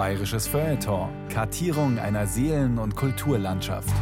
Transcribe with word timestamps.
Bayerisches 0.00 0.46
Feuilleton. 0.46 1.10
Kartierung 1.28 1.98
einer 1.98 2.26
Seelen- 2.26 2.78
und 2.78 2.96
Kulturlandschaft. 2.96 3.92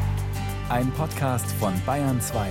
Ein 0.69 0.93
Podcast 0.93 1.51
von 1.51 1.73
Bayern 1.85 2.21
2. 2.21 2.47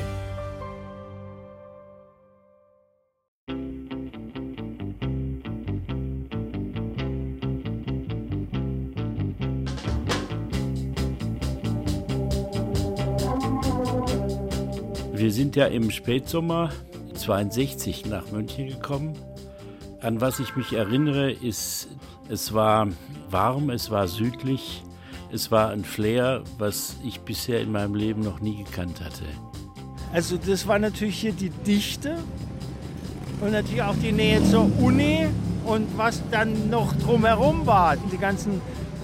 Wir 15.13 15.31
sind 15.31 15.55
ja 15.55 15.67
im 15.67 15.89
Spätsommer 15.89 16.73
62 17.13 18.07
nach 18.07 18.29
München 18.29 18.67
gekommen. 18.67 19.17
An 20.01 20.19
was 20.19 20.41
ich 20.41 20.57
mich 20.57 20.73
erinnere, 20.73 21.31
ist, 21.31 21.87
es 22.27 22.53
war 22.53 22.89
warm, 23.31 23.69
es 23.69 23.91
war 23.91 24.07
südlich, 24.07 24.83
es 25.31 25.51
war 25.51 25.69
ein 25.69 25.83
Flair, 25.83 26.43
was 26.57 26.97
ich 27.03 27.21
bisher 27.21 27.61
in 27.61 27.71
meinem 27.71 27.95
Leben 27.95 28.21
noch 28.21 28.39
nie 28.39 28.63
gekannt 28.63 29.01
hatte. 29.01 29.23
Also 30.13 30.37
das 30.37 30.67
war 30.67 30.79
natürlich 30.79 31.19
hier 31.19 31.33
die 31.33 31.49
Dichte 31.49 32.17
und 33.41 33.51
natürlich 33.51 33.81
auch 33.81 33.95
die 34.01 34.11
Nähe 34.11 34.43
zur 34.43 34.69
Uni 34.79 35.27
und 35.65 35.97
was 35.97 36.21
dann 36.31 36.69
noch 36.69 36.93
drumherum 36.95 37.65
war, 37.65 37.97
die 38.11 38.17
ganzen 38.17 38.61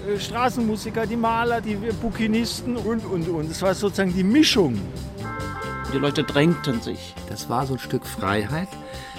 äh, 0.08 0.18
Straßenmusiker, 0.18 1.06
die 1.06 1.16
Maler, 1.16 1.60
die 1.60 1.76
Bukinisten 2.00 2.76
und, 2.76 3.04
und, 3.04 3.28
und. 3.28 3.50
Das 3.50 3.60
war 3.62 3.74
sozusagen 3.74 4.14
die 4.14 4.24
Mischung. 4.24 4.80
Die 5.92 5.98
Leute 5.98 6.24
drängten 6.24 6.80
sich. 6.80 7.14
Das 7.28 7.48
war 7.48 7.66
so 7.66 7.74
ein 7.74 7.78
Stück 7.78 8.06
Freiheit, 8.06 8.68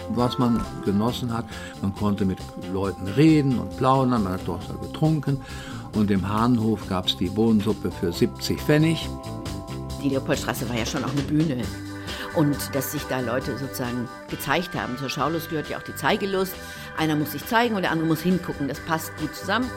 was 0.09 0.37
man 0.37 0.63
genossen 0.83 1.33
hat. 1.33 1.45
Man 1.81 1.95
konnte 1.95 2.25
mit 2.25 2.39
Leuten 2.73 3.07
reden 3.07 3.59
und 3.59 3.75
plaudern, 3.77 4.23
man 4.23 4.33
hat 4.33 4.41
dort 4.45 4.63
getrunken. 4.81 5.41
Und 5.93 6.11
im 6.11 6.27
Hahnhof 6.27 6.87
gab 6.89 7.07
es 7.07 7.17
die 7.17 7.29
Bohnensuppe 7.29 7.91
für 7.91 8.11
70 8.11 8.59
Pfennig. 8.59 9.07
Die 10.03 10.09
Leopoldstraße 10.09 10.67
war 10.69 10.77
ja 10.77 10.85
schon 10.85 11.03
auch 11.03 11.11
eine 11.11 11.21
Bühne. 11.21 11.63
Und 12.35 12.57
dass 12.73 12.91
sich 12.91 13.03
da 13.03 13.21
Leute 13.21 13.57
sozusagen 13.57 14.09
gezeigt 14.29 14.75
haben. 14.75 14.97
Zur 14.97 15.09
Schaulust 15.09 15.49
gehört 15.49 15.69
ja 15.69 15.77
auch 15.77 15.83
die 15.83 15.95
Zeigelust. 15.95 16.53
Einer 16.97 17.15
muss 17.15 17.31
sich 17.31 17.45
zeigen 17.45 17.75
und 17.75 17.83
der 17.83 17.91
andere 17.91 18.07
muss 18.07 18.21
hingucken. 18.21 18.67
Das 18.67 18.79
passt 18.81 19.15
gut 19.17 19.33
zusammen. 19.33 19.69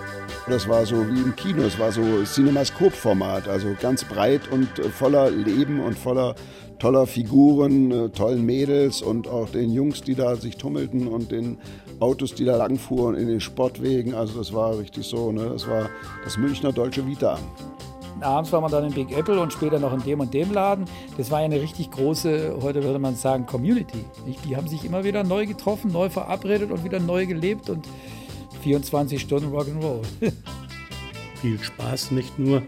Das 0.48 0.68
war 0.68 0.84
so 0.86 1.06
wie 1.08 1.20
im 1.20 1.36
Kino, 1.36 1.62
es 1.62 1.78
war 1.78 1.92
so 1.92 2.24
Cinemascope-Format, 2.24 3.48
also 3.48 3.76
ganz 3.80 4.04
breit 4.04 4.48
und 4.50 4.68
voller 4.92 5.30
Leben 5.30 5.78
und 5.78 5.98
voller 5.98 6.34
toller 6.78 7.06
Figuren, 7.06 7.90
äh, 7.90 8.08
tollen 8.10 8.44
Mädels 8.44 9.02
und 9.02 9.28
auch 9.28 9.48
den 9.48 9.72
Jungs, 9.72 10.02
die 10.02 10.14
da 10.14 10.36
sich 10.36 10.56
tummelten 10.56 11.08
und 11.08 11.30
den 11.30 11.58
Autos, 12.00 12.34
die 12.34 12.44
da 12.44 12.56
langfuhren 12.56 13.16
in 13.16 13.26
den 13.26 13.40
Sportwegen. 13.40 14.14
Also 14.14 14.38
das 14.38 14.52
war 14.52 14.78
richtig 14.78 15.06
so, 15.06 15.32
ne? 15.32 15.50
das 15.52 15.68
war 15.68 15.90
das 16.24 16.36
Münchner 16.36 16.72
Deutsche 16.72 17.06
Vita. 17.06 17.38
Abends 18.20 18.50
war 18.52 18.60
man 18.60 18.70
dann 18.70 18.84
in 18.84 18.92
Big 18.92 19.16
Apple 19.16 19.40
und 19.40 19.52
später 19.52 19.78
noch 19.78 19.92
in 19.92 20.02
dem 20.02 20.20
und 20.20 20.34
dem 20.34 20.52
Laden. 20.52 20.86
Das 21.16 21.30
war 21.30 21.40
ja 21.40 21.44
eine 21.44 21.60
richtig 21.60 21.90
große, 21.90 22.56
heute 22.60 22.82
würde 22.82 22.98
man 22.98 23.14
sagen, 23.14 23.46
Community. 23.46 24.04
Die 24.44 24.56
haben 24.56 24.66
sich 24.66 24.84
immer 24.84 25.04
wieder 25.04 25.22
neu 25.22 25.46
getroffen, 25.46 25.92
neu 25.92 26.08
verabredet 26.10 26.70
und 26.72 26.84
wieder 26.84 26.98
neu 26.98 27.26
gelebt 27.26 27.70
und 27.70 27.86
24 28.62 29.20
Stunden 29.20 29.54
Rock'n'Roll. 29.54 30.02
Viel 31.40 31.60
Spaß 31.60 32.10
nicht 32.10 32.38
nur, 32.40 32.62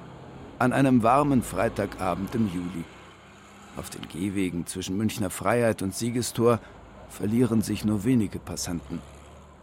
an 0.61 0.73
einem 0.73 1.01
warmen 1.01 1.41
Freitagabend 1.41 2.35
im 2.35 2.45
Juli. 2.45 2.83
Auf 3.77 3.89
den 3.89 4.07
Gehwegen 4.07 4.67
zwischen 4.67 4.95
Münchner 4.95 5.31
Freiheit 5.31 5.81
und 5.81 5.95
Siegestor 5.95 6.59
verlieren 7.09 7.63
sich 7.63 7.83
nur 7.83 8.03
wenige 8.03 8.37
Passanten. 8.37 9.01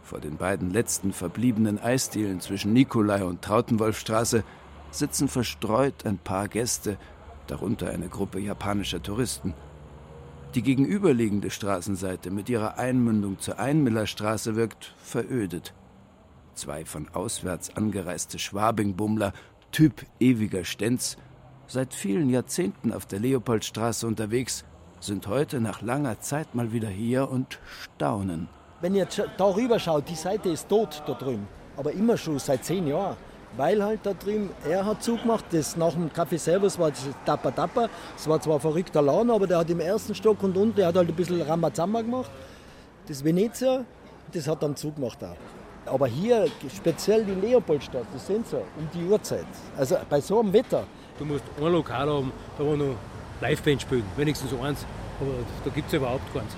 Vor 0.03 0.19
den 0.19 0.35
beiden 0.35 0.71
letzten 0.71 1.13
verbliebenen 1.13 1.79
Eisdielen 1.79 2.41
zwischen 2.41 2.73
Nikolai 2.73 3.23
und 3.23 3.41
Trautenwolfstraße 3.41 4.43
sitzen 4.91 5.29
verstreut 5.29 6.05
ein 6.05 6.17
paar 6.17 6.49
Gäste, 6.49 6.97
darunter 7.47 7.89
eine 7.91 8.09
Gruppe 8.09 8.41
japanischer 8.41 9.01
Touristen. 9.01 9.53
Die 10.53 10.63
gegenüberliegende 10.63 11.49
Straßenseite 11.49 12.29
mit 12.29 12.49
ihrer 12.49 12.77
Einmündung 12.77 13.39
zur 13.39 13.57
Einmillerstraße 13.57 14.57
wirkt 14.57 14.93
verödet. 15.01 15.73
Zwei 16.55 16.83
von 16.83 17.07
auswärts 17.13 17.77
angereiste 17.77 18.37
Schwabingbummler, 18.37 19.31
Typ 19.71 20.05
ewiger 20.19 20.65
Stenz, 20.65 21.17
seit 21.67 21.93
vielen 21.93 22.29
Jahrzehnten 22.29 22.91
auf 22.91 23.05
der 23.05 23.19
Leopoldstraße 23.19 24.07
unterwegs, 24.07 24.65
sind 24.99 25.27
heute 25.27 25.61
nach 25.61 25.81
langer 25.81 26.19
Zeit 26.19 26.55
mal 26.55 26.73
wieder 26.73 26.89
hier 26.89 27.29
und 27.29 27.59
staunen. 27.81 28.49
Wenn 28.81 28.95
ihr 28.95 29.07
da 29.37 29.45
rüber 29.45 29.79
schaut, 29.79 30.09
die 30.09 30.15
Seite 30.15 30.49
ist 30.49 30.69
tot 30.69 31.03
da 31.05 31.13
drüben. 31.13 31.47
Aber 31.77 31.91
immer 31.91 32.17
schon 32.17 32.39
seit 32.39 32.65
zehn 32.65 32.87
Jahren. 32.87 33.15
Weil 33.57 33.83
halt 33.83 34.01
da 34.03 34.13
drüben, 34.13 34.49
er 34.67 34.85
hat 34.85 35.03
zugemacht, 35.03 35.45
das 35.51 35.75
nach 35.75 35.93
dem 35.93 36.09
Café 36.09 36.37
Servus 36.37 36.77
war 36.77 36.89
das 36.89 37.07
Tapper 37.25 37.53
Tapper. 37.53 37.89
Es 38.15 38.27
war 38.27 38.39
zwar 38.39 38.55
ein 38.55 38.61
verrückter 38.61 39.01
Laden, 39.01 39.31
aber 39.31 39.47
der 39.47 39.59
hat 39.59 39.69
im 39.69 39.79
ersten 39.79 40.13
Stock 40.13 40.43
und 40.43 40.55
unten, 40.55 40.75
der 40.75 40.87
hat 40.87 40.95
halt 40.95 41.09
ein 41.09 41.15
bisschen 41.15 41.41
Ramazamba 41.41 42.01
gemacht. 42.01 42.29
Das 43.07 43.23
Venezia, 43.23 43.85
das 44.33 44.47
hat 44.47 44.61
dann 44.61 44.75
zugemacht 44.75 45.23
auch. 45.23 45.37
Aber 45.89 46.07
hier 46.07 46.47
speziell 46.73 47.25
die 47.25 47.33
Leopoldstadt, 47.33 48.05
das 48.13 48.27
sind 48.27 48.47
so, 48.47 48.57
um 48.57 48.87
die 48.93 49.05
Uhrzeit. 49.05 49.45
Also 49.77 49.97
bei 50.09 50.21
so 50.21 50.39
einem 50.39 50.53
Wetter. 50.53 50.83
Du 51.17 51.25
musst 51.25 51.43
ein 51.57 51.71
Lokal 51.71 52.07
haben, 52.07 52.31
da 52.57 52.63
wo 52.63 52.75
noch 52.75 52.95
Liveband 53.41 53.81
spielen, 53.81 54.03
wenigstens 54.15 54.53
eins. 54.53 54.85
Aber 55.19 55.31
da 55.65 55.69
gibt 55.71 55.87
es 55.87 55.93
ja 55.93 55.99
überhaupt 55.99 56.33
keins. 56.33 56.53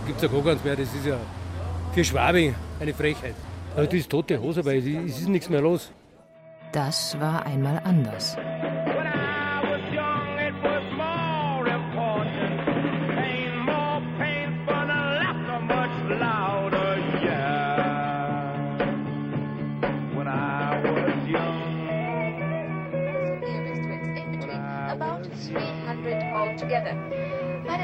Da 0.00 0.06
gibt 0.06 0.22
es 0.22 0.22
ja 0.22 0.28
gar 0.28 0.42
keins 0.42 0.64
mehr. 0.64 0.76
Das 0.76 0.94
ist 0.94 1.06
ja 1.06 1.16
für 1.92 2.04
Schwabing 2.04 2.54
eine 2.80 2.94
Frechheit. 2.94 3.34
Also 3.74 3.86
das 3.86 4.00
ist 4.00 4.10
tote 4.10 4.40
Hose, 4.40 4.64
weil 4.64 4.78
es 4.78 5.18
ist 5.18 5.28
nichts 5.28 5.48
mehr 5.48 5.60
los. 5.60 5.90
Das 6.72 7.18
war 7.20 7.44
einmal 7.44 7.80
anders. 7.84 8.36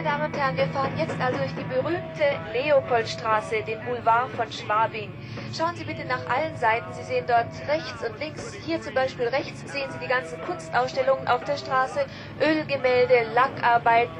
Damen 0.08 0.32
und 0.32 0.38
Herren, 0.38 0.56
wir 0.56 0.68
fahren 0.68 0.96
jetzt 0.96 1.20
also 1.20 1.36
durch 1.36 1.52
die 1.52 1.64
berühmte 1.64 2.40
Leopoldstraße, 2.54 3.62
den 3.62 3.78
Boulevard 3.84 4.30
von 4.30 4.50
Schwabing. 4.50 5.12
Schauen 5.54 5.76
Sie 5.76 5.84
bitte 5.84 6.06
nach 6.06 6.26
allen 6.30 6.56
Seiten. 6.56 6.90
Sie 6.94 7.02
sehen 7.02 7.26
dort 7.28 7.48
rechts 7.68 8.02
und 8.02 8.18
links. 8.18 8.54
Hier 8.54 8.80
zum 8.80 8.94
Beispiel 8.94 9.28
rechts 9.28 9.70
sehen 9.70 9.90
Sie 9.92 9.98
die 9.98 10.08
ganzen 10.08 10.40
Kunstausstellungen 10.40 11.28
auf 11.28 11.44
der 11.44 11.58
Straße, 11.58 12.06
Ölgemälde, 12.40 13.30
Lackarbeiten, 13.34 14.14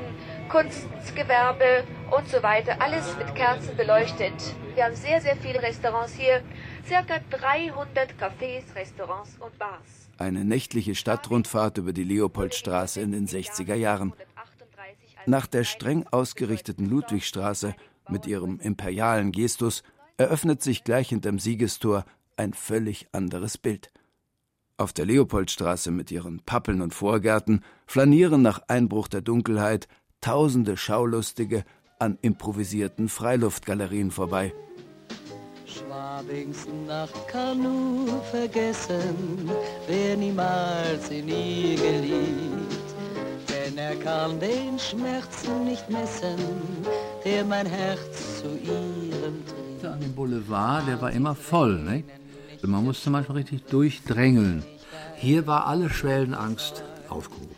Kunstgewerbe 0.51 1.85
und 2.11 2.29
so 2.29 2.43
weiter. 2.43 2.77
Alles 2.83 3.17
mit 3.17 3.35
Kerzen 3.35 3.75
beleuchtet. 3.75 4.35
Wir 4.75 4.85
haben 4.85 4.95
sehr, 4.95 5.23
sehr 5.23 5.37
viele 5.37 5.63
Restaurants 5.63 6.13
hier. 6.13 6.43
Circa 6.87 7.15
300 7.31 8.11
Cafés, 8.21 8.75
Restaurants 8.77 9.39
und 9.41 9.59
Bars. 9.59 10.11
Eine 10.19 10.45
nächtliche 10.45 10.95
Stadtrundfahrt 10.95 11.79
über 11.79 11.93
die 11.93 12.05
Leopoldstraße 12.05 13.01
in 13.01 13.13
den 13.13 13.27
60er 13.27 13.75
Jahren. 13.75 14.13
Nach 15.29 15.47
der 15.47 15.65
streng 15.65 16.07
ausgerichteten 16.11 16.87
Ludwigstraße 16.87 17.75
mit 18.09 18.27
ihrem 18.27 18.61
imperialen 18.61 19.31
Gestus 19.31 19.83
eröffnet 20.17 20.63
sich 20.63 20.85
gleich 20.85 21.11
hinterm 21.11 21.39
Siegestor 21.39 22.07
ein 22.39 22.55
völlig 22.55 23.09
anderes 23.13 23.59
Bild. 23.59 23.93
Auf 24.79 24.95
der 24.95 25.05
Leopoldstraße 25.05 25.91
mit 25.91 26.11
ihren 26.11 26.41
Pappeln 26.41 26.81
und 26.81 26.95
Vorgärten 26.95 27.63
flanieren 27.87 28.41
nach 28.41 28.63
Einbruch 28.69 29.07
der 29.07 29.21
Dunkelheit 29.21 29.87
tausende 30.23 30.79
Schaulustige 30.79 31.65
an 31.99 32.17
improvisierten 32.23 33.11
Freiluftgalerien 33.11 34.11
vorbei. 34.11 34.55
Schwabings 35.67 36.67
Nacht 36.87 37.29
kann 37.29 37.63
nur 37.63 38.23
vergessen, 38.31 39.51
wer 39.87 40.17
niemals 40.17 41.11
in 41.11 41.29
ihr 41.29 41.77
geliebt. 41.77 42.88
Er 43.79 43.95
kann 43.95 44.41
den 44.41 44.77
Schmerzen 44.77 45.65
nicht 45.65 45.89
messen, 45.89 46.37
der 47.25 47.45
mein 47.45 47.65
Herz 47.65 48.41
zu 48.41 48.49
ihrem 48.49 49.47
trieb. 49.47 49.89
An 49.89 50.01
dem 50.01 50.13
Boulevard, 50.17 50.89
der 50.89 51.01
war 51.01 51.13
immer 51.13 51.37
voll, 51.37 51.79
ne? 51.79 52.03
Man 52.63 52.83
musste 52.83 53.09
manchmal 53.11 53.37
richtig 53.39 53.67
durchdrängeln. 53.67 54.65
Hier 55.15 55.47
war 55.47 55.69
alle 55.69 55.91
Schwellenangst 55.91 56.83
aufgehoben. 57.09 57.55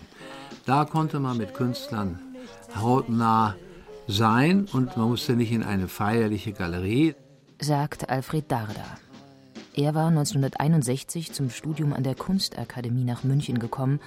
Da 0.66 0.84
konnte 0.84 1.20
man 1.20 1.38
mit 1.38 1.54
Künstlern 1.54 2.18
hautnah 2.78 3.56
sein 4.06 4.68
und 4.74 4.98
man 4.98 5.08
musste 5.08 5.32
nicht 5.32 5.52
in 5.52 5.62
eine 5.62 5.88
feierliche 5.88 6.52
Galerie. 6.52 7.14
Sagt 7.62 8.10
Alfred 8.10 8.44
Darda. 8.52 8.98
Er 9.72 9.94
war 9.94 10.08
1961 10.08 11.32
zum 11.32 11.48
Studium 11.48 11.94
an 11.94 12.02
der 12.02 12.14
Kunstakademie 12.14 13.04
nach 13.04 13.24
München 13.24 13.58
gekommen 13.58 14.00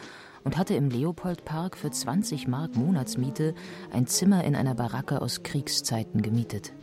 und 0.44 0.58
hatte 0.58 0.76
im 0.76 0.90
Leopoldpark 0.90 1.78
für 1.78 1.92
20 1.92 2.48
Mark 2.48 2.76
Monatsmiete 2.76 3.54
ein 3.92 4.08
Zimmer 4.08 4.44
in 4.44 4.56
einer 4.56 4.76
Baracke 4.76 5.22
aus 5.22 5.44
Kriegszeiten 5.44 6.22
gemietet. 6.22 6.74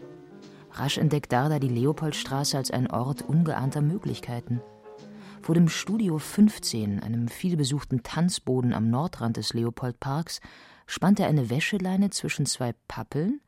Rasch 0.73 0.99
entdeckt 0.99 1.33
Darda 1.33 1.59
die 1.59 1.69
Leopoldstraße 1.69 2.57
als 2.57 2.71
ein 2.71 2.91
Ort 2.91 3.23
ungeahnter 3.23 3.83
Möglichkeiten. 3.83 4.61
Vor 5.43 5.55
dem 5.55 5.69
Studio 5.69 6.19
15, 6.19 7.01
einem 7.01 7.29
vielbesuchten 7.29 8.03
Tanzboden 8.03 8.75
am 8.75 8.91
Nordrand 8.91 9.37
des 9.37 9.55
Leopoldparks, 9.55 10.41
spannt 10.87 11.19
er 11.19 11.29
eine 11.29 11.51
Wäscheleine 11.51 12.11
zwischen 12.11 12.47
zwei 12.47 12.75
Pappeln 12.89 13.41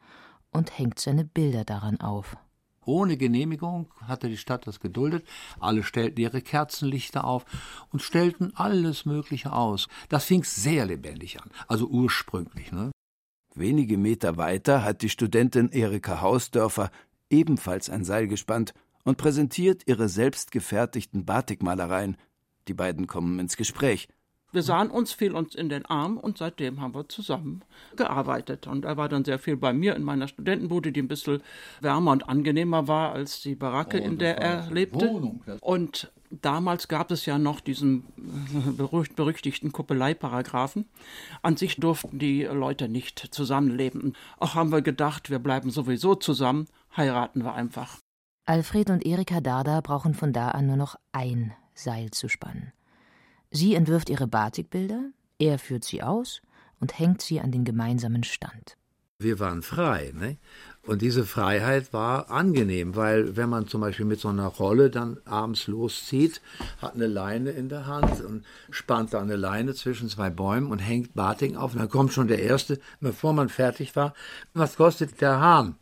und 0.52 0.78
hängt 0.78 0.98
seine 0.98 1.24
Bilder 1.24 1.64
daran 1.64 2.00
auf. 2.00 2.36
Ohne 2.84 3.16
Genehmigung 3.16 3.90
hatte 4.06 4.28
die 4.28 4.36
Stadt 4.36 4.66
das 4.66 4.80
geduldet. 4.80 5.26
Alle 5.60 5.82
stellten 5.82 6.20
ihre 6.20 6.42
Kerzenlichter 6.42 7.24
auf 7.24 7.44
und 7.90 8.02
stellten 8.02 8.52
alles 8.56 9.04
Mögliche 9.04 9.52
aus. 9.52 9.88
Das 10.08 10.24
fing 10.24 10.44
sehr 10.44 10.86
lebendig 10.86 11.40
an, 11.40 11.50
also 11.68 11.86
ursprünglich. 11.86 12.72
Ne? 12.72 12.90
Wenige 13.54 13.98
Meter 13.98 14.36
weiter 14.36 14.82
hat 14.84 15.02
die 15.02 15.10
Studentin 15.10 15.68
Erika 15.68 16.20
Hausdörfer 16.20 16.90
ebenfalls 17.30 17.90
ein 17.90 18.04
Seil 18.04 18.26
gespannt 18.26 18.74
und 19.04 19.18
präsentiert 19.18 19.82
ihre 19.86 20.08
selbstgefertigten 20.08 21.24
Batikmalereien. 21.24 22.16
Die 22.68 22.74
beiden 22.74 23.06
kommen 23.06 23.38
ins 23.38 23.56
Gespräch. 23.56 24.08
Wir 24.52 24.62
sahen 24.62 24.90
uns, 24.90 25.12
fiel 25.12 25.32
uns 25.32 25.54
in 25.54 25.70
den 25.70 25.86
Arm 25.86 26.18
und 26.18 26.36
seitdem 26.36 26.80
haben 26.80 26.94
wir 26.94 27.08
zusammen 27.08 27.62
gearbeitet. 27.96 28.66
Und 28.66 28.84
er 28.84 28.98
war 28.98 29.08
dann 29.08 29.24
sehr 29.24 29.38
viel 29.38 29.56
bei 29.56 29.72
mir 29.72 29.96
in 29.96 30.02
meiner 30.02 30.28
Studentenbude, 30.28 30.92
die 30.92 31.00
ein 31.00 31.08
bisschen 31.08 31.42
wärmer 31.80 32.12
und 32.12 32.28
angenehmer 32.28 32.86
war 32.86 33.12
als 33.12 33.40
die 33.40 33.54
Baracke, 33.54 33.98
oh, 34.00 34.04
in 34.04 34.18
der 34.18 34.36
er 34.38 34.70
lebte. 34.70 35.08
Wohnung. 35.08 35.42
Und 35.60 36.12
damals 36.30 36.88
gab 36.88 37.10
es 37.10 37.24
ja 37.24 37.38
noch 37.38 37.60
diesen 37.60 38.04
berüchtigten 39.16 39.72
Kuppeleieparagraphen. 39.72 40.86
An 41.40 41.56
sich 41.56 41.76
durften 41.76 42.18
die 42.18 42.42
Leute 42.42 42.88
nicht 42.90 43.34
zusammenleben. 43.34 44.14
Auch 44.38 44.54
haben 44.54 44.70
wir 44.70 44.82
gedacht, 44.82 45.30
wir 45.30 45.38
bleiben 45.38 45.70
sowieso 45.70 46.14
zusammen, 46.14 46.66
heiraten 46.94 47.42
wir 47.42 47.54
einfach. 47.54 47.98
Alfred 48.44 48.90
und 48.90 49.06
Erika 49.06 49.40
Darda 49.40 49.80
brauchen 49.80 50.14
von 50.14 50.34
da 50.34 50.48
an 50.48 50.66
nur 50.66 50.76
noch 50.76 50.96
ein 51.12 51.54
Seil 51.74 52.10
zu 52.10 52.28
spannen. 52.28 52.72
Sie 53.54 53.74
entwirft 53.74 54.08
ihre 54.08 54.26
Batikbilder, 54.26 55.10
er 55.38 55.58
führt 55.58 55.84
sie 55.84 56.02
aus 56.02 56.40
und 56.80 56.98
hängt 56.98 57.20
sie 57.20 57.38
an 57.38 57.52
den 57.52 57.64
gemeinsamen 57.64 58.24
Stand. 58.24 58.78
Wir 59.18 59.38
waren 59.38 59.62
frei, 59.62 60.12
ne? 60.18 60.38
Und 60.84 61.02
diese 61.02 61.24
Freiheit 61.24 61.92
war 61.92 62.30
angenehm, 62.30 62.96
weil 62.96 63.36
wenn 63.36 63.50
man 63.50 63.68
zum 63.68 63.82
Beispiel 63.82 64.06
mit 64.06 64.18
so 64.18 64.28
einer 64.28 64.46
Rolle 64.46 64.90
dann 64.90 65.18
abends 65.26 65.68
loszieht, 65.68 66.40
hat 66.78 66.94
eine 66.94 67.06
Leine 67.06 67.50
in 67.50 67.68
der 67.68 67.86
Hand 67.86 68.20
und 68.24 68.44
spannt 68.70 69.12
da 69.12 69.20
eine 69.20 69.36
Leine 69.36 69.74
zwischen 69.74 70.08
zwei 70.08 70.30
Bäumen 70.30 70.72
und 70.72 70.80
hängt 70.80 71.14
Batik 71.14 71.54
auf. 71.54 71.74
Und 71.74 71.78
dann 71.78 71.90
kommt 71.90 72.12
schon 72.12 72.26
der 72.26 72.40
Erste, 72.40 72.80
bevor 73.00 73.32
man 73.32 73.48
fertig 73.50 73.94
war, 73.94 74.14
was 74.54 74.76
kostet 74.76 75.20
der 75.20 75.38
Hahn? 75.38 75.76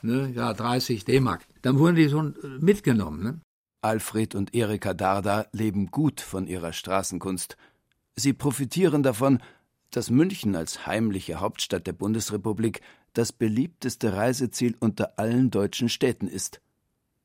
Ne? 0.00 0.32
Ja, 0.34 0.52
30 0.52 1.04
D-Mark. 1.04 1.42
Dann 1.60 1.78
wurden 1.78 1.94
die 1.94 2.08
schon 2.08 2.34
mitgenommen. 2.58 3.22
Ne? 3.22 3.40
Alfred 3.82 4.34
und 4.34 4.54
Erika 4.54 4.94
Darda 4.94 5.46
leben 5.52 5.90
gut 5.90 6.20
von 6.20 6.46
ihrer 6.46 6.72
Straßenkunst. 6.72 7.56
Sie 8.14 8.32
profitieren 8.32 9.02
davon, 9.02 9.42
dass 9.90 10.08
München 10.08 10.56
als 10.56 10.86
heimliche 10.86 11.40
Hauptstadt 11.40 11.86
der 11.86 11.92
Bundesrepublik 11.92 12.80
das 13.12 13.32
beliebteste 13.32 14.14
Reiseziel 14.14 14.76
unter 14.78 15.18
allen 15.18 15.50
deutschen 15.50 15.88
Städten 15.88 16.28
ist. 16.28 16.60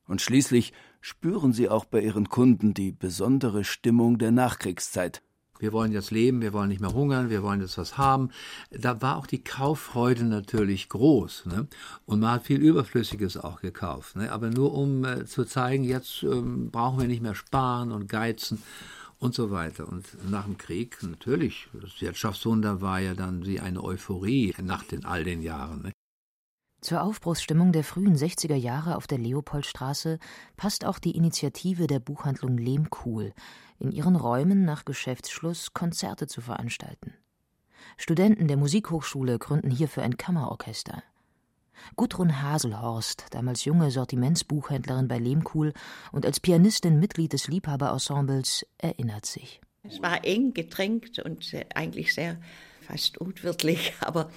Und 0.07 0.21
schließlich 0.21 0.73
spüren 0.99 1.53
sie 1.53 1.69
auch 1.69 1.85
bei 1.85 2.01
ihren 2.01 2.27
Kunden 2.27 2.73
die 2.73 2.91
besondere 2.91 3.63
Stimmung 3.63 4.17
der 4.17 4.31
Nachkriegszeit. 4.31 5.21
Wir 5.59 5.73
wollen 5.73 5.91
jetzt 5.91 6.11
leben, 6.11 6.41
wir 6.41 6.53
wollen 6.53 6.69
nicht 6.69 6.81
mehr 6.81 6.93
hungern, 6.93 7.29
wir 7.29 7.43
wollen 7.43 7.61
jetzt 7.61 7.77
was 7.77 7.97
haben. 7.97 8.29
Da 8.71 9.01
war 9.01 9.17
auch 9.17 9.27
die 9.27 9.43
Kauffreude 9.43 10.23
natürlich 10.23 10.89
groß. 10.89 11.45
Ne? 11.47 11.67
Und 12.05 12.19
man 12.19 12.31
hat 12.31 12.45
viel 12.45 12.61
Überflüssiges 12.61 13.37
auch 13.37 13.61
gekauft. 13.61 14.15
Ne? 14.15 14.31
Aber 14.31 14.49
nur 14.49 14.73
um 14.73 15.05
äh, 15.05 15.25
zu 15.25 15.45
zeigen, 15.45 15.83
jetzt 15.83 16.23
ähm, 16.23 16.69
brauchen 16.71 16.99
wir 16.99 17.07
nicht 17.07 17.21
mehr 17.21 17.35
sparen 17.35 17.91
und 17.91 18.07
geizen 18.07 18.61
und 19.19 19.33
so 19.33 19.51
weiter. 19.51 19.87
Und 19.87 20.05
nach 20.29 20.45
dem 20.45 20.57
Krieg 20.57 21.01
natürlich, 21.01 21.67
das 21.73 21.99
Wirtschaftswunder 22.01 22.81
war 22.81 22.99
ja 22.99 23.13
dann 23.13 23.45
wie 23.45 23.59
eine 23.59 23.83
Euphorie 23.83 24.53
nach 24.61 24.83
den, 24.83 25.05
all 25.05 25.23
den 25.23 25.41
Jahren. 25.41 25.81
Ne? 25.83 25.91
Zur 26.81 27.01
Aufbruchsstimmung 27.01 27.71
der 27.71 27.83
frühen 27.83 28.15
60er 28.15 28.55
Jahre 28.55 28.97
auf 28.97 29.07
der 29.07 29.17
Leopoldstraße 29.17 30.19
passt 30.57 30.85
auch 30.85 30.99
die 30.99 31.17
Initiative 31.17 31.87
der 31.87 31.99
Buchhandlung 31.99 32.57
Lehmkuhl, 32.57 33.33
in 33.79 33.91
ihren 33.91 34.15
Räumen 34.15 34.65
nach 34.65 34.85
Geschäftsschluss 34.85 35.73
Konzerte 35.73 36.27
zu 36.27 36.41
veranstalten. 36.41 37.13
Studenten 37.97 38.47
der 38.47 38.57
Musikhochschule 38.57 39.39
gründen 39.39 39.71
hierfür 39.71 40.03
ein 40.03 40.17
Kammerorchester. 40.17 41.03
Gudrun 41.95 42.41
Haselhorst, 42.41 43.25
damals 43.31 43.65
junge 43.65 43.91
Sortimentsbuchhändlerin 43.91 45.07
bei 45.07 45.19
Lehmkuhl 45.19 45.73
und 46.11 46.25
als 46.25 46.39
Pianistin 46.39 46.99
Mitglied 46.99 47.33
des 47.33 47.47
Liebhaberensembles, 47.47 48.65
erinnert 48.77 49.25
sich. 49.25 49.61
Es 49.83 50.01
war 50.01 50.25
eng 50.25 50.53
gedrängt 50.53 51.19
und 51.19 51.45
eigentlich 51.75 52.13
sehr 52.13 52.37
fast 52.81 53.17
unwirtlich, 53.19 53.93
aber 53.99 54.31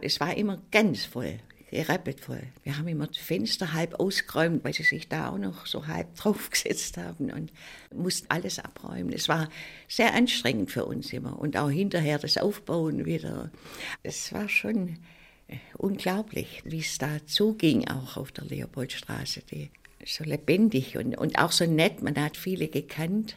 es 0.00 0.20
war 0.20 0.34
immer 0.36 0.62
ganz 0.70 1.04
voll 1.04 1.38
gerappelt 1.70 2.20
voll. 2.20 2.42
Wir 2.62 2.78
haben 2.78 2.86
immer 2.88 3.06
die 3.08 3.18
Fenster 3.18 3.72
halb 3.72 3.98
ausgeräumt, 3.98 4.64
weil 4.64 4.72
sie 4.72 4.84
sich 4.84 5.08
da 5.08 5.30
auch 5.30 5.38
noch 5.38 5.66
so 5.66 5.86
halb 5.86 6.14
draufgesetzt 6.16 6.96
haben 6.96 7.30
und 7.30 7.52
mussten 7.94 8.26
alles 8.30 8.58
abräumen. 8.58 9.12
Es 9.12 9.28
war 9.28 9.48
sehr 9.88 10.14
anstrengend 10.14 10.70
für 10.70 10.84
uns 10.84 11.12
immer 11.12 11.38
und 11.38 11.56
auch 11.56 11.70
hinterher 11.70 12.18
das 12.18 12.38
Aufbauen 12.38 13.04
wieder. 13.04 13.50
Es 14.02 14.32
war 14.32 14.48
schon 14.48 14.98
äh, 15.48 15.56
unglaublich, 15.76 16.62
wie 16.64 16.80
es 16.80 16.98
da 16.98 17.24
zuging, 17.26 17.88
auch 17.88 18.16
auf 18.16 18.32
der 18.32 18.44
Leopoldstraße. 18.44 19.42
Die, 19.50 19.70
so 20.04 20.24
lebendig 20.24 20.96
und, 20.96 21.18
und 21.18 21.38
auch 21.38 21.52
so 21.52 21.66
nett, 21.66 22.02
man 22.02 22.16
hat 22.16 22.36
viele 22.36 22.68
gekannt. 22.68 23.36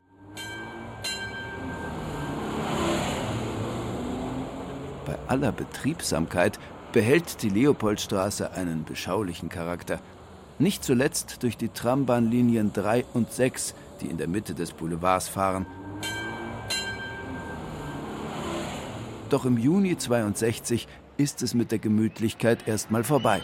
Bei 5.06 5.18
aller 5.28 5.52
Betriebsamkeit 5.52 6.60
behält 6.92 7.44
die 7.44 7.50
Leopoldstraße 7.50 8.52
einen 8.52 8.84
beschaulichen 8.84 9.50
Charakter. 9.50 10.00
Nicht 10.58 10.84
zuletzt 10.84 11.44
durch 11.44 11.56
die 11.56 11.70
Trambahnlinien 11.70 12.74
3 12.74 13.06
und 13.14 13.32
6, 13.32 13.76
die 14.02 14.08
in 14.08 14.18
der 14.18 14.28
Mitte 14.28 14.56
des 14.56 14.72
Boulevards 14.72 15.28
fahren. 15.28 15.66
Doch 19.30 19.46
im 19.46 19.58
Juni 19.58 19.98
62 19.98 20.88
ist 21.18 21.44
es 21.44 21.54
mit 21.54 21.72
der 21.72 21.80
Gemütlichkeit 21.80 22.68
erstmal 22.68 23.04
vorbei. 23.04 23.42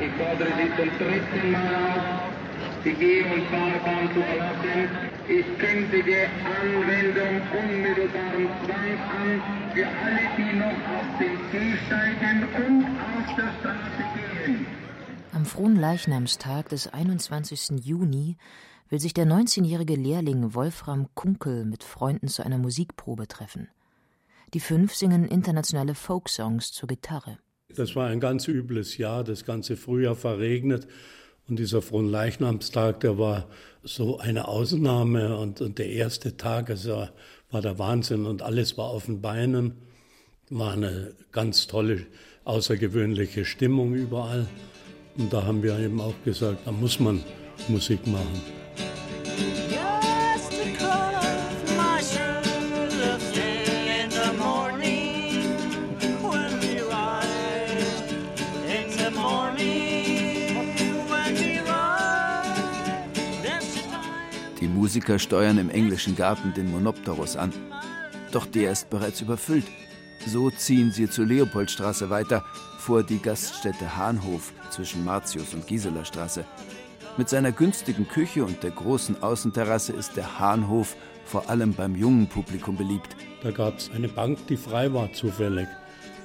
Ich 0.00 0.10
fordere 0.12 0.48
Sie 0.56 0.68
zum 0.76 0.98
dritten 0.98 1.52
Mal 1.52 1.74
auf, 1.76 2.41
Geh- 2.84 3.22
und 3.22 3.44
Fahrbahn 3.46 4.08
zu 4.12 4.20
verlassen. 4.20 4.88
Ich 5.28 5.46
kündige 5.58 6.28
Anwendung 6.44 7.40
unmittelbaren 7.56 8.48
Zwangs 8.64 9.00
an 9.08 9.42
für 9.72 9.86
alle, 9.86 10.26
die 10.36 10.56
noch 10.56 10.66
auf 10.66 11.18
den 11.18 11.78
steigen 11.86 12.42
und 12.56 12.84
aus 12.98 13.36
der 13.36 13.52
Straße 13.60 14.04
gehen. 14.16 14.66
Am 15.32 15.46
frohen 15.46 15.76
Leichnamstag 15.76 16.70
des 16.70 16.92
21. 16.92 17.84
Juni 17.84 18.36
will 18.88 18.98
sich 18.98 19.14
der 19.14 19.26
19-jährige 19.26 19.94
Lehrling 19.94 20.54
Wolfram 20.54 21.06
Kunkel 21.14 21.64
mit 21.64 21.84
Freunden 21.84 22.26
zu 22.26 22.44
einer 22.44 22.58
Musikprobe 22.58 23.28
treffen. 23.28 23.68
Die 24.54 24.60
fünf 24.60 24.94
singen 24.94 25.26
internationale 25.26 25.94
Folksongs 25.94 26.72
zur 26.72 26.88
Gitarre. 26.88 27.38
Das 27.74 27.94
war 27.94 28.08
ein 28.08 28.20
ganz 28.20 28.48
übles 28.48 28.98
Jahr, 28.98 29.24
das 29.24 29.44
ganze 29.44 29.76
Frühjahr 29.76 30.16
verregnet. 30.16 30.88
Und 31.48 31.58
dieser 31.58 31.82
Fronleichnamstag, 31.82 33.00
der 33.00 33.18
war 33.18 33.48
so 33.82 34.18
eine 34.18 34.48
Ausnahme. 34.48 35.36
Und, 35.36 35.60
und 35.60 35.78
der 35.78 35.90
erste 35.90 36.36
Tag, 36.36 36.70
also 36.70 37.08
war 37.50 37.60
der 37.60 37.78
Wahnsinn 37.78 38.26
und 38.26 38.42
alles 38.42 38.78
war 38.78 38.86
auf 38.86 39.06
den 39.06 39.20
Beinen. 39.20 39.74
War 40.50 40.72
eine 40.72 41.14
ganz 41.32 41.66
tolle, 41.66 42.06
außergewöhnliche 42.44 43.44
Stimmung 43.44 43.94
überall. 43.94 44.46
Und 45.16 45.32
da 45.32 45.44
haben 45.44 45.62
wir 45.62 45.78
eben 45.78 46.00
auch 46.00 46.14
gesagt, 46.24 46.66
da 46.66 46.72
muss 46.72 46.98
man 46.98 47.22
Musik 47.68 48.06
machen. 48.06 48.61
Musiker 64.92 65.18
steuern 65.18 65.56
im 65.56 65.70
englischen 65.70 66.16
Garten 66.16 66.52
den 66.52 66.70
Monopterus 66.70 67.34
an. 67.34 67.50
Doch 68.30 68.44
der 68.44 68.72
ist 68.72 68.90
bereits 68.90 69.22
überfüllt. 69.22 69.64
So 70.26 70.50
ziehen 70.50 70.92
sie 70.92 71.08
zur 71.08 71.24
Leopoldstraße 71.24 72.10
weiter, 72.10 72.44
vor 72.78 73.02
die 73.02 73.18
Gaststätte 73.18 73.96
Hahnhof 73.96 74.52
zwischen 74.68 75.02
Martius 75.02 75.54
und 75.54 75.66
Gisela 75.66 76.04
Straße. 76.04 76.44
Mit 77.16 77.30
seiner 77.30 77.52
günstigen 77.52 78.06
Küche 78.06 78.44
und 78.44 78.62
der 78.62 78.72
großen 78.72 79.22
Außenterrasse 79.22 79.94
ist 79.94 80.14
der 80.18 80.38
Hahnhof 80.38 80.94
vor 81.24 81.48
allem 81.48 81.72
beim 81.72 81.96
jungen 81.96 82.26
Publikum 82.26 82.76
beliebt. 82.76 83.16
Da 83.42 83.50
gab 83.50 83.78
es 83.78 83.90
eine 83.94 84.08
Bank, 84.08 84.46
die 84.48 84.58
frei 84.58 84.92
war 84.92 85.10
zufällig. 85.14 85.68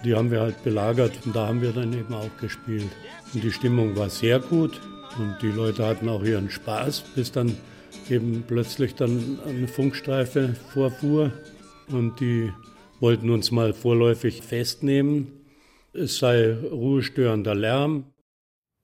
Die 0.03 0.13
haben 0.13 0.29
wir 0.29 0.41
halt 0.41 0.61
belagert 0.65 1.13
und 1.25 1.33
da 1.33 1.47
haben 1.47 1.61
wir 1.61 1.71
dann 1.71 1.93
eben 1.93 2.13
auch 2.13 2.35
gespielt. 2.41 2.91
Und 3.33 3.45
die 3.45 3.51
Stimmung 3.53 3.95
war 3.95 4.09
sehr 4.09 4.41
gut 4.41 4.81
und 5.17 5.37
die 5.41 5.51
Leute 5.51 5.85
hatten 5.87 6.09
auch 6.09 6.21
ihren 6.21 6.49
Spaß, 6.49 6.99
bis 7.15 7.31
dann 7.31 7.55
eben 8.09 8.43
plötzlich 8.47 8.95
dann 8.95 9.39
eine 9.45 9.67
Funkstreife 9.67 10.55
vorfuhr 10.73 11.31
und 11.89 12.19
die 12.19 12.51
wollten 12.99 13.29
uns 13.29 13.51
mal 13.51 13.73
vorläufig 13.73 14.41
festnehmen. 14.41 15.31
Es 15.93 16.17
sei 16.17 16.53
ruhestörender 16.53 17.55
Lärm. 17.55 18.05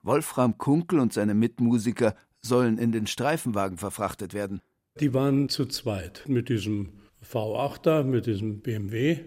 Wolfram 0.02 0.58
Kunkel 0.58 1.00
und 1.00 1.14
seine 1.14 1.34
Mitmusiker 1.34 2.16
sollen 2.42 2.78
in 2.78 2.92
den 2.92 3.08
Streifenwagen 3.08 3.78
verfrachtet 3.78 4.34
werden. 4.34 4.62
Die 5.00 5.14
waren 5.14 5.50
zu 5.50 5.66
zweit 5.66 6.24
mit 6.28 6.50
diesem 6.50 6.90
V8er, 7.24 8.04
mit 8.04 8.26
diesem 8.26 8.62
BMW. 8.62 9.20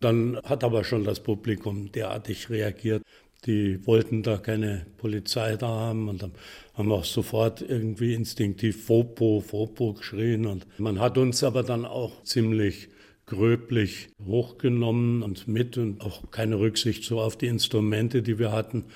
Dann 0.00 0.38
hat 0.44 0.62
aber 0.62 0.84
schon 0.84 1.04
das 1.04 1.22
Publikum 1.22 1.90
derartig 1.92 2.50
reagiert. 2.50 3.02
Die 3.46 3.86
wollten 3.86 4.22
da 4.22 4.38
keine 4.38 4.86
Polizei 4.96 5.56
da 5.56 5.68
haben 5.68 6.08
und 6.08 6.22
dann 6.22 6.32
haben 6.74 6.90
auch 6.90 7.04
sofort 7.04 7.62
irgendwie 7.62 8.12
instinktiv 8.14 8.84
Fopo, 8.84 9.40
Fopo 9.40 9.94
geschrien. 9.94 10.46
Und 10.46 10.66
man 10.78 10.98
hat 10.98 11.16
uns 11.16 11.44
aber 11.44 11.62
dann 11.62 11.84
auch 11.84 12.22
ziemlich 12.24 12.88
gröblich 13.26 14.08
hochgenommen 14.24 15.22
und 15.22 15.48
mit 15.48 15.78
und 15.78 16.00
auch 16.00 16.30
keine 16.30 16.58
Rücksicht 16.58 17.04
so 17.04 17.20
auf 17.20 17.36
die 17.36 17.46
Instrumente, 17.46 18.22
die 18.22 18.38
wir 18.38 18.52
hatten. 18.52 18.86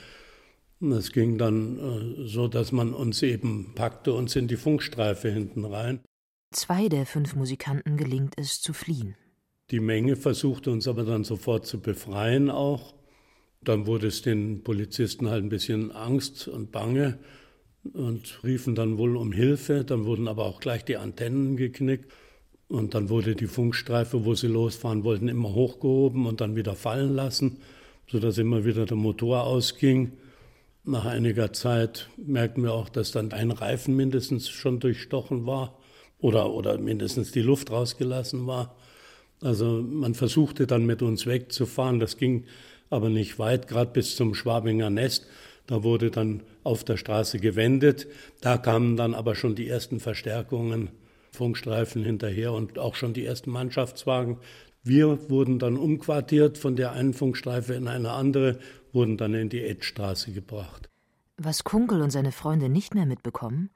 Es 0.81 1.13
ging 1.13 1.37
dann 1.37 1.79
äh, 1.79 2.27
so, 2.27 2.49
dass 2.49 2.73
man 2.73 2.95
uns 2.95 3.23
eben 3.23 3.73
packte 3.75 4.15
uns 4.15 4.35
in 4.35 4.49
die 4.49 4.57
Funkstreife 4.57 5.31
hinten 5.31 5.65
rein. 5.65 6.01
Zwei 6.53 6.89
der 6.89 7.07
fünf 7.07 7.37
Musikanten 7.37 7.97
gelingt 7.97 8.35
es 8.37 8.61
zu 8.61 8.73
fliehen. 8.73 9.15
Die 9.71 9.81
Menge 9.81 10.17
versuchte 10.17 10.71
uns 10.71 10.89
aber 10.89 11.05
dann 11.05 11.23
sofort 11.23 11.67
zu 11.67 11.81
befreien 11.81 12.51
auch. 12.51 12.95
Dann 13.63 13.87
wurde 13.87 14.07
es 14.07 14.23
den 14.23 14.63
Polizisten 14.63 15.29
halt 15.29 15.45
ein 15.45 15.51
bisschen 15.51 15.93
Angst 15.93 16.49
und 16.49 16.73
Bange 16.73 17.19
und 17.93 18.41
riefen 18.43 18.75
dann 18.75 18.97
wohl 18.97 19.17
um 19.17 19.33
Hilfe. 19.33 19.85
Dann 19.85 20.05
wurden 20.05 20.29
aber 20.29 20.47
auch 20.47 20.61
gleich 20.61 20.85
die 20.85 20.97
Antennen 20.97 21.57
geknickt. 21.57 22.11
Und 22.69 22.95
dann 22.95 23.09
wurde 23.09 23.35
die 23.35 23.49
Funkstreife, 23.49 24.25
wo 24.25 24.35
sie 24.35 24.47
losfahren 24.47 25.03
wollten, 25.03 25.29
immer 25.29 25.53
hochgehoben 25.55 26.27
und 26.27 26.41
dann 26.41 26.55
wieder 26.55 26.77
fallen 26.77 27.15
lassen, 27.15 27.59
sodass 28.07 28.39
immer 28.39 28.65
wieder 28.65 28.87
der 28.87 28.97
Motor 28.97 29.43
ausging. 29.43 30.13
Nach 30.85 31.05
einiger 31.05 31.53
Zeit 31.53 32.09
merkten 32.17 32.63
wir 32.63 32.73
auch, 32.73 32.89
dass 32.89 33.11
dann 33.11 33.33
ein 33.33 33.51
Reifen 33.51 33.97
mindestens 33.97 34.49
schon 34.49 34.79
durchstochen 34.79 35.47
war 35.47 35.77
oder, 36.21 36.53
oder 36.53 36.79
mindestens 36.79 37.33
die 37.33 37.43
Luft 37.43 37.73
rausgelassen 37.73 38.47
war. 38.47 38.77
Also 39.43 39.83
man 39.83 40.15
versuchte 40.15 40.67
dann 40.67 40.87
mit 40.87 41.03
uns 41.03 41.27
wegzufahren, 41.27 41.99
das 41.99 42.17
ging 42.17 42.45
aber 42.91 43.09
nicht 43.09 43.39
weit, 43.39 43.69
gerade 43.69 43.93
bis 43.93 44.17
zum 44.17 44.35
Schwabinger 44.35 44.91
Nest. 44.91 45.27
Da 45.67 45.85
wurde 45.85 46.11
dann 46.11 46.43
auf 46.65 46.85
der 46.85 46.97
Straße 46.97 47.39
gewendet. 47.39 48.09
Da 48.41 48.59
kamen 48.59 48.97
dann 48.97 49.15
aber 49.15 49.35
schon 49.35 49.55
die 49.55 49.69
ersten 49.69 50.01
Verstärkungen 50.01 50.91
Funkstreifen 51.33 52.03
hinterher 52.05 52.53
und 52.53 52.79
auch 52.79 52.97
schon 52.97 53.15
die 53.15 53.25
ersten 53.25 53.51
Mannschaftswagen. 53.51 54.39
Wir 54.83 55.31
wurden 55.31 55.59
dann 55.59 55.77
umquartiert 55.77 56.59
von 56.59 56.75
der 56.75 56.93
einen 56.93 57.15
Funkstreife 57.15 57.75
in 57.75 57.87
eine 57.87 58.11
andere, 58.11 58.59
wurden 58.93 59.17
dann 59.17 59.35
in 59.35 59.49
die 59.49 59.63
Edstraße 59.63 60.33
gebracht. 60.33 60.89
Was 61.37 61.65
Kunkel 61.65 62.03
und 62.03 62.11
seine 62.11 62.33
Freunde 62.33 62.69
nicht 62.69 62.95
mehr 62.95 63.07
mitbekommen? 63.07 63.71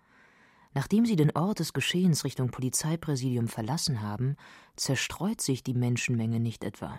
Nachdem 0.75 1.06
sie 1.06 1.14
den 1.14 1.30
Ort 1.37 1.61
des 1.61 1.73
Geschehens 1.73 2.25
Richtung 2.25 2.50
Polizeipräsidium 2.50 3.47
verlassen 3.47 4.02
haben, 4.02 4.37
zerstreut 4.75 5.40
sich 5.40 5.62
die 5.62 5.75
Menschenmenge 5.75 6.40
nicht 6.40 6.64
etwa. 6.64 6.99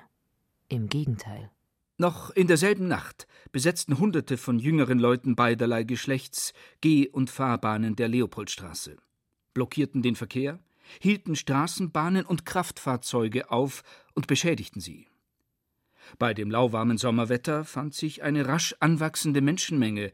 Im 0.69 0.87
Gegenteil. 0.87 1.51
Noch 1.97 2.29
in 2.31 2.47
derselben 2.47 2.87
Nacht 2.87 3.27
besetzten 3.51 3.99
Hunderte 3.99 4.37
von 4.37 4.59
jüngeren 4.59 4.99
Leuten 4.99 5.35
beiderlei 5.35 5.83
Geschlechts 5.83 6.53
Geh- 6.81 7.07
und 7.07 7.29
Fahrbahnen 7.29 7.95
der 7.95 8.09
Leopoldstraße 8.09 8.97
blockierten 9.55 10.03
den 10.03 10.15
Verkehr, 10.15 10.59
hielten 10.99 11.35
Straßenbahnen 11.35 12.27
und 12.27 12.45
Kraftfahrzeuge 12.45 13.49
auf 13.49 13.81
und 14.13 14.27
beschädigten 14.27 14.81
sie. 14.81 15.07
Bei 16.19 16.35
dem 16.35 16.51
lauwarmen 16.51 16.99
Sommerwetter 16.99 17.65
fand 17.65 17.95
sich 17.95 18.21
eine 18.21 18.47
rasch 18.47 18.75
anwachsende 18.79 19.41
Menschenmenge, 19.41 20.11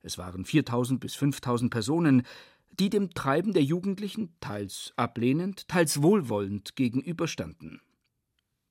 es 0.00 0.16
waren 0.16 0.46
4000 0.46 1.00
bis 1.00 1.14
5000 1.14 1.70
Personen, 1.70 2.22
die 2.70 2.88
dem 2.88 3.10
Treiben 3.10 3.52
der 3.52 3.62
Jugendlichen 3.62 4.34
teils 4.40 4.92
ablehnend, 4.96 5.68
teils 5.68 6.02
wohlwollend 6.02 6.76
gegenüberstanden. 6.76 7.80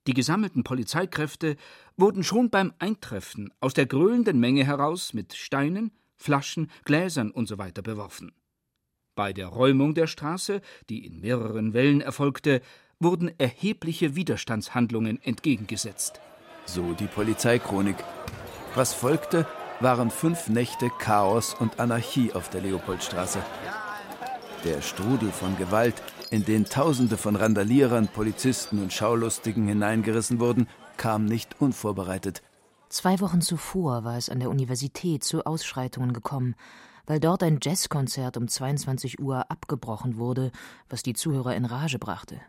Die 0.07 0.13
gesammelten 0.13 0.63
Polizeikräfte 0.63 1.55
wurden 1.95 2.23
schon 2.23 2.49
beim 2.49 2.73
Eintreffen 2.79 3.53
aus 3.61 3.73
der 3.73 3.85
gröhlenden 3.85 4.39
Menge 4.39 4.65
heraus 4.65 5.13
mit 5.13 5.33
Steinen, 5.33 5.91
Flaschen, 6.17 6.69
Gläsern 6.83 7.31
usw. 7.33 7.71
So 7.75 7.81
beworfen. 7.81 8.33
Bei 9.15 9.31
der 9.31 9.47
Räumung 9.47 9.93
der 9.93 10.07
Straße, 10.07 10.61
die 10.89 11.05
in 11.05 11.21
mehreren 11.21 11.73
Wellen 11.73 12.01
erfolgte, 12.01 12.61
wurden 12.99 13.31
erhebliche 13.37 14.15
Widerstandshandlungen 14.15 15.21
entgegengesetzt. 15.21 16.19
So 16.65 16.93
die 16.93 17.07
Polizeichronik. 17.07 17.97
Was 18.75 18.93
folgte, 18.93 19.45
waren 19.79 20.09
fünf 20.09 20.47
Nächte 20.49 20.89
Chaos 20.99 21.53
und 21.53 21.79
Anarchie 21.79 22.31
auf 22.33 22.49
der 22.49 22.61
Leopoldstraße. 22.61 23.39
Der 24.63 24.81
Strudel 24.81 25.31
von 25.31 25.57
Gewalt, 25.57 26.01
in 26.31 26.45
den 26.45 26.65
Tausende 26.65 27.17
von 27.17 27.35
Randalierern, 27.35 28.07
Polizisten 28.07 28.81
und 28.81 28.93
Schaulustigen 28.93 29.67
hineingerissen 29.67 30.39
wurden, 30.39 30.67
kam 30.97 31.25
nicht 31.25 31.59
unvorbereitet. 31.59 32.41
Zwei 32.89 33.19
Wochen 33.19 33.41
zuvor 33.41 34.03
war 34.03 34.17
es 34.17 34.29
an 34.29 34.39
der 34.39 34.49
Universität 34.49 35.23
zu 35.23 35.45
Ausschreitungen 35.45 36.13
gekommen 36.13 36.55
weil 37.05 37.19
dort 37.19 37.43
ein 37.43 37.59
Jazzkonzert 37.61 38.37
um 38.37 38.47
22 38.47 39.19
Uhr 39.19 39.49
abgebrochen 39.51 40.17
wurde, 40.17 40.51
was 40.89 41.03
die 41.03 41.13
Zuhörer 41.13 41.55
in 41.55 41.65
Rage 41.65 41.99
brachte. 41.99 42.39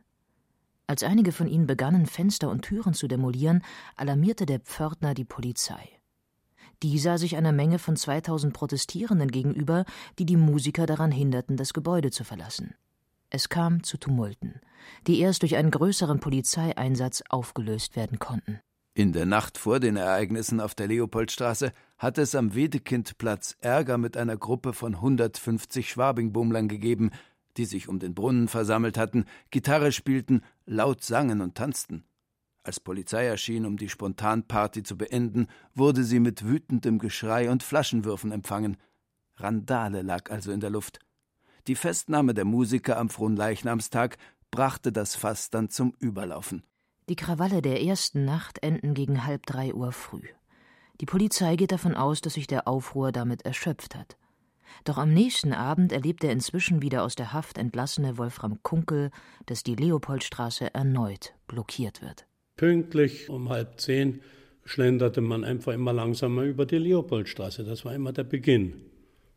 Als 0.86 1.02
einige 1.02 1.32
von 1.32 1.48
ihnen 1.48 1.66
begannen, 1.66 2.06
Fenster 2.06 2.50
und 2.50 2.62
Türen 2.62 2.94
zu 2.94 3.08
demolieren, 3.08 3.62
alarmierte 3.96 4.46
der 4.46 4.60
Pförtner 4.60 5.14
die 5.14 5.24
Polizei. 5.24 5.88
Die 6.84 6.98
sah 6.98 7.16
sich 7.16 7.38
einer 7.38 7.52
Menge 7.52 7.78
von 7.78 7.96
2000 7.96 8.52
Protestierenden 8.52 9.30
gegenüber, 9.30 9.86
die 10.18 10.26
die 10.26 10.36
Musiker 10.36 10.84
daran 10.84 11.10
hinderten, 11.10 11.56
das 11.56 11.72
Gebäude 11.72 12.10
zu 12.10 12.24
verlassen. 12.24 12.74
Es 13.30 13.48
kam 13.48 13.82
zu 13.82 13.96
Tumulten, 13.96 14.60
die 15.06 15.18
erst 15.20 15.40
durch 15.40 15.56
einen 15.56 15.70
größeren 15.70 16.20
Polizeieinsatz 16.20 17.22
aufgelöst 17.30 17.96
werden 17.96 18.18
konnten. 18.18 18.60
In 18.92 19.14
der 19.14 19.24
Nacht 19.24 19.56
vor 19.56 19.80
den 19.80 19.96
Ereignissen 19.96 20.60
auf 20.60 20.74
der 20.74 20.88
Leopoldstraße 20.88 21.72
hatte 21.96 22.20
es 22.20 22.34
am 22.34 22.54
Wedekindplatz 22.54 23.56
Ärger 23.62 23.96
mit 23.96 24.18
einer 24.18 24.36
Gruppe 24.36 24.74
von 24.74 24.96
150 24.96 25.88
Schwabingbummlern 25.88 26.68
gegeben, 26.68 27.12
die 27.56 27.64
sich 27.64 27.88
um 27.88 27.98
den 27.98 28.14
Brunnen 28.14 28.46
versammelt 28.46 28.98
hatten, 28.98 29.24
Gitarre 29.50 29.90
spielten, 29.90 30.42
laut 30.66 31.02
sangen 31.02 31.40
und 31.40 31.54
tanzten. 31.54 32.04
Als 32.64 32.80
Polizei 32.80 33.26
erschien, 33.26 33.66
um 33.66 33.76
die 33.76 33.90
Spontanparty 33.90 34.82
zu 34.82 34.96
beenden, 34.96 35.48
wurde 35.74 36.02
sie 36.02 36.18
mit 36.18 36.46
wütendem 36.46 36.98
Geschrei 36.98 37.50
und 37.50 37.62
Flaschenwürfen 37.62 38.32
empfangen. 38.32 38.78
Randale 39.36 40.00
lag 40.00 40.30
also 40.30 40.50
in 40.50 40.60
der 40.60 40.70
Luft. 40.70 40.98
Die 41.66 41.74
Festnahme 41.74 42.32
der 42.32 42.46
Musiker 42.46 42.96
am 42.96 43.10
Fronleichnamstag 43.10 44.16
brachte 44.50 44.92
das 44.92 45.14
Fass 45.14 45.50
dann 45.50 45.68
zum 45.68 45.92
Überlaufen. 45.98 46.62
Die 47.10 47.16
Krawalle 47.16 47.60
der 47.60 47.82
ersten 47.82 48.24
Nacht 48.24 48.62
enden 48.62 48.94
gegen 48.94 49.26
halb 49.26 49.44
drei 49.44 49.74
Uhr 49.74 49.92
früh. 49.92 50.26
Die 51.02 51.06
Polizei 51.06 51.56
geht 51.56 51.72
davon 51.72 51.94
aus, 51.94 52.22
dass 52.22 52.34
sich 52.34 52.46
der 52.46 52.66
Aufruhr 52.66 53.12
damit 53.12 53.42
erschöpft 53.44 53.94
hat. 53.94 54.16
Doch 54.84 54.96
am 54.96 55.12
nächsten 55.12 55.52
Abend 55.52 55.92
erlebt 55.92 56.22
der 56.22 56.32
inzwischen 56.32 56.80
wieder 56.80 57.02
aus 57.02 57.14
der 57.14 57.34
Haft 57.34 57.58
entlassene 57.58 58.16
Wolfram 58.16 58.62
Kunkel, 58.62 59.10
dass 59.44 59.62
die 59.62 59.74
Leopoldstraße 59.74 60.72
erneut 60.72 61.34
blockiert 61.46 62.00
wird. 62.00 62.26
Pünktlich 62.56 63.30
um 63.30 63.48
halb 63.48 63.80
zehn 63.80 64.20
schlenderte 64.64 65.20
man 65.20 65.42
einfach 65.42 65.72
immer 65.72 65.92
langsamer 65.92 66.42
über 66.42 66.66
die 66.66 66.78
Leopoldstraße. 66.78 67.64
Das 67.64 67.84
war 67.84 67.94
immer 67.94 68.12
der 68.12 68.24
Beginn. 68.24 68.74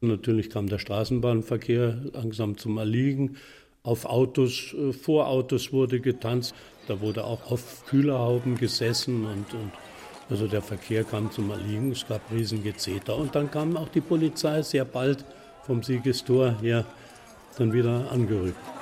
Natürlich 0.01 0.51
kam 0.51 0.67
der 0.67 0.77
Straßenbahnverkehr 0.77 1.99
langsam 2.13 2.57
zum 2.57 2.77
Erliegen. 2.77 3.37
Auf 3.81 4.05
Autos, 4.05 4.75
äh, 4.75 4.93
vor 4.93 5.27
Autos 5.27 5.73
wurde 5.73 5.99
getanzt. 5.99 6.53
Da 6.87 7.01
wurde 7.01 7.23
auch 7.23 7.51
auf 7.51 7.85
Kühlerhauben 7.87 8.55
gesessen 8.55 9.25
und, 9.25 9.53
und 9.53 9.71
also 10.29 10.47
der 10.47 10.61
Verkehr 10.61 11.03
kam 11.03 11.31
zum 11.31 11.49
Erliegen. 11.49 11.91
Es 11.91 12.07
gab 12.07 12.21
Riesengezeter. 12.31 13.17
Und 13.17 13.33
dann 13.33 13.49
kam 13.49 13.75
auch 13.77 13.89
die 13.89 14.01
Polizei 14.01 14.61
sehr 14.61 14.85
bald 14.85 15.25
vom 15.63 15.81
Siegestor 15.81 16.59
her 16.61 16.85
dann 17.57 17.73
wieder 17.73 18.11
angerückt. 18.11 18.76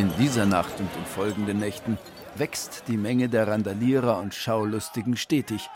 In 0.00 0.10
dieser 0.18 0.46
Nacht 0.46 0.80
und 0.80 0.88
in 0.96 1.04
folgenden 1.04 1.58
Nächten 1.58 1.98
wächst 2.34 2.84
die 2.88 2.96
Menge 2.96 3.28
der 3.28 3.46
Randalierer 3.46 4.18
und 4.18 4.34
Schaulustigen 4.34 5.14
stetig. 5.14 5.68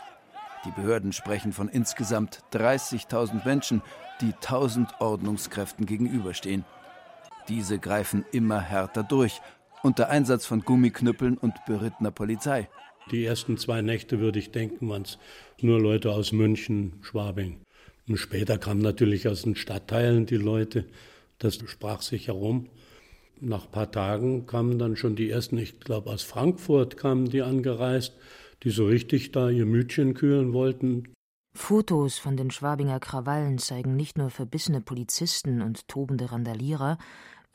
Die 0.65 0.71
Behörden 0.71 1.13
sprechen 1.13 1.53
von 1.53 1.69
insgesamt 1.69 2.39
30.000 2.51 3.45
Menschen, 3.45 3.83
die 4.21 4.33
1000 4.33 4.99
Ordnungskräften 4.99 5.85
gegenüberstehen. 5.85 6.65
Diese 7.49 7.77
greifen 7.77 8.25
immer 8.31 8.59
härter 8.59 9.03
durch, 9.03 9.41
unter 9.83 10.09
Einsatz 10.09 10.47
von 10.47 10.61
Gummiknüppeln 10.61 11.37
und 11.37 11.63
berittener 11.67 12.09
Polizei. 12.09 12.67
Die 13.11 13.23
ersten 13.25 13.59
zwei 13.59 13.83
Nächte, 13.83 14.19
würde 14.19 14.39
ich 14.39 14.51
denken, 14.51 14.89
waren 14.89 15.03
es 15.03 15.19
nur 15.61 15.79
Leute 15.79 16.11
aus 16.11 16.31
München, 16.31 16.93
Schwabing. 17.03 17.59
Und 18.07 18.17
später 18.17 18.57
kamen 18.57 18.81
natürlich 18.81 19.27
aus 19.27 19.43
den 19.43 19.55
Stadtteilen 19.55 20.25
die 20.25 20.37
Leute. 20.37 20.85
Das 21.37 21.59
sprach 21.67 22.01
sich 22.01 22.25
herum. 22.25 22.69
Nach 23.41 23.65
ein 23.65 23.71
paar 23.71 23.91
Tagen 23.91 24.45
kamen 24.45 24.79
dann 24.79 24.95
schon 24.95 25.15
die 25.15 25.29
ersten, 25.29 25.57
ich 25.57 25.79
glaube 25.79 26.09
aus 26.09 26.23
Frankfurt 26.23 26.97
kamen 26.97 27.29
die 27.29 27.41
angereist, 27.41 28.13
die 28.63 28.69
so 28.69 28.85
richtig 28.85 29.31
da 29.31 29.49
ihr 29.49 29.65
Mütchen 29.65 30.13
kühlen 30.13 30.53
wollten. 30.53 31.13
Fotos 31.53 32.17
von 32.17 32.35
den 32.37 32.51
Schwabinger 32.51 32.99
Krawallen 32.99 33.57
zeigen 33.57 33.95
nicht 33.95 34.17
nur 34.17 34.29
verbissene 34.29 34.81
Polizisten 34.81 35.61
und 35.61 35.87
tobende 35.87 36.31
Randalierer, 36.31 36.97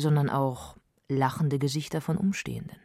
sondern 0.00 0.30
auch 0.30 0.76
lachende 1.08 1.58
Gesichter 1.58 2.00
von 2.00 2.16
Umstehenden. 2.16 2.78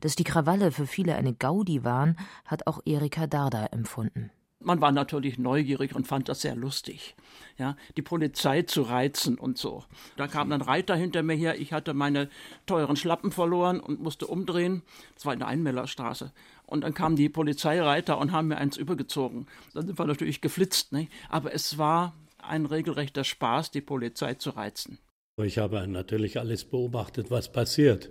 Dass 0.00 0.16
die 0.16 0.24
Krawalle 0.24 0.70
für 0.70 0.86
viele 0.86 1.14
eine 1.14 1.34
Gaudi 1.34 1.84
waren, 1.84 2.16
hat 2.44 2.66
auch 2.66 2.80
Erika 2.84 3.26
Darda 3.26 3.66
empfunden. 3.66 4.30
Man 4.64 4.80
war 4.80 4.92
natürlich 4.92 5.38
neugierig 5.38 5.94
und 5.94 6.06
fand 6.06 6.28
das 6.28 6.40
sehr 6.40 6.54
lustig, 6.54 7.14
ja, 7.58 7.76
die 7.96 8.02
Polizei 8.02 8.62
zu 8.62 8.82
reizen 8.82 9.38
und 9.38 9.58
so. 9.58 9.84
Da 10.16 10.26
kam 10.28 10.52
ein 10.52 10.60
Reiter 10.60 10.94
hinter 10.94 11.22
mir 11.22 11.34
her. 11.34 11.60
Ich 11.60 11.72
hatte 11.72 11.94
meine 11.94 12.28
teuren 12.66 12.96
Schlappen 12.96 13.32
verloren 13.32 13.80
und 13.80 14.00
musste 14.00 14.26
umdrehen. 14.26 14.82
Das 15.14 15.26
war 15.26 15.32
in 15.32 15.40
der 15.40 15.48
Einmellerstraße. 15.48 16.32
Und 16.66 16.82
dann 16.82 16.94
kamen 16.94 17.16
die 17.16 17.28
Polizeireiter 17.28 18.18
und 18.18 18.32
haben 18.32 18.48
mir 18.48 18.56
eins 18.56 18.76
übergezogen. 18.76 19.46
Dann 19.74 19.86
sind 19.86 19.98
wir 19.98 20.06
natürlich 20.06 20.40
geflitzt, 20.40 20.92
ne? 20.92 21.08
aber 21.28 21.52
es 21.52 21.76
war 21.76 22.14
ein 22.38 22.66
regelrechter 22.66 23.24
Spaß, 23.24 23.70
die 23.70 23.80
Polizei 23.80 24.34
zu 24.34 24.50
reizen. 24.50 24.98
Ich 25.42 25.58
habe 25.58 25.86
natürlich 25.86 26.38
alles 26.38 26.64
beobachtet, 26.64 27.30
was 27.30 27.52
passiert. 27.52 28.10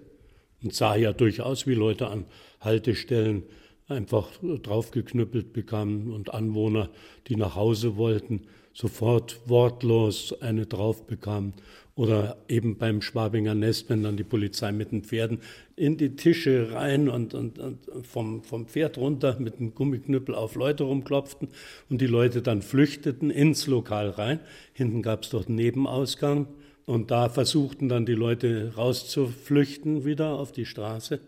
Und 0.64 0.74
sah 0.74 0.96
ja 0.96 1.12
durchaus, 1.14 1.66
wie 1.66 1.74
Leute 1.74 2.08
an 2.08 2.26
Haltestellen 2.60 3.44
einfach 3.92 4.30
draufgeknüppelt 4.42 5.54
bekamen 5.54 6.12
und 6.12 6.34
Anwohner, 6.34 6.90
die 7.28 7.36
nach 7.36 7.56
Hause 7.56 7.98
wollten, 7.98 8.42
sofort 8.74 9.42
wortlos 9.46 10.36
eine 10.42 10.66
drauf 10.66 11.06
bekamen. 11.06 11.54
Oder 11.94 12.38
eben 12.48 12.78
beim 12.78 13.02
Schwabinger 13.02 13.54
Nest, 13.54 13.90
wenn 13.90 14.02
dann 14.02 14.16
die 14.16 14.24
Polizei 14.24 14.72
mit 14.72 14.92
den 14.92 15.04
Pferden 15.04 15.40
in 15.76 15.98
die 15.98 16.16
Tische 16.16 16.72
rein 16.72 17.10
und, 17.10 17.34
und, 17.34 17.60
und 17.60 17.80
vom, 18.04 18.44
vom 18.44 18.66
Pferd 18.66 18.98
runter 18.98 19.38
mit 19.40 19.60
einem 19.60 19.76
Gummiknüppel 19.76 20.34
auf 20.34 20.56
Leute 20.56 20.86
rumklopften 20.86 21.50
und 21.90 22.00
die 22.00 22.08
Leute 22.08 22.42
dann 22.42 22.62
flüchteten 22.62 23.30
ins 23.30 23.68
Lokal 23.68 24.10
rein. 24.10 24.40
Hinten 24.74 25.02
gab 25.02 25.24
es 25.24 25.32
dort 25.32 25.48
einen 25.48 25.58
Nebenausgang 25.58 26.48
und 26.86 27.12
da 27.12 27.30
versuchten 27.30 27.90
dann 27.90 28.06
die 28.06 28.14
Leute 28.14 28.74
rauszuflüchten 28.76 30.06
wieder 30.06 30.40
auf 30.40 30.54
die 30.54 30.66
Straße. 30.66 31.20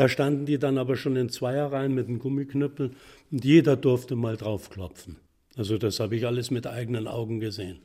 Da 0.00 0.08
standen 0.08 0.46
die 0.46 0.58
dann 0.58 0.78
aber 0.78 0.96
schon 0.96 1.14
in 1.14 1.28
Zweierreihen 1.28 1.94
mit 1.94 2.08
einem 2.08 2.20
Gummiknüppel 2.20 2.94
und 3.30 3.44
jeder 3.44 3.76
durfte 3.76 4.16
mal 4.16 4.38
draufklopfen. 4.38 5.18
Also 5.56 5.76
das 5.76 6.00
habe 6.00 6.16
ich 6.16 6.24
alles 6.24 6.50
mit 6.50 6.66
eigenen 6.66 7.06
Augen 7.06 7.38
gesehen. 7.38 7.82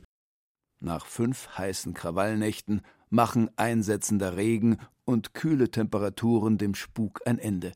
Nach 0.80 1.04
fünf 1.04 1.46
heißen 1.58 1.92
Krawallnächten 1.92 2.80
machen 3.10 3.50
einsetzender 3.56 4.34
Regen 4.34 4.78
und 5.04 5.34
kühle 5.34 5.70
Temperaturen 5.70 6.56
dem 6.56 6.74
Spuk 6.74 7.20
ein 7.26 7.38
Ende, 7.38 7.72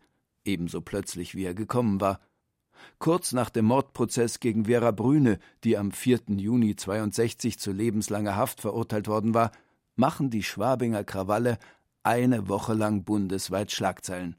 ebenso 0.46 0.81
plötzlich 0.81 1.35
wie 1.35 1.44
er 1.44 1.53
gekommen 1.53 2.00
war. 2.00 2.18
Kurz 2.98 3.35
nach 3.35 3.50
dem 3.50 3.66
Mordprozess 3.66 4.40
gegen 4.40 4.64
Vera 4.64 4.90
Brüne, 4.90 5.38
die 5.64 5.76
am 5.76 5.92
4. 5.92 6.20
Juni 6.38 6.76
62 6.76 7.59
zu 7.59 7.72
lebenslanger 7.72 8.37
Haft 8.37 8.62
verurteilt 8.62 9.07
worden 9.07 9.35
war, 9.35 9.53
machen 9.96 10.31
die 10.31 10.42
Schwabinger 10.42 11.05
Krawalle 11.05 11.59
eine 12.03 12.49
Woche 12.49 12.75
lang 12.75 13.05
bundesweit 13.05 13.73
Schlagzeilen. 13.73 14.37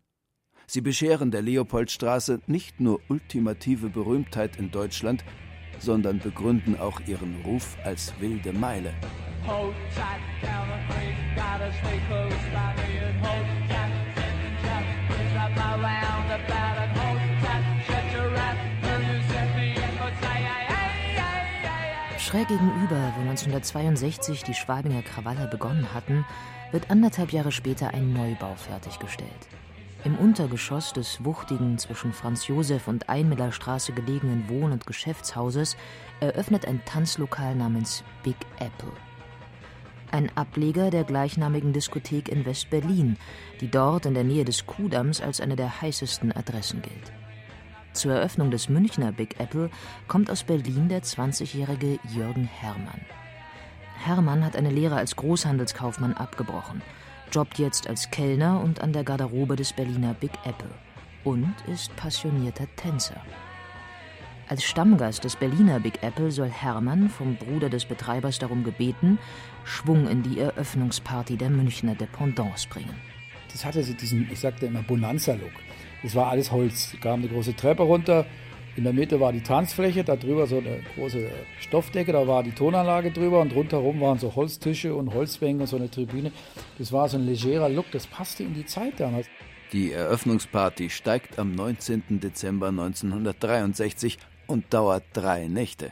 Sie 0.67 0.81
bescheren 0.81 1.31
der 1.31 1.41
Leopoldstraße 1.41 2.39
nicht 2.47 2.79
nur 2.79 3.01
ultimative 3.09 3.89
Berühmtheit 3.89 4.55
in 4.57 4.71
Deutschland, 4.71 5.23
sondern 5.79 6.19
begründen 6.19 6.79
auch 6.79 7.01
ihren 7.07 7.41
Ruf 7.41 7.77
als 7.83 8.13
wilde 8.19 8.53
Meile. 8.53 8.93
Schräg 22.31 22.47
gegenüber, 22.47 23.11
wo 23.17 23.21
1962 23.23 24.43
die 24.43 24.53
Schwabinger 24.53 25.01
Krawalle 25.01 25.49
begonnen 25.49 25.93
hatten, 25.93 26.25
wird 26.71 26.89
anderthalb 26.89 27.33
Jahre 27.33 27.51
später 27.51 27.93
ein 27.93 28.13
Neubau 28.13 28.55
fertiggestellt. 28.55 29.49
Im 30.05 30.15
Untergeschoss 30.15 30.93
des 30.93 31.25
wuchtigen, 31.25 31.77
zwischen 31.77 32.13
Franz 32.13 32.47
Josef 32.47 32.87
und 32.87 33.09
Einmillerstraße 33.09 33.91
gelegenen 33.91 34.47
Wohn- 34.47 34.71
und 34.71 34.87
Geschäftshauses 34.87 35.75
eröffnet 36.21 36.65
ein 36.65 36.79
Tanzlokal 36.85 37.53
namens 37.53 38.01
Big 38.23 38.37
Apple. 38.59 38.93
Ein 40.11 40.31
Ableger 40.37 40.89
der 40.89 41.03
gleichnamigen 41.03 41.73
Diskothek 41.73 42.29
in 42.29 42.45
West-Berlin, 42.45 43.17
die 43.59 43.69
dort 43.69 44.05
in 44.05 44.13
der 44.13 44.23
Nähe 44.23 44.45
des 44.45 44.65
Kuhdamms 44.65 45.19
als 45.19 45.41
eine 45.41 45.57
der 45.57 45.81
heißesten 45.81 46.31
Adressen 46.31 46.81
gilt. 46.81 47.11
Zur 47.93 48.13
Eröffnung 48.13 48.51
des 48.51 48.69
Münchner 48.69 49.11
Big 49.11 49.39
Apple 49.39 49.69
kommt 50.07 50.31
aus 50.31 50.43
Berlin 50.43 50.87
der 50.87 51.03
20-jährige 51.03 51.99
Jürgen 52.13 52.45
Herrmann. 52.45 53.01
Hermann 54.03 54.45
hat 54.45 54.55
eine 54.55 54.69
Lehre 54.69 54.95
als 54.95 55.15
Großhandelskaufmann 55.15 56.13
abgebrochen, 56.13 56.81
jobbt 57.31 57.59
jetzt 57.59 57.87
als 57.87 58.09
Kellner 58.09 58.61
und 58.61 58.81
an 58.81 58.93
der 58.93 59.03
Garderobe 59.03 59.55
des 59.55 59.73
Berliner 59.73 60.13
Big 60.13 60.31
Apple 60.45 60.71
und 61.23 61.53
ist 61.67 61.95
passionierter 61.97 62.65
Tänzer. 62.77 63.21
Als 64.47 64.63
Stammgast 64.63 65.23
des 65.23 65.35
Berliner 65.35 65.79
Big 65.79 66.01
Apple 66.01 66.31
soll 66.31 66.49
Hermann 66.49 67.09
vom 67.09 67.35
Bruder 67.35 67.69
des 67.69 67.85
Betreibers 67.85 68.39
darum 68.39 68.63
gebeten, 68.63 69.19
Schwung 69.63 70.07
in 70.07 70.23
die 70.23 70.39
Eröffnungsparty 70.39 71.37
der 71.37 71.49
Münchner 71.49 71.95
Dependance 71.95 72.67
bringen. 72.67 72.95
Das 73.51 73.63
hatte 73.63 73.83
so 73.83 73.93
diesen, 73.93 74.29
ich 74.31 74.39
sagte 74.39 74.65
immer, 74.65 74.81
Bonanza-Look. 74.81 75.51
Das 76.03 76.15
war 76.15 76.27
alles 76.27 76.51
Holz. 76.51 76.93
Es 76.93 76.99
kam 77.01 77.19
eine 77.19 77.29
große 77.29 77.55
Treppe 77.55 77.83
runter, 77.83 78.25
in 78.77 78.85
der 78.85 78.93
Mitte 78.93 79.19
war 79.19 79.33
die 79.33 79.41
Tanzfläche, 79.41 80.05
da 80.05 80.15
drüber 80.15 80.47
so 80.47 80.59
eine 80.59 80.81
große 80.95 81.29
Stoffdecke, 81.59 82.13
da 82.13 82.25
war 82.25 82.41
die 82.41 82.53
Tonanlage 82.53 83.11
drüber 83.11 83.41
und 83.41 83.53
rundherum 83.53 83.99
waren 83.99 84.17
so 84.17 84.33
Holztische 84.33 84.95
und 84.95 85.13
Holzbänke 85.13 85.63
und 85.63 85.67
so 85.67 85.75
eine 85.75 85.91
Tribüne. 85.91 86.31
Das 86.77 86.93
war 86.93 87.09
so 87.09 87.17
ein 87.17 87.25
legerer 87.25 87.67
Look, 87.67 87.91
das 87.91 88.07
passte 88.07 88.43
in 88.43 88.53
die 88.53 88.65
Zeit 88.65 88.99
damals. 88.99 89.27
Die 89.73 89.91
Eröffnungsparty 89.91 90.89
steigt 90.89 91.37
am 91.37 91.53
19. 91.53 92.21
Dezember 92.21 92.69
1963 92.69 94.17
und 94.47 94.73
dauert 94.73 95.03
drei 95.13 95.47
Nächte. 95.47 95.91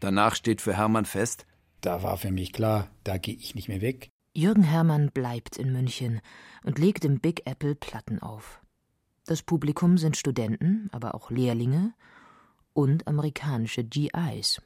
Danach 0.00 0.34
steht 0.34 0.60
für 0.60 0.76
Hermann 0.76 1.04
fest, 1.04 1.46
da 1.80 2.02
war 2.02 2.16
für 2.16 2.32
mich 2.32 2.52
klar, 2.52 2.88
da 3.04 3.18
gehe 3.18 3.36
ich 3.36 3.54
nicht 3.54 3.68
mehr 3.68 3.80
weg. 3.80 4.10
Jürgen 4.34 4.64
Hermann 4.64 5.10
bleibt 5.12 5.56
in 5.56 5.72
München 5.72 6.20
und 6.64 6.78
legt 6.78 7.04
im 7.04 7.20
Big 7.20 7.42
Apple 7.46 7.76
Platten 7.76 8.20
auf. 8.20 8.60
Das 9.28 9.42
Publikum 9.42 9.98
sind 9.98 10.16
Studenten, 10.16 10.88
aber 10.92 11.16
auch 11.16 11.32
Lehrlinge 11.32 11.94
und 12.74 13.08
amerikanische 13.08 13.82
GIs. 13.82 14.62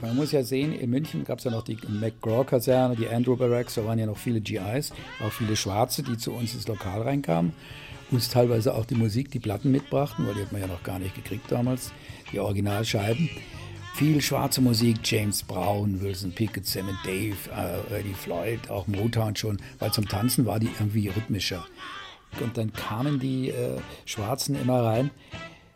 Man 0.00 0.16
muss 0.16 0.32
ja 0.32 0.42
sehen, 0.42 0.72
in 0.72 0.88
München 0.88 1.24
gab 1.24 1.38
es 1.38 1.44
ja 1.44 1.50
noch 1.50 1.64
die 1.64 1.76
McGraw-Kaserne, 1.86 2.96
die 2.96 3.08
Andrew 3.08 3.36
Barracks, 3.36 3.74
da 3.74 3.84
waren 3.84 3.98
ja 3.98 4.06
noch 4.06 4.16
viele 4.16 4.40
GIs, 4.40 4.92
auch 5.20 5.32
viele 5.32 5.54
Schwarze, 5.56 6.02
die 6.02 6.16
zu 6.16 6.32
uns 6.32 6.54
ins 6.54 6.66
Lokal 6.66 7.02
reinkamen. 7.02 7.52
Uns 8.10 8.28
teilweise 8.28 8.74
auch 8.74 8.84
die 8.84 8.94
Musik, 8.94 9.30
die 9.30 9.38
Platten 9.38 9.70
mitbrachten, 9.70 10.26
weil 10.26 10.34
die 10.34 10.42
hat 10.42 10.52
man 10.52 10.60
ja 10.60 10.66
noch 10.66 10.82
gar 10.82 10.98
nicht 10.98 11.14
gekriegt 11.14 11.50
damals, 11.50 11.92
die 12.32 12.38
Originalscheiben. 12.38 13.28
Viel 13.94 14.20
schwarze 14.20 14.60
Musik, 14.60 14.98
James 15.04 15.42
Brown, 15.42 16.00
Wilson 16.00 16.32
Pickett, 16.32 16.66
Sam 16.66 16.88
and 16.88 16.98
Dave, 17.04 17.36
äh, 17.90 18.00
Eddie 18.00 18.14
Floyd, 18.14 18.68
auch 18.68 18.86
Motown 18.88 19.36
schon, 19.36 19.58
weil 19.78 19.92
zum 19.92 20.08
Tanzen 20.08 20.46
war 20.46 20.58
die 20.58 20.70
irgendwie 20.78 21.08
rhythmischer. 21.08 21.64
Und 22.40 22.56
dann 22.56 22.72
kamen 22.72 23.20
die 23.20 23.50
äh, 23.50 23.78
Schwarzen 24.04 24.60
immer 24.60 24.82
rein. 24.82 25.10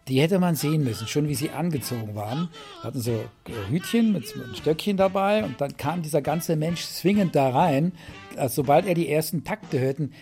Die 0.08 0.20
hätte 0.20 0.38
man 0.38 0.56
sehen 0.56 0.84
müssen, 0.84 1.06
schon 1.06 1.28
wie 1.28 1.34
sie 1.34 1.50
angezogen 1.50 2.14
waren. 2.14 2.48
Hatten 2.82 3.00
so 3.00 3.24
Hütchen 3.68 4.12
mit, 4.12 4.24
einem 4.34 4.54
Stöckchen 4.54 4.96
dabei 4.96 5.44
und 5.44 5.60
dann 5.60 5.76
kam 5.76 6.02
dieser 6.02 6.22
ganze 6.22 6.56
Mensch 6.56 6.86
zwingend 6.86 7.36
da 7.36 7.50
rein. 7.50 7.92
Also, 8.36 8.62
sobald 8.62 8.86
er 8.86 8.94
die 8.94 9.08
ersten 9.08 9.44
Takte 9.44 9.78
hörten, 9.78 10.12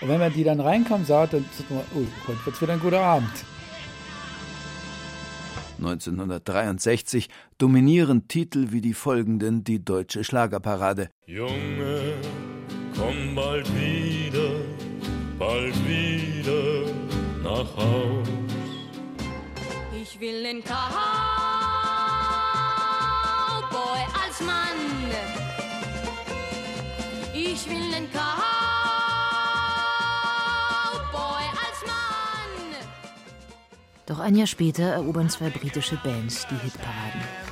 und 0.00 0.08
wenn 0.08 0.20
man 0.20 0.32
die 0.32 0.44
dann 0.44 0.60
reinkommen 0.60 1.06
sah, 1.06 1.26
dann 1.26 1.44
sagt 1.56 1.70
man, 1.70 1.80
oh, 1.94 2.06
heute 2.28 2.46
wird 2.46 2.60
wieder 2.60 2.72
ein 2.74 2.80
guter 2.80 3.00
Abend. 3.00 3.32
1963 5.78 7.28
dominieren 7.58 8.28
Titel 8.28 8.68
wie 8.70 8.80
die 8.80 8.94
folgenden 8.94 9.62
die 9.64 9.84
deutsche 9.84 10.24
Schlagerparade. 10.24 11.10
Junge, 11.26 12.14
komm 12.96 13.34
bald 13.34 13.68
wieder, 13.74 14.60
bald 15.38 15.74
wieder 15.86 16.90
nach 17.42 17.76
Haus. 17.76 18.28
Ich 20.02 20.20
will 20.20 20.42
den 20.42 20.62
Cowboy 20.62 21.25
Doch 34.06 34.20
ein 34.20 34.36
Jahr 34.36 34.46
später 34.46 34.84
erobern 34.84 35.28
zwei 35.28 35.50
britische 35.50 35.96
Bands 35.96 36.46
die 36.48 36.56
Hitparaden. 36.56 37.45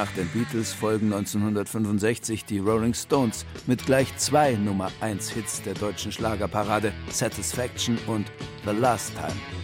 Nach 0.00 0.10
den 0.12 0.28
Beatles 0.28 0.72
folgen 0.72 1.12
1965 1.12 2.46
die 2.46 2.58
Rolling 2.58 2.94
Stones 2.94 3.44
mit 3.66 3.84
gleich 3.84 4.16
zwei 4.16 4.54
Nummer 4.54 4.90
1 5.02 5.28
Hits 5.28 5.60
der 5.60 5.74
deutschen 5.74 6.10
Schlagerparade, 6.10 6.94
Satisfaction 7.10 7.98
und 8.06 8.32
The 8.64 8.72
Last 8.72 9.12
Time. 9.14 9.59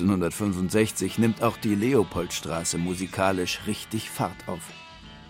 1965 0.00 1.18
nimmt 1.18 1.42
auch 1.42 1.56
die 1.56 1.74
Leopoldstraße 1.74 2.78
musikalisch 2.78 3.60
richtig 3.66 4.10
Fahrt 4.10 4.48
auf. 4.48 4.62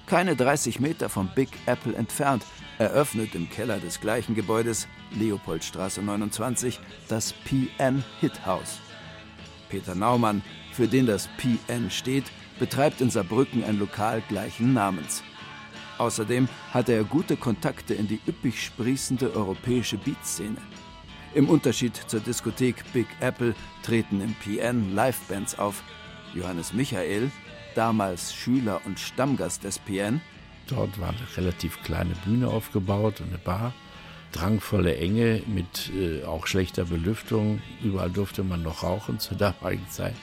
Keine 0.07 0.37
30 0.37 0.81
Meter 0.81 1.09
vom 1.09 1.29
Big 1.35 1.49
Apple 1.67 1.95
entfernt 1.95 2.45
eröffnet 2.79 3.35
im 3.35 3.49
Keller 3.49 3.79
des 3.79 4.01
gleichen 4.01 4.35
Gebäudes, 4.35 4.89
Leopoldstraße 5.13 6.03
29, 6.03 6.81
das 7.09 7.33
PN 7.45 8.05
Hit 8.21 8.45
House. 8.47 8.79
Peter 9.69 9.95
Naumann, 9.95 10.43
für 10.73 10.89
den 10.89 11.07
das 11.07 11.29
PN 11.39 11.91
steht, 11.91 12.25
betreibt 12.59 13.01
in 13.01 13.11
Saarbrücken 13.11 13.65
ein 13.65 13.79
Lokal 13.79 14.23
gleichen 14.29 14.73
Namens. 14.73 15.23
Außerdem 15.99 16.49
hatte 16.73 16.93
er 16.93 17.05
gute 17.05 17.37
Kontakte 17.37 17.95
in 17.95 18.09
die 18.09 18.21
üppig 18.27 18.63
sprießende 18.63 19.35
europäische 19.35 19.99
Beatszene. 19.99 20.57
Im 21.35 21.49
Unterschied 21.49 21.97
zur 22.07 22.21
Diskothek 22.21 22.77
Big 22.93 23.07
Apple 23.21 23.55
treten 23.83 24.21
im 24.21 24.35
PN 24.35 24.95
Livebands 24.95 25.59
auf. 25.59 25.83
Johannes 26.35 26.73
Michael, 26.73 27.31
damals 27.75 28.35
Schüler 28.35 28.81
und 28.85 28.99
Stammgast 28.99 29.65
des 29.65 29.79
PN, 29.79 30.21
Dort 30.69 30.99
war 31.01 31.09
eine 31.11 31.37
relativ 31.37 31.83
kleine 31.83 32.15
Bühne 32.25 32.49
aufgebaut 32.49 33.21
und 33.21 33.29
eine 33.29 33.39
Bar. 33.39 33.75
Drangvolle 34.33 34.97
Enge 34.97 35.43
mit 35.47 35.91
äh, 35.95 36.25
auch 36.25 36.47
schlechter 36.47 36.87
Belüftung. 36.87 37.61
Überall 37.83 38.11
durfte 38.11 38.43
man 38.43 38.63
noch 38.63 38.83
rauchen 38.83 39.19
zur 39.19 39.37
damaligen 39.37 39.89
Zeit. 39.91 40.15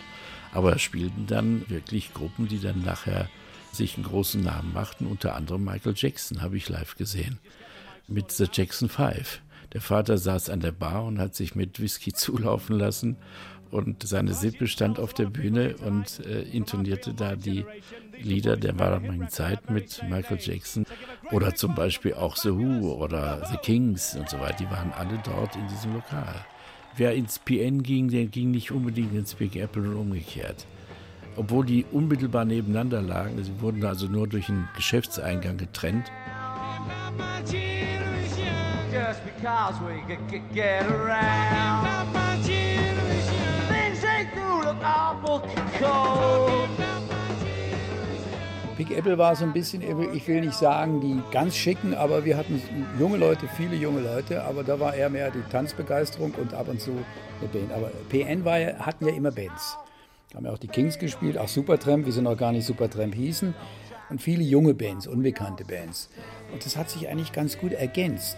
Aber 0.52 0.80
spielten 0.80 1.28
dann 1.28 1.70
wirklich 1.70 2.14
Gruppen, 2.14 2.48
die 2.48 2.60
dann 2.60 2.82
nachher 2.82 3.30
sich 3.72 3.96
einen 3.96 4.06
großen 4.06 4.42
Namen 4.42 4.74
machten. 4.74 5.06
Unter 5.06 5.36
anderem 5.36 5.64
Michael 5.64 5.94
Jackson 5.96 6.42
habe 6.42 6.58
ich 6.58 6.70
live 6.70 6.96
gesehen. 6.96 7.38
Mit 8.08 8.32
The 8.32 8.48
Jackson 8.52 8.90
Five. 8.90 9.42
Der 9.74 9.82
Vater 9.82 10.18
saß 10.18 10.50
an 10.50 10.62
der 10.62 10.72
Bar 10.72 11.06
und 11.06 11.20
hat 11.20 11.36
sich 11.36 11.56
mit 11.56 11.80
Whisky 11.80 12.14
zulaufen 12.14 12.78
lassen. 12.78 13.18
Und 13.72 14.02
seine 14.02 14.34
Sippe 14.34 14.66
stand 14.68 14.98
auf 14.98 15.14
der 15.14 15.28
Bühne 15.28 15.76
und 15.86 16.26
äh, 16.26 16.42
intonierte 16.42 17.14
da 17.14 17.36
die 17.36 17.66
Lieder 18.20 18.58
der 18.58 18.74
damaligen 18.74 19.30
Zeit 19.30 19.70
mit 19.70 20.02
Michael 20.10 20.40
Jackson. 20.42 20.86
Oder 21.32 21.54
zum 21.54 21.76
Beispiel 21.76 22.16
auch 22.16 22.36
The 22.36 22.50
Who 22.50 22.94
oder 22.94 23.46
The 23.52 23.58
Kings 23.58 24.16
und 24.16 24.28
so 24.28 24.40
weiter. 24.40 24.58
Die 24.60 24.72
waren 24.72 24.92
alle 24.92 25.20
dort 25.24 25.56
in 25.56 25.68
diesem 25.68 25.94
Lokal. 25.94 26.34
Wer 26.98 27.14
ins 27.14 27.38
PN 27.38 27.84
ging, 27.84 28.10
der 28.10 28.26
ging 28.26 28.50
nicht 28.50 28.72
unbedingt 28.72 29.14
ins 29.14 29.36
Big 29.36 29.56
Apple 29.56 29.84
und 29.84 29.96
umgekehrt. 29.96 30.66
Obwohl 31.36 31.66
die 31.66 31.86
unmittelbar 31.92 32.46
nebeneinander 32.46 33.02
lagen, 33.02 33.42
sie 33.44 33.62
wurden 33.62 33.86
also 33.86 34.08
nur 34.08 34.28
durch 34.28 34.50
einen 34.50 34.68
Geschäftseingang 34.76 35.58
getrennt. 35.58 36.12
Just 38.92 39.24
because 39.24 39.76
we 39.82 40.02
could 40.08 40.54
get 40.54 40.86
around. 40.88 42.10
Things 42.44 44.02
they 44.02 44.28
do 44.34 44.64
look 44.64 44.84
awful 44.84 45.42
cold. 45.78 46.70
Big 48.78 48.92
Apple 48.92 49.18
war 49.18 49.36
so 49.36 49.44
ein 49.44 49.52
bisschen, 49.52 49.82
ich 50.14 50.28
will 50.28 50.40
nicht 50.40 50.54
sagen, 50.54 51.02
die 51.02 51.22
ganz 51.32 51.56
schicken, 51.56 51.94
aber 51.94 52.24
wir 52.24 52.38
hatten 52.38 52.62
junge 52.98 53.18
Leute, 53.18 53.48
viele 53.58 53.76
junge 53.76 54.00
Leute, 54.00 54.44
aber 54.44 54.64
da 54.64 54.80
war 54.80 54.94
eher 54.94 55.10
mehr 55.10 55.30
die 55.32 55.44
Tanzbegeisterung 55.52 56.34
und 56.36 56.54
ab 56.54 56.70
und 56.70 56.80
zu 56.80 56.92
eine 57.42 57.50
Band. 57.50 57.74
Aber 57.74 57.92
PN 58.10 58.46
war 58.46 58.58
hatten 58.80 59.06
ja 59.06 59.14
immer 59.14 59.32
Bands. 59.32 59.78
Haben 60.34 60.46
ja 60.46 60.52
auch 60.54 60.58
die 60.58 60.68
Kings 60.68 60.98
gespielt, 60.98 61.38
auch 61.38 61.50
Supertramp, 61.50 62.06
wie 62.06 62.12
sie 62.12 62.22
noch 62.22 62.38
gar 62.38 62.54
nicht 62.54 62.66
Supertramp 62.66 63.14
hießen. 63.14 63.54
Und 64.10 64.22
viele 64.22 64.44
junge 64.44 64.74
Bands, 64.74 65.06
unbekannte 65.08 65.66
Bands. 65.66 66.10
Und 66.52 66.66
das 66.66 66.78
hat 66.78 66.90
sich 66.90 67.10
eigentlich 67.10 67.34
ganz 67.34 67.58
gut 67.60 67.74
ergänzt. 67.74 68.38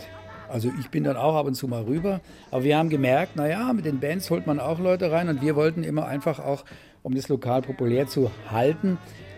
Also 0.52 0.72
ich 0.80 0.90
bin 0.90 1.04
dann 1.04 1.18
auch 1.18 1.36
ab 1.36 1.46
und 1.46 1.56
zu 1.56 1.68
mal 1.68 1.84
rüber, 1.84 2.20
aber 2.52 2.64
wir 2.64 2.78
haben 2.78 2.90
gemerkt, 2.90 3.36
naja, 3.36 3.72
mit 3.74 3.86
den 3.86 4.00
Bands 4.00 4.30
holt 4.30 4.48
man 4.48 4.60
auch 4.60 4.80
Leute 4.80 5.12
rein. 5.12 5.30
Und 5.30 5.42
wir 5.42 5.56
wollten 5.56 5.84
immer 5.84 6.06
einfach 6.06 6.40
auch, 6.40 6.66
um 7.04 7.16
das 7.16 7.30
Lokal 7.30 7.62
populär 7.62 8.08
zu 8.08 8.32
halten, 8.50 8.98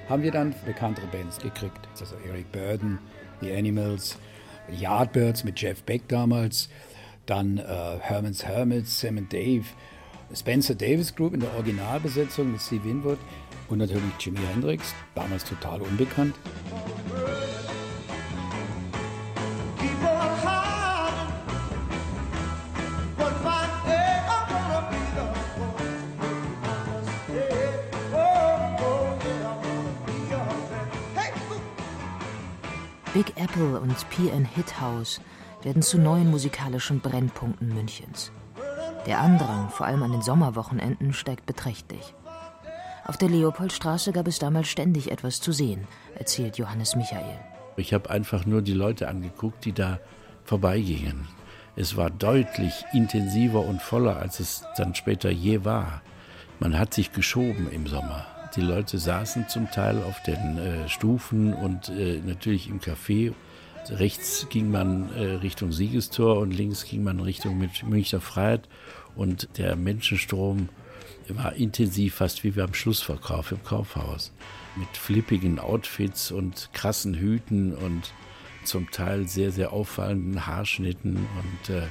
haben 0.10 0.23
wir 0.23 0.32
dann 0.32 0.54
bekanntere 0.65 1.08
Bands 1.08 1.39
gekriegt. 1.39 1.88
Also 1.99 2.15
Eric 2.28 2.52
Burden, 2.52 2.99
The 3.41 3.54
Animals, 3.54 4.17
Yardbirds 4.71 5.43
mit 5.43 5.60
Jeff 5.60 5.84
Beck 5.84 6.08
damals, 6.08 6.69
dann 7.26 7.58
äh, 7.58 7.63
Herman's 7.99 8.43
Hermits, 8.43 8.99
Sam 8.99 9.17
and 9.17 9.32
Dave, 9.32 9.65
Spencer 10.34 10.76
Davis 10.76 11.15
Group 11.15 11.34
in 11.34 11.39
der 11.41 11.54
Originalbesetzung 11.54 12.52
mit 12.52 12.62
Steve 12.62 12.86
Winwood. 12.86 13.19
Und 13.69 13.78
natürlich 13.78 14.04
Jimi 14.19 14.39
Hendrix, 14.54 14.93
damals 15.15 15.45
total 15.45 15.82
unbekannt. 15.82 16.36
Apple 33.43 33.77
und 33.77 34.10
PN 34.10 34.45
Hit 34.45 34.79
House 34.79 35.19
werden 35.63 35.82
zu 35.82 35.97
neuen 35.97 36.32
musikalischen 36.32 37.01
Brennpunkten 37.01 37.73
Münchens. 37.73 38.32
Der 39.06 39.19
Andrang, 39.19 39.69
vor 39.69 39.86
allem 39.86 40.01
an 40.01 40.13
den 40.13 40.21
Sommerwochenenden, 40.21 41.12
steigt 41.12 41.45
beträchtlich. 41.45 42.13
Auf 43.06 43.17
der 43.17 43.27
Leopoldstraße 43.27 44.13
gab 44.13 44.27
es 44.29 44.39
damals 44.39 44.69
ständig 44.69 45.12
etwas 45.12 45.41
zu 45.41 45.51
sehen, 45.51 45.88
erzählt 46.15 46.58
Johannes 46.58 46.95
Michael. 46.95 47.38
Ich 47.75 47.93
habe 47.93 48.10
einfach 48.10 48.45
nur 48.45 48.62
die 48.62 48.73
Leute 48.73 49.10
angeguckt, 49.10 49.65
die 49.65 49.73
da 49.73 49.99
vorbeigingen. 50.45 51.27
Es 51.75 51.97
war 51.97 52.10
deutlich 52.10 52.86
intensiver 52.93 53.60
und 53.60 53.82
voller, 53.82 54.15
als 54.15 54.39
es 54.39 54.63
dann 54.77 54.95
später 54.95 55.29
je 55.29 55.65
war. 55.65 56.01
Man 56.62 56.79
hat 56.79 56.93
sich 56.93 57.12
geschoben 57.12 57.69
im 57.69 57.88
Sommer. 57.88 58.25
Die 58.56 58.62
Leute 58.62 59.00
saßen 59.00 59.48
zum 59.50 59.72
Teil 59.72 60.04
auf 60.04 60.22
den 60.22 60.58
äh, 60.60 60.88
Stufen 60.88 61.54
und 61.54 61.89
äh, 61.89 62.22
natürlich 62.24 62.70
im 62.70 62.80
Café. 62.80 63.34
Rechts 63.89 64.48
ging 64.50 64.70
man 64.70 65.12
äh, 65.16 65.24
Richtung 65.36 65.72
Siegestor 65.72 66.38
und 66.38 66.52
links 66.52 66.86
ging 66.86 67.04
man 67.04 67.20
Richtung 67.20 67.58
Münchner 67.58 68.22
Freiheit. 68.22 68.70
Und 69.16 69.58
der 69.58 69.76
Menschenstrom 69.76 70.70
war 71.30 71.54
intensiv, 71.54 72.16
fast 72.16 72.44
wie 72.44 72.52
beim 72.52 72.74
Schlussverkauf 72.74 73.52
im 73.52 73.63
Kaufhaus. 73.63 74.32
Mit 74.76 74.89
flippigen 74.98 75.60
Outfits 75.60 76.32
und 76.32 76.70
krassen 76.74 77.16
Hüten 77.16 77.74
und 77.74 78.13
zum 78.66 78.92
Teil 78.92 79.28
sehr, 79.28 79.52
sehr 79.52 79.74
auffallenden 79.74 80.46
Haarschnitten 80.46 81.16
und 81.16 81.76
äh, 81.76 81.88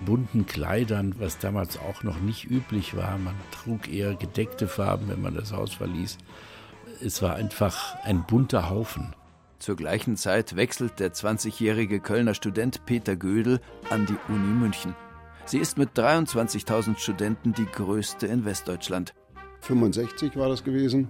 bunten 0.00 0.46
Kleidern, 0.46 1.14
was 1.18 1.38
damals 1.38 1.78
auch 1.78 2.02
noch 2.02 2.20
nicht 2.20 2.50
üblich 2.50 2.96
war. 2.96 3.16
Man 3.18 3.34
trug 3.50 3.88
eher 3.88 4.14
gedeckte 4.14 4.68
Farben, 4.68 5.08
wenn 5.08 5.22
man 5.22 5.34
das 5.34 5.52
Haus 5.52 5.74
verließ. 5.74 6.18
Es 7.02 7.22
war 7.22 7.34
einfach 7.34 7.96
ein 8.04 8.24
bunter 8.24 8.70
Haufen. 8.70 9.14
Zur 9.58 9.76
gleichen 9.76 10.16
Zeit 10.16 10.56
wechselt 10.56 11.00
der 11.00 11.14
20-jährige 11.14 12.00
Kölner 12.00 12.34
Student 12.34 12.84
Peter 12.84 13.16
Gödel 13.16 13.60
an 13.90 14.06
die 14.06 14.16
Uni 14.32 14.52
München. 14.52 14.94
Sie 15.46 15.58
ist 15.58 15.78
mit 15.78 15.96
23.000 15.96 16.98
Studenten 16.98 17.52
die 17.52 17.66
größte 17.66 18.26
in 18.26 18.44
Westdeutschland. 18.44 19.14
65 19.60 20.36
war 20.36 20.48
das 20.48 20.62
gewesen 20.62 21.08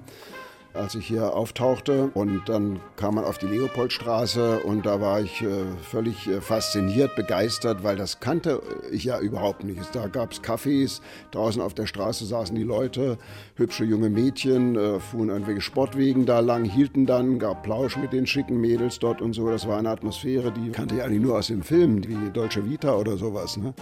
als 0.77 0.95
ich 0.95 1.07
hier 1.07 1.35
auftauchte. 1.35 2.11
Und 2.15 2.49
dann 2.49 2.81
kam 2.97 3.17
man 3.17 3.25
auf 3.25 3.39
die 3.39 3.47
Leopoldstraße 3.47 4.61
und 4.61 4.87
da 4.87 5.01
war 5.01 5.21
ich 5.21 5.43
äh, 5.43 5.65
völlig 5.83 6.29
äh, 6.29 6.41
fasziniert, 6.41 7.17
begeistert, 7.17 7.83
weil 7.83 7.97
das 7.97 8.21
kannte 8.21 8.62
ich 8.91 9.05
ja 9.05 9.19
überhaupt 9.19 9.65
nicht. 9.65 9.95
Da 9.95 10.09
gab 10.09 10.33
es 10.33 10.43
Cafés, 10.43 11.01
draußen 11.31 11.61
auf 11.61 11.75
der 11.75 11.87
Straße 11.87 12.27
saßen 12.27 12.55
die 12.55 12.62
Leute, 12.62 13.19
hübsche 13.57 13.85
junge 13.85 14.11
Mädchen, 14.11 14.77
äh, 14.77 15.01
fuhren 15.01 15.29
irgendwelche 15.29 15.61
Sportwegen 15.61 16.27
da 16.27 16.41
lang, 16.41 16.65
hielten 16.65 17.07
dann, 17.07 17.39
gab 17.39 17.62
Plausch 17.62 17.97
mit 17.97 18.12
den 18.12 18.27
schicken 18.27 18.61
Mädels 18.61 18.99
dort 18.99 19.21
und 19.21 19.33
so. 19.33 19.51
Das 19.51 19.67
war 19.67 19.79
eine 19.79 19.91
Atmosphäre, 19.91 20.53
die 20.53 20.71
kannte 20.71 20.97
ich 20.97 21.03
eigentlich 21.03 21.23
nur 21.23 21.39
aus 21.39 21.49
dem 21.49 21.62
Film, 21.62 22.07
wie 22.07 22.31
Deutsche 22.31 22.69
Vita 22.69 22.97
oder 22.97 23.17
sowas. 23.17 23.57
Ne? 23.57 23.75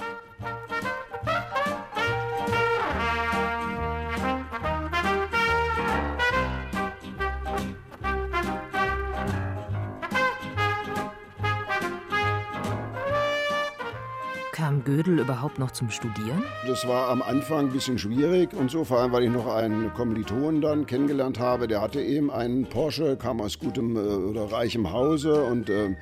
Kam 15.05 15.17
Gödel 15.17 15.25
überhaupt 15.25 15.59
noch 15.59 15.71
zum 15.71 15.91
Studieren? 15.91 16.43
Das 16.67 16.87
war 16.89 17.11
am 17.11 17.21
Anfang 17.21 17.67
ein 17.67 17.73
bisschen 17.73 17.99
schwierig 17.99 18.55
und 18.55 18.71
so, 18.71 18.85
vor 18.85 19.01
allem 19.01 19.13
weil 19.13 19.25
ich 19.25 19.31
noch 19.31 19.47
einen 19.47 19.93
Kommilitonen 19.93 20.63
dann 20.63 20.87
kennengelernt 20.87 21.39
habe. 21.39 21.67
Der 21.67 21.83
hatte 21.83 22.01
eben 22.01 22.31
einen 22.31 22.67
Porsche, 22.67 23.17
kam 23.17 23.41
aus 23.41 23.59
gutem 23.59 23.97
äh, 23.97 24.01
oder 24.01 24.51
reichem 24.51 24.91
Hause 24.91 25.45
und 25.45 25.69
äh, 25.69 25.95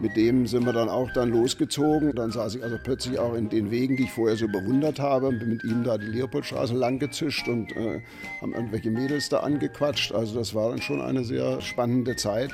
mit 0.00 0.16
dem 0.16 0.46
sind 0.46 0.66
wir 0.66 0.72
dann 0.72 0.88
auch 0.88 1.10
dann 1.14 1.30
losgezogen. 1.30 2.14
Dann 2.14 2.30
saß 2.32 2.56
ich 2.56 2.62
also 2.62 2.76
plötzlich 2.82 3.18
auch 3.18 3.34
in 3.34 3.48
den 3.48 3.70
Wegen, 3.70 3.96
die 3.96 4.04
ich 4.04 4.12
vorher 4.12 4.36
so 4.36 4.46
bewundert 4.46 5.00
habe, 5.00 5.30
bin 5.30 5.48
mit 5.48 5.64
ihm 5.64 5.82
da 5.82 5.96
die 5.96 6.06
Leopoldstraße 6.06 6.74
lang 6.74 6.98
gezischt 6.98 7.48
und 7.48 7.74
äh, 7.76 8.02
haben 8.42 8.52
irgendwelche 8.52 8.90
Mädels 8.90 9.28
da 9.30 9.40
angequatscht. 9.40 10.12
Also 10.12 10.38
das 10.38 10.54
war 10.54 10.70
dann 10.70 10.82
schon 10.82 11.00
eine 11.00 11.24
sehr 11.24 11.60
spannende 11.62 12.16
Zeit. 12.16 12.50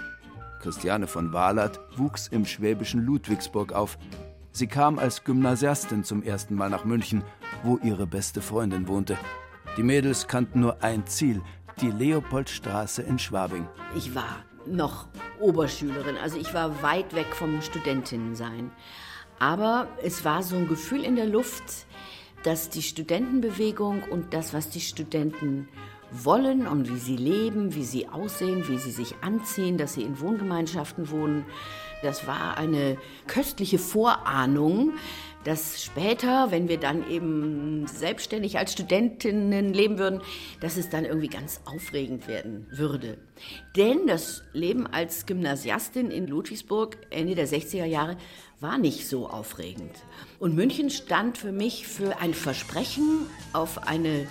Christiane 0.61 1.07
von 1.07 1.33
Wahlert 1.33 1.81
wuchs 1.97 2.29
im 2.29 2.45
schwäbischen 2.45 3.05
Ludwigsburg 3.05 3.73
auf. 3.73 3.99
Sie 4.57 4.69
kam 4.69 4.99
als 4.99 5.23
Gymnasiastin 5.23 6.03
zum 6.03 6.23
ersten 6.23 6.55
Mal 6.55 6.71
nach 6.71 6.87
München, 6.87 7.23
wo 7.63 7.77
ihre 7.83 8.07
beste 8.07 8.41
Freundin 8.41 8.89
wohnte. 8.89 9.19
Die 9.77 9.83
Mädels 9.83 10.29
kannten 10.29 10.61
nur 10.61 10.83
ein 10.83 11.07
Ziel, 11.07 11.43
die 11.83 11.91
Leopoldstraße 11.91 13.03
in 13.03 13.19
Schwabing. 13.19 13.69
Ich 13.95 14.15
war 14.15 14.47
noch 14.65 15.09
Oberschülerin, 15.41 16.17
also 16.17 16.39
ich 16.39 16.55
war 16.55 16.83
weit 16.83 17.15
weg 17.15 17.27
vom 17.35 17.61
Studentinnensein. 17.61 18.71
Aber 19.39 19.89
es 20.03 20.25
war 20.25 20.43
so 20.43 20.57
ein 20.57 20.69
Gefühl 20.69 21.05
in 21.05 21.17
der 21.17 21.27
Luft, 21.27 21.87
dass 22.43 22.71
die 22.71 22.81
Studentenbewegung 22.81 24.05
und 24.05 24.33
das, 24.33 24.55
was 24.55 24.71
die 24.71 24.81
Studenten 24.81 25.69
wollen 26.11 26.67
und 26.67 26.89
wie 26.89 26.99
sie 26.99 27.17
leben, 27.19 27.75
wie 27.75 27.85
sie 27.85 28.09
aussehen, 28.09 28.67
wie 28.69 28.79
sie 28.79 28.91
sich 28.91 29.17
anziehen, 29.21 29.77
dass 29.77 29.93
sie 29.93 30.03
in 30.03 30.19
Wohngemeinschaften 30.19 31.11
wohnen, 31.11 31.45
das 32.03 32.27
war 32.27 32.57
eine 32.57 32.97
köstliche 33.27 33.79
Vorahnung, 33.79 34.93
dass 35.47 35.85
später, 35.85 36.51
wenn 36.51 36.69
wir 36.69 36.79
dann 36.79 37.09
eben 37.09 37.87
selbstständig 37.87 38.59
als 38.59 38.73
Studentinnen 38.73 39.73
leben 39.73 39.97
würden, 39.97 40.21
dass 40.61 40.77
es 40.77 40.91
dann 40.91 41.05
irgendwie 41.05 41.29
ganz 41.29 41.61
aufregend 41.67 42.27
werden 42.27 42.67
würde. 42.71 43.17
Denn 43.77 44.09
das 44.09 44.43
Leben 44.53 44.89
als 44.89 45.25
Gymnasiastin 45.25 46.11
in 46.11 46.27
Ludwigsburg 46.27 46.99
Ende 47.11 47.37
der 47.37 47.47
60er 47.47 47.85
Jahre 47.85 48.17
war 48.59 48.77
nicht 48.77 49.07
so 49.07 49.29
aufregend. 49.29 49.93
Und 50.41 50.57
München 50.57 50.91
stand 50.91 51.39
für 51.39 51.53
mich 51.53 51.87
für 51.87 52.19
ein 52.19 52.35
Versprechen 52.35 53.27
auf 53.53 53.87
eine 53.87 54.27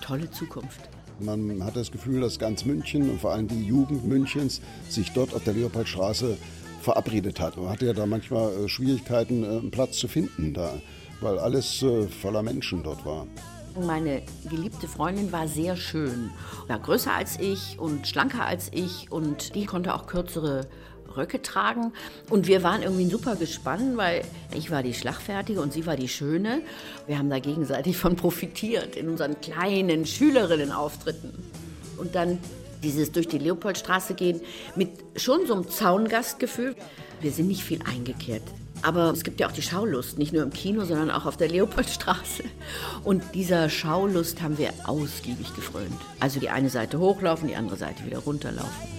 tolle 0.00 0.30
Zukunft. 0.30 0.80
Man 1.20 1.62
hat 1.62 1.76
das 1.76 1.92
Gefühl, 1.92 2.22
dass 2.22 2.38
ganz 2.38 2.64
München 2.64 3.10
und 3.10 3.20
vor 3.20 3.32
allem 3.32 3.48
die 3.48 3.64
Jugend 3.64 4.04
Münchens 4.06 4.62
sich 4.88 5.12
dort 5.12 5.34
auf 5.34 5.44
der 5.44 5.52
Leopoldstraße 5.54 6.38
verabredet 6.84 7.40
hat. 7.40 7.56
Man 7.56 7.68
hatte 7.68 7.86
ja 7.86 7.92
da 7.92 8.06
manchmal 8.06 8.52
äh, 8.52 8.68
Schwierigkeiten, 8.68 9.42
äh, 9.42 9.48
einen 9.48 9.70
Platz 9.70 9.98
zu 9.98 10.06
finden 10.06 10.54
da, 10.54 10.74
weil 11.20 11.38
alles 11.38 11.82
äh, 11.82 12.06
voller 12.06 12.42
Menschen 12.42 12.82
dort 12.82 13.04
war. 13.04 13.26
Meine 13.80 14.22
geliebte 14.48 14.86
Freundin 14.86 15.32
war 15.32 15.48
sehr 15.48 15.76
schön, 15.76 16.30
war 16.68 16.78
größer 16.78 17.12
als 17.12 17.40
ich 17.40 17.76
und 17.80 18.06
schlanker 18.06 18.46
als 18.46 18.70
ich 18.72 19.10
und 19.10 19.56
die 19.56 19.64
konnte 19.64 19.94
auch 19.94 20.06
kürzere 20.06 20.68
Röcke 21.16 21.42
tragen. 21.42 21.92
Und 22.30 22.46
wir 22.46 22.62
waren 22.62 22.82
irgendwie 22.82 23.06
super 23.06 23.34
gespannt, 23.34 23.96
weil 23.96 24.22
ich 24.54 24.70
war 24.70 24.82
die 24.82 24.94
Schlagfertige 24.94 25.60
und 25.60 25.72
sie 25.72 25.86
war 25.86 25.96
die 25.96 26.08
Schöne. 26.08 26.60
Wir 27.06 27.18
haben 27.18 27.30
da 27.30 27.40
gegenseitig 27.40 27.96
von 27.96 28.14
profitiert 28.14 28.94
in 28.94 29.08
unseren 29.08 29.40
kleinen 29.40 30.06
Schülerinnenauftritten. 30.06 31.32
Und 31.96 32.14
dann 32.14 32.38
dieses 32.84 33.10
durch 33.10 33.26
die 33.26 33.38
Leopoldstraße 33.38 34.14
gehen 34.14 34.40
mit 34.76 34.90
schon 35.16 35.46
so 35.46 35.54
einem 35.54 35.68
Zaungastgefühl. 35.68 36.76
Wir 37.20 37.32
sind 37.32 37.48
nicht 37.48 37.64
viel 37.64 37.80
eingekehrt. 37.82 38.42
Aber 38.82 39.10
es 39.12 39.24
gibt 39.24 39.40
ja 39.40 39.48
auch 39.48 39.52
die 39.52 39.62
Schaulust, 39.62 40.18
nicht 40.18 40.34
nur 40.34 40.42
im 40.42 40.52
Kino, 40.52 40.84
sondern 40.84 41.10
auch 41.10 41.24
auf 41.24 41.38
der 41.38 41.48
Leopoldstraße. 41.48 42.44
Und 43.02 43.22
dieser 43.34 43.70
Schaulust 43.70 44.42
haben 44.42 44.58
wir 44.58 44.74
ausgiebig 44.84 45.54
gefrönt. 45.56 45.96
Also 46.20 46.38
die 46.38 46.50
eine 46.50 46.68
Seite 46.68 46.98
hochlaufen, 46.98 47.48
die 47.48 47.56
andere 47.56 47.76
Seite 47.76 48.04
wieder 48.04 48.18
runterlaufen. 48.18 48.94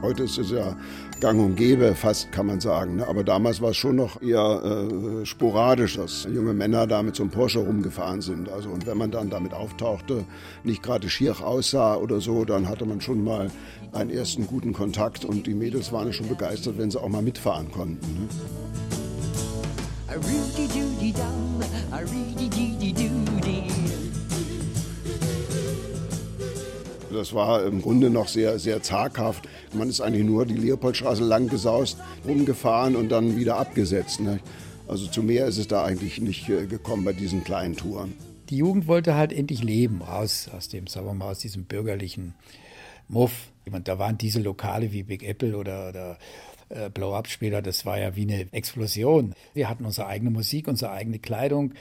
Heute 0.00 0.22
ist 0.22 0.38
es 0.38 0.50
ja 0.50 0.74
gang 1.20 1.40
und 1.40 1.56
gäbe, 1.56 1.94
fast 1.94 2.32
kann 2.32 2.46
man 2.46 2.60
sagen. 2.60 2.96
Ne? 2.96 3.06
Aber 3.06 3.24
damals 3.24 3.60
war 3.60 3.70
es 3.70 3.76
schon 3.76 3.96
noch 3.96 4.22
eher 4.22 4.62
äh, 4.62 5.26
sporadisch, 5.26 5.96
dass 5.96 6.24
junge 6.24 6.52
Männer 6.52 6.86
da 6.86 7.02
mit 7.02 7.16
so 7.16 7.22
einem 7.22 7.30
Porsche 7.30 7.60
rumgefahren 7.60 8.20
sind. 8.20 8.48
Also, 8.48 8.70
und 8.70 8.86
wenn 8.86 8.98
man 8.98 9.10
dann 9.10 9.30
damit 9.30 9.52
auftauchte, 9.54 10.24
nicht 10.64 10.82
gerade 10.82 11.08
schier 11.08 11.40
aussah 11.44 11.96
oder 11.96 12.20
so, 12.20 12.44
dann 12.44 12.68
hatte 12.68 12.86
man 12.86 13.00
schon 13.00 13.22
mal 13.22 13.50
einen 13.92 14.10
ersten 14.10 14.46
guten 14.46 14.72
Kontakt 14.72 15.24
und 15.24 15.46
die 15.46 15.54
Mädels 15.54 15.92
waren 15.92 16.12
schon 16.12 16.28
begeistert, 16.28 16.78
wenn 16.78 16.90
sie 16.90 17.00
auch 17.00 17.08
mal 17.08 17.22
mitfahren 17.22 17.70
konnten. 17.70 18.06
Ne? 18.06 18.28
Das 27.12 27.32
war 27.32 27.64
im 27.64 27.80
Grunde 27.80 28.10
noch 28.10 28.28
sehr, 28.28 28.58
sehr 28.58 28.82
zaghaft. 28.82 29.48
Man 29.72 29.88
ist 29.88 30.00
eigentlich 30.00 30.24
nur 30.24 30.44
die 30.46 30.54
Leopoldstraße 30.54 31.24
lang 31.24 31.48
gesaust, 31.48 31.98
rumgefahren 32.26 32.96
und 32.96 33.08
dann 33.08 33.36
wieder 33.36 33.56
abgesetzt. 33.56 34.20
Ne? 34.20 34.40
Also 34.86 35.06
zu 35.06 35.22
mehr 35.22 35.46
ist 35.46 35.58
es 35.58 35.68
da 35.68 35.84
eigentlich 35.84 36.20
nicht 36.20 36.48
äh, 36.48 36.66
gekommen 36.66 37.04
bei 37.04 37.12
diesen 37.12 37.44
kleinen 37.44 37.76
Touren. 37.76 38.14
Die 38.50 38.56
Jugend 38.56 38.86
wollte 38.86 39.14
halt 39.14 39.32
endlich 39.32 39.62
leben, 39.62 40.00
raus 40.02 40.48
aus 40.56 40.68
dem, 40.68 40.86
sagen 40.86 41.06
wir 41.06 41.14
mal, 41.14 41.30
aus 41.30 41.38
diesem 41.38 41.64
bürgerlichen 41.64 42.34
Muff. 43.08 43.50
Und 43.70 43.88
da 43.88 43.98
waren 43.98 44.16
diese 44.16 44.40
Lokale 44.40 44.92
wie 44.92 45.02
Big 45.02 45.22
Apple 45.22 45.56
oder, 45.56 45.90
oder 45.90 46.18
äh, 46.68 46.90
Blow-Up 46.90 47.28
später, 47.28 47.62
das 47.62 47.86
war 47.86 47.98
ja 47.98 48.16
wie 48.16 48.22
eine 48.22 48.52
Explosion. 48.52 49.34
Wir 49.54 49.68
hatten 49.68 49.84
unsere 49.84 50.06
eigene 50.06 50.30
Musik, 50.30 50.68
unsere 50.68 50.92
eigene 50.92 51.18
Kleidung. 51.18 51.74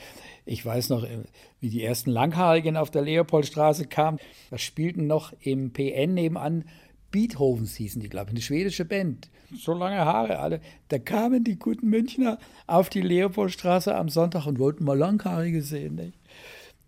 Ich 0.45 0.65
weiß 0.65 0.89
noch, 0.89 1.04
äh, 1.04 1.23
wie 1.60 1.69
die 1.69 1.84
ersten 1.84 2.12
Langhaarigen 2.12 2.78
auf 2.78 2.91
der 2.91 3.02
Leopoldstraße 3.02 3.86
kamen. 3.86 4.19
Da 4.50 4.58
spielten 4.58 5.08
noch 5.08 5.34
im 5.41 5.73
PN 5.73 6.13
nebenan 6.13 6.65
Beethovens 7.12 7.76
hießen 7.76 8.02
die, 8.02 8.10
glaube 8.10 8.28
ich, 8.28 8.34
eine 8.34 8.41
schwedische 8.41 8.86
Band. 8.86 9.30
So 9.56 9.73
lange 9.73 10.04
Haare 10.04 10.39
alle. 10.39 10.62
Da 10.89 11.00
kamen 11.00 11.43
die 11.43 11.58
guten 11.58 11.89
Münchner 11.89 12.38
auf 12.67 12.89
die 12.89 13.02
Leopoldstraße 13.02 13.95
am 13.95 14.10
Sonntag 14.10 14.45
und 14.45 14.60
wollten 14.60 14.84
mal 14.84 14.97
Langhaarige 14.97 15.62
sehen. 15.62 15.95
Nicht? 15.95 16.19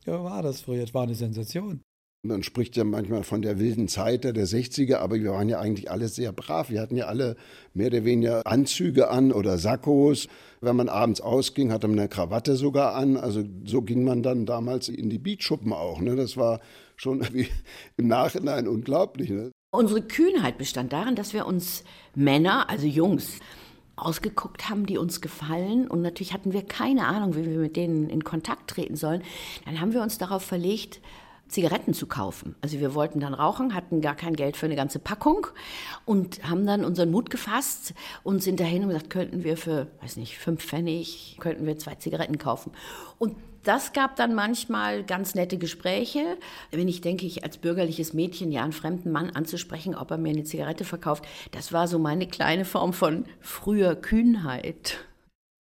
Ja, 0.06 0.24
war 0.24 0.44
das 0.44 0.62
früher. 0.62 0.82
Das 0.82 0.94
war 0.94 1.04
eine 1.04 1.16
Sensation. 1.16 1.82
Man 2.22 2.44
spricht 2.44 2.76
ja 2.76 2.84
manchmal 2.84 3.24
von 3.24 3.42
der 3.42 3.60
wilden 3.60 3.88
Zeit 3.88 4.26
der 4.26 4.34
60er, 4.34 4.98
aber 4.98 5.16
wir 5.16 5.32
waren 5.32 5.48
ja 5.48 5.62
eigentlich 5.62 5.90
alle 5.90 6.10
sehr 6.10 6.34
brav. 6.34 6.70
Wir 6.70 6.82
hatten 6.82 6.98
ja 6.98 7.06
alle 7.06 7.38
mehr 7.74 7.88
oder 7.88 8.04
weniger 8.04 8.46
Anzüge 8.46 9.10
an 9.10 9.32
oder 9.32 9.58
Sakkos. 9.58 10.28
Wenn 10.60 10.76
man 10.76 10.90
abends 10.90 11.22
ausging, 11.22 11.72
hatte 11.72 11.88
man 11.88 11.98
eine 11.98 12.10
Krawatte 12.10 12.58
sogar 12.58 12.96
an. 12.96 13.16
Also 13.16 13.46
so 13.64 13.82
ging 13.82 14.04
man 14.04 14.22
dann 14.22 14.46
damals 14.46 14.90
in 14.90 15.10
die 15.10 15.18
Beatschuppen 15.18 15.72
auch. 15.72 16.02
Ne? 16.02 16.18
Das 16.18 16.36
war 16.36 16.60
schon 16.98 17.26
im 17.98 18.08
Nachhinein 18.08 18.68
unglaublich. 18.68 19.30
Ne? 19.30 19.52
Unsere 19.72 20.02
Kühnheit 20.02 20.58
bestand 20.58 20.92
darin, 20.92 21.16
dass 21.16 21.34
wir 21.34 21.46
uns 21.46 21.86
Männer, 22.16 22.70
also 22.70 22.86
Jungs, 22.86 23.40
ausgeguckt 23.96 24.70
haben, 24.70 24.86
die 24.86 24.98
uns 24.98 25.22
gefallen. 25.22 25.88
Und 25.88 26.02
natürlich 26.02 26.34
hatten 26.34 26.52
wir 26.52 26.64
keine 26.64 27.06
Ahnung, 27.06 27.38
wie 27.38 27.46
wir 27.46 27.60
mit 27.60 27.78
denen 27.78 28.10
in 28.10 28.26
Kontakt 28.26 28.72
treten 28.72 28.98
sollen. 28.98 29.24
Dann 29.64 29.80
haben 29.80 29.94
wir 29.94 30.02
uns 30.02 30.18
darauf 30.18 30.44
verlegt, 30.44 31.00
Zigaretten 31.50 31.94
zu 31.94 32.08
kaufen. 32.08 32.56
Also 32.62 32.80
wir 32.80 32.94
wollten 32.94 33.20
dann 33.20 33.34
rauchen, 33.34 33.76
hatten 33.76 34.02
gar 34.02 34.16
kein 34.16 34.36
Geld 34.36 34.56
für 34.56 34.68
eine 34.68 34.76
ganze 34.76 35.00
Packung 35.00 35.48
und 36.06 36.48
haben 36.48 36.66
dann 36.66 36.86
unseren 36.86 37.12
Mut 37.12 37.30
gefasst 37.30 37.94
und 38.24 38.42
sind 38.42 38.60
dahin 38.60 38.84
und 38.84 38.90
gesagt, 38.90 39.10
könnten 39.10 39.44
wir 39.44 39.58
für, 39.58 39.88
weiß 40.02 40.18
nicht, 40.18 40.38
fünf 40.38 40.64
Pfennig, 40.64 41.38
könnten 41.40 41.66
wir 41.66 41.78
zwei 41.78 41.96
Zigaretten 41.96 42.38
kaufen. 42.38 42.72
Und 43.18 43.36
das 43.64 43.92
gab 43.92 44.16
dann 44.16 44.36
manchmal 44.36 45.04
ganz 45.04 45.36
nette 45.36 45.58
Gespräche. 45.58 46.38
Wenn 46.72 46.88
ich 46.88 47.02
denke, 47.02 47.26
ich 47.26 47.44
als 47.44 47.58
bürgerliches 47.58 48.14
Mädchen 48.14 48.52
ja 48.52 48.64
einen 48.64 48.72
fremden 48.72 49.12
Mann 49.12 49.32
anzusprechen, 49.32 49.96
ob 49.96 50.12
er 50.12 50.18
mir 50.18 50.30
eine 50.30 50.44
Zigarette 50.44 50.86
verkauft, 50.86 51.26
das 51.52 51.74
war 51.74 51.88
so 51.88 52.00
meine 52.00 52.28
kleine 52.28 52.64
Form 52.64 52.94
von 52.94 53.26
früher 53.42 53.96
Kühnheit. 53.96 55.00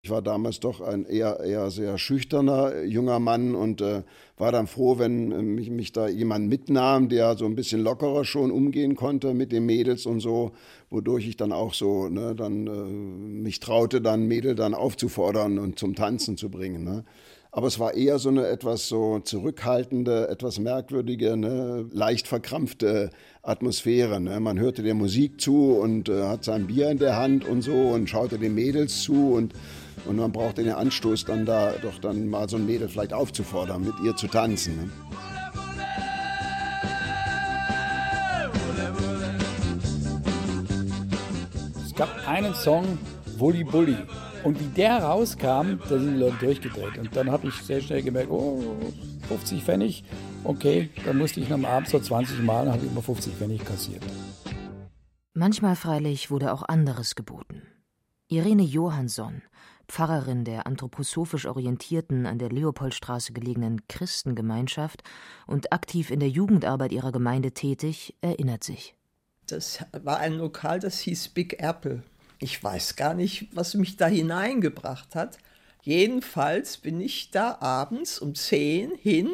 Ich 0.08 0.12
war 0.12 0.22
damals 0.22 0.62
doch 0.62 0.80
ein 0.80 1.04
eher, 1.04 1.41
eher 1.41 1.70
sehr 1.70 1.98
schüchterner 1.98 2.84
junger 2.84 3.20
Mann 3.20 3.56
und 3.56 3.82
äh, 3.82 4.04
war 4.38 4.54
dann 4.54 4.65
froh, 4.65 5.00
wenn 5.00 5.34
äh, 5.34 5.41
mich, 5.41 5.70
mich 5.70 5.91
da 5.91 6.08
jemand 6.08 6.48
mitnahm, 6.48 7.10
der 7.10 7.36
so 7.36 7.43
ein 7.43 7.56
bisschen 7.56 7.82
lockerer 7.82 8.24
schon 8.24 8.50
umgehen 8.50 8.96
konnte 8.96 9.34
mit 9.34 9.52
den 9.52 9.65
Mädels 9.65 10.06
und 10.06 10.22
so, 10.22 10.54
wodurch 10.89 11.28
ich 11.28 11.36
dann 11.36 11.52
auch 11.52 11.74
so 11.74 12.08
ne, 12.08 12.36
dann 12.36 12.67
äh, 12.67 13.41
mich 13.41 13.60
traute, 13.60 14.00
dann 14.00 14.30
Mädel 14.30 14.56
dann 14.56 14.74
aufzufordern 14.74 15.60
und 15.60 15.78
zum 15.78 15.93
Tanzen 15.93 16.38
zu 16.38 16.50
bringen. 16.50 16.86
Ne. 16.86 17.04
Aber 17.52 17.67
es 17.67 17.78
war 17.78 17.93
eher 17.93 18.17
so 18.17 18.30
eine 18.30 18.48
etwas 18.48 18.88
so 18.88 19.20
zurückhaltende, 19.20 20.30
etwas 20.30 20.58
merkwürdige, 20.58 21.36
ne, 21.36 21.86
leicht 21.91 22.30
verkrampfte 22.30 23.10
Atmosphäre. 23.41 24.22
Ne. 24.22 24.39
Man 24.39 24.58
hörte 24.58 24.84
der 24.84 24.93
Musik 24.93 25.41
zu 25.41 25.74
und 25.74 26.08
äh, 26.08 26.28
hat 26.28 26.46
sein 26.46 26.67
Bier 26.67 26.91
in 26.91 26.98
der 26.98 27.17
Hand 27.17 27.46
und 27.46 27.62
so 27.62 27.74
und 27.74 28.10
schaute 28.10 28.39
den 28.39 28.56
Mädels 28.56 29.02
zu 29.02 29.34
und 29.34 29.54
und 30.05 30.15
man 30.17 30.31
braucht 30.31 30.57
den 30.57 30.69
Anstoß, 30.69 31.25
dann 31.25 31.45
da 31.45 31.73
doch 31.81 31.99
dann 31.99 32.27
mal 32.27 32.47
so 32.47 32.57
ein 32.57 32.65
Mädel 32.65 32.89
vielleicht 32.89 33.13
aufzufordern, 33.13 33.83
mit 33.83 33.93
ihr 34.03 34.15
zu 34.15 34.27
tanzen. 34.27 34.75
Ne? 34.77 34.89
Es 41.86 41.95
gab 41.95 42.27
einen 42.27 42.53
Song, 42.53 42.97
Wulli 43.38 43.63
Bulli. 43.63 43.97
Und 44.43 44.60
wie 44.60 44.67
der 44.67 45.03
rauskam, 45.03 45.79
da 45.89 45.99
sind 45.99 46.13
die 46.13 46.19
Leute 46.19 46.38
durchgedreht. 46.39 46.97
Und 46.97 47.15
dann 47.15 47.31
habe 47.31 47.47
ich 47.47 47.55
sehr 47.55 47.81
schnell 47.81 48.03
gemerkt, 48.03 48.29
oh, 48.29 48.77
50 49.27 49.63
Pfennig, 49.63 50.03
okay, 50.43 50.89
dann 51.05 51.17
musste 51.17 51.39
ich 51.41 51.51
am 51.51 51.65
Abend 51.65 51.89
so 51.89 51.99
20 51.99 52.41
Mal, 52.43 52.71
habe 52.71 52.86
ich 52.86 52.91
immer 52.91 53.01
50 53.01 53.33
Pfennig 53.33 53.65
kassiert. 53.65 54.03
Manchmal 55.33 55.75
freilich 55.75 56.31
wurde 56.31 56.53
auch 56.53 56.63
anderes 56.63 57.15
geboten. 57.15 57.62
Irene 58.29 58.63
Johansson, 58.63 59.41
Pfarrerin 59.88 60.43
der 60.43 60.67
anthroposophisch 60.67 61.45
orientierten, 61.45 62.26
an 62.26 62.39
der 62.39 62.50
Leopoldstraße 62.50 63.34
gelegenen 63.34 63.88
Christengemeinschaft 63.88 65.04
und 65.45 65.71
aktiv 65.71 66.12
in 66.12 66.19
der 66.19 66.30
Jugendarbeit 66.30 66.91
ihrer 66.91 67.12
Gemeinde 67.12 67.52
tätig, 67.52 68.15
erinnert 68.21 68.63
sich. 68.63 68.95
Das 69.47 69.80
war 70.04 70.17
ein 70.17 70.34
Lokal, 70.34 70.80
das 70.80 71.00
hieß 71.00 71.30
Big 71.30 71.62
Apple. 71.62 72.04
Ich 72.39 72.62
weiß 72.63 72.95
gar 72.95 73.13
nicht, 73.13 73.47
was 73.56 73.73
mich 73.73 73.97
da 73.97 74.08
hineingebracht 74.08 75.15
hat. 75.15 75.38
Jedenfalls 75.82 76.78
bin 76.78 77.00
ich 77.00 77.32
da 77.32 77.58
abends 77.62 78.19
um 78.19 78.36
10 78.36 78.91
hin 78.95 79.34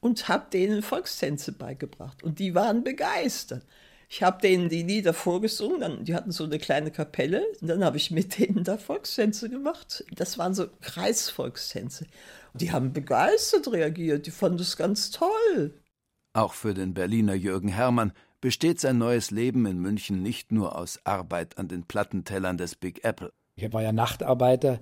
und 0.00 0.28
habe 0.28 0.50
denen 0.50 0.82
Volkstänze 0.82 1.52
beigebracht. 1.52 2.22
Und 2.22 2.38
die 2.40 2.54
waren 2.54 2.82
begeistert. 2.82 3.64
Ich 4.08 4.22
habe 4.22 4.40
denen 4.40 4.68
die 4.68 4.82
Lieder 4.82 5.12
vorgesungen, 5.12 5.80
dann, 5.80 6.04
die 6.04 6.14
hatten 6.14 6.30
so 6.30 6.44
eine 6.44 6.58
kleine 6.58 6.90
Kapelle, 6.90 7.44
und 7.60 7.66
dann 7.68 7.84
habe 7.84 7.96
ich 7.96 8.10
mit 8.10 8.38
denen 8.38 8.62
da 8.62 8.78
Volkstänze 8.78 9.50
gemacht. 9.50 10.04
Das 10.14 10.38
waren 10.38 10.54
so 10.54 10.68
Kreisvolkstänze. 10.80 12.06
Und 12.52 12.62
die 12.62 12.70
haben 12.70 12.92
begeistert 12.92 13.70
reagiert, 13.72 14.26
die 14.26 14.30
fanden 14.30 14.58
das 14.58 14.76
ganz 14.76 15.10
toll. 15.10 15.74
Auch 16.34 16.52
für 16.52 16.74
den 16.74 16.94
Berliner 16.94 17.34
Jürgen 17.34 17.68
Herrmann 17.68 18.12
besteht 18.40 18.78
sein 18.80 18.98
neues 18.98 19.30
Leben 19.30 19.66
in 19.66 19.78
München 19.78 20.22
nicht 20.22 20.52
nur 20.52 20.76
aus 20.76 21.00
Arbeit 21.04 21.58
an 21.58 21.66
den 21.66 21.84
Plattentellern 21.84 22.58
des 22.58 22.76
Big 22.76 23.04
Apple. 23.04 23.32
Ich 23.56 23.72
war 23.72 23.82
ja 23.82 23.92
Nachtarbeiter, 23.92 24.78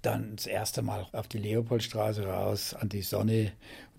dann 0.00 0.36
das 0.36 0.46
erste 0.46 0.82
Mal 0.82 1.06
auf 1.12 1.28
die 1.28 1.38
Leopoldstraße 1.38 2.24
raus, 2.24 2.74
an 2.74 2.88
die 2.88 3.02
Sonne, 3.02 3.52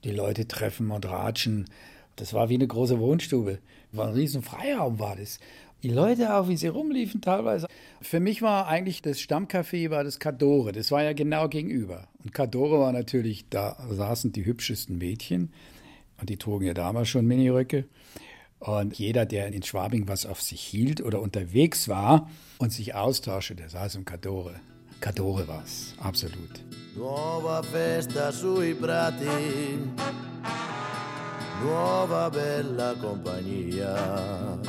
die 0.03 0.11
Leute 0.11 0.47
treffen 0.47 0.91
und 0.91 1.05
ratschen. 1.05 1.69
Das 2.15 2.33
war 2.33 2.49
wie 2.49 2.55
eine 2.55 2.67
große 2.67 2.99
Wohnstube. 2.99 3.59
War 3.91 4.07
ein 4.07 4.13
riesen 4.13 4.41
Freiraum 4.41 4.99
war 4.99 5.15
das. 5.15 5.39
Die 5.83 5.89
Leute 5.89 6.33
auch, 6.35 6.47
wie 6.47 6.55
sie 6.55 6.67
rumliefen 6.67 7.19
teilweise. 7.19 7.67
Für 8.01 8.19
mich 8.19 8.41
war 8.41 8.67
eigentlich 8.67 9.01
das 9.01 9.19
Stammcafé 9.19 9.89
war 9.89 10.03
das 10.03 10.19
Cadore. 10.19 10.71
Das 10.71 10.91
war 10.91 11.03
ja 11.03 11.13
genau 11.13 11.49
gegenüber. 11.49 12.07
Und 12.23 12.33
Cadore 12.33 12.79
war 12.79 12.93
natürlich, 12.93 13.49
da 13.49 13.75
saßen 13.89 14.31
die 14.31 14.45
hübschesten 14.45 14.97
Mädchen. 14.97 15.51
Und 16.19 16.29
die 16.29 16.37
trugen 16.37 16.65
ja 16.65 16.73
damals 16.73 17.09
schon 17.09 17.25
Miniröcke. 17.25 17.85
Und 18.59 18.97
jeder, 18.97 19.25
der 19.25 19.47
in 19.47 19.61
Schwabing 19.61 20.07
was 20.07 20.25
auf 20.25 20.41
sich 20.41 20.61
hielt 20.61 21.01
oder 21.01 21.19
unterwegs 21.19 21.89
war 21.89 22.29
und 22.59 22.71
sich 22.71 22.95
austauschte, 22.95 23.55
der 23.55 23.67
saß 23.67 23.95
im 23.95 24.05
Cadore. 24.05 24.55
Cadore 25.01 25.45
war 25.49 25.63
es, 25.65 25.95
absolut. 25.99 26.63
Nuova 26.95 27.61
festa 27.61 28.31
sui 28.31 28.73
prati, 28.73 29.25
nuova 31.63 32.29
bella 32.29 32.93
compagnia. 32.99 34.59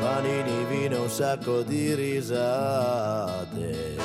Panini, 0.00 0.64
vino, 0.68 1.02
un 1.02 1.08
sacco 1.08 1.62
di 1.62 1.94
risate. 1.94 3.96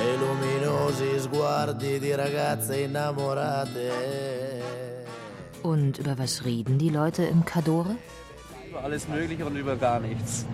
E 0.00 0.16
luminosi 0.16 1.18
sguardi 1.18 1.98
di 1.98 2.14
ragazze 2.14 2.80
innamorate. 2.80 3.90
Und 5.62 5.98
über 5.98 6.18
was 6.18 6.44
reden 6.44 6.78
die 6.78 6.90
Leute 6.90 7.24
im 7.24 7.44
Cadore? 7.44 7.96
Über 8.70 8.84
alles 8.84 9.08
Mögliche 9.08 9.44
und 9.44 9.56
über 9.56 9.76
gar 9.76 10.00
nichts. 10.00 10.46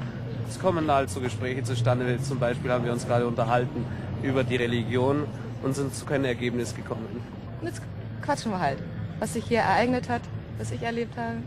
Es 0.48 0.58
kommen 0.58 0.90
halt 0.90 1.10
so 1.10 1.20
Gespräche 1.20 1.62
zustande. 1.62 2.18
Zum 2.22 2.38
Beispiel 2.38 2.72
haben 2.72 2.84
wir 2.84 2.92
uns 2.92 3.06
gerade 3.06 3.26
unterhalten 3.26 3.84
über 4.22 4.42
die 4.42 4.56
Religion 4.56 5.24
und 5.62 5.74
sind 5.74 5.94
zu 5.94 6.06
keinem 6.06 6.24
Ergebnis 6.24 6.74
gekommen. 6.74 7.20
Jetzt 7.62 7.82
quatschen 8.26 8.52
wir 8.52 8.60
halt, 8.60 8.78
was 9.20 9.32
sich 9.32 9.46
hier 9.46 9.60
ereignet 9.60 10.08
hat, 10.08 10.22
was 10.58 10.70
ich 10.72 10.82
erlebt 10.82 11.16
habe. 11.16 11.38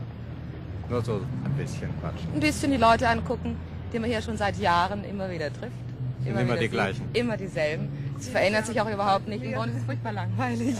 Nur 0.89 1.03
so 1.03 1.21
ein 1.43 1.53
bisschen 1.55 1.89
quatschen. 1.99 2.33
Ein 2.33 2.39
bisschen 2.39 2.71
die 2.71 2.77
Leute 2.77 3.07
angucken, 3.07 3.57
die 3.93 3.99
man 3.99 4.09
hier 4.09 4.21
schon 4.21 4.37
seit 4.37 4.57
Jahren 4.57 5.03
immer 5.03 5.29
wieder 5.29 5.53
trifft. 5.53 5.75
Sind 6.23 6.31
immer 6.31 6.45
wieder 6.45 6.55
die 6.55 6.61
sieht. 6.61 6.71
gleichen. 6.71 7.09
Immer 7.13 7.37
dieselben. 7.37 7.89
Es 8.17 8.29
verändert 8.29 8.65
sich 8.65 8.81
auch 8.81 8.89
überhaupt 8.89 9.27
nicht. 9.27 9.43
Im 9.43 9.53
Grunde 9.53 9.71
ist 9.71 9.79
es 9.79 9.85
furchtbar 9.85 10.13
langweilig. 10.13 10.75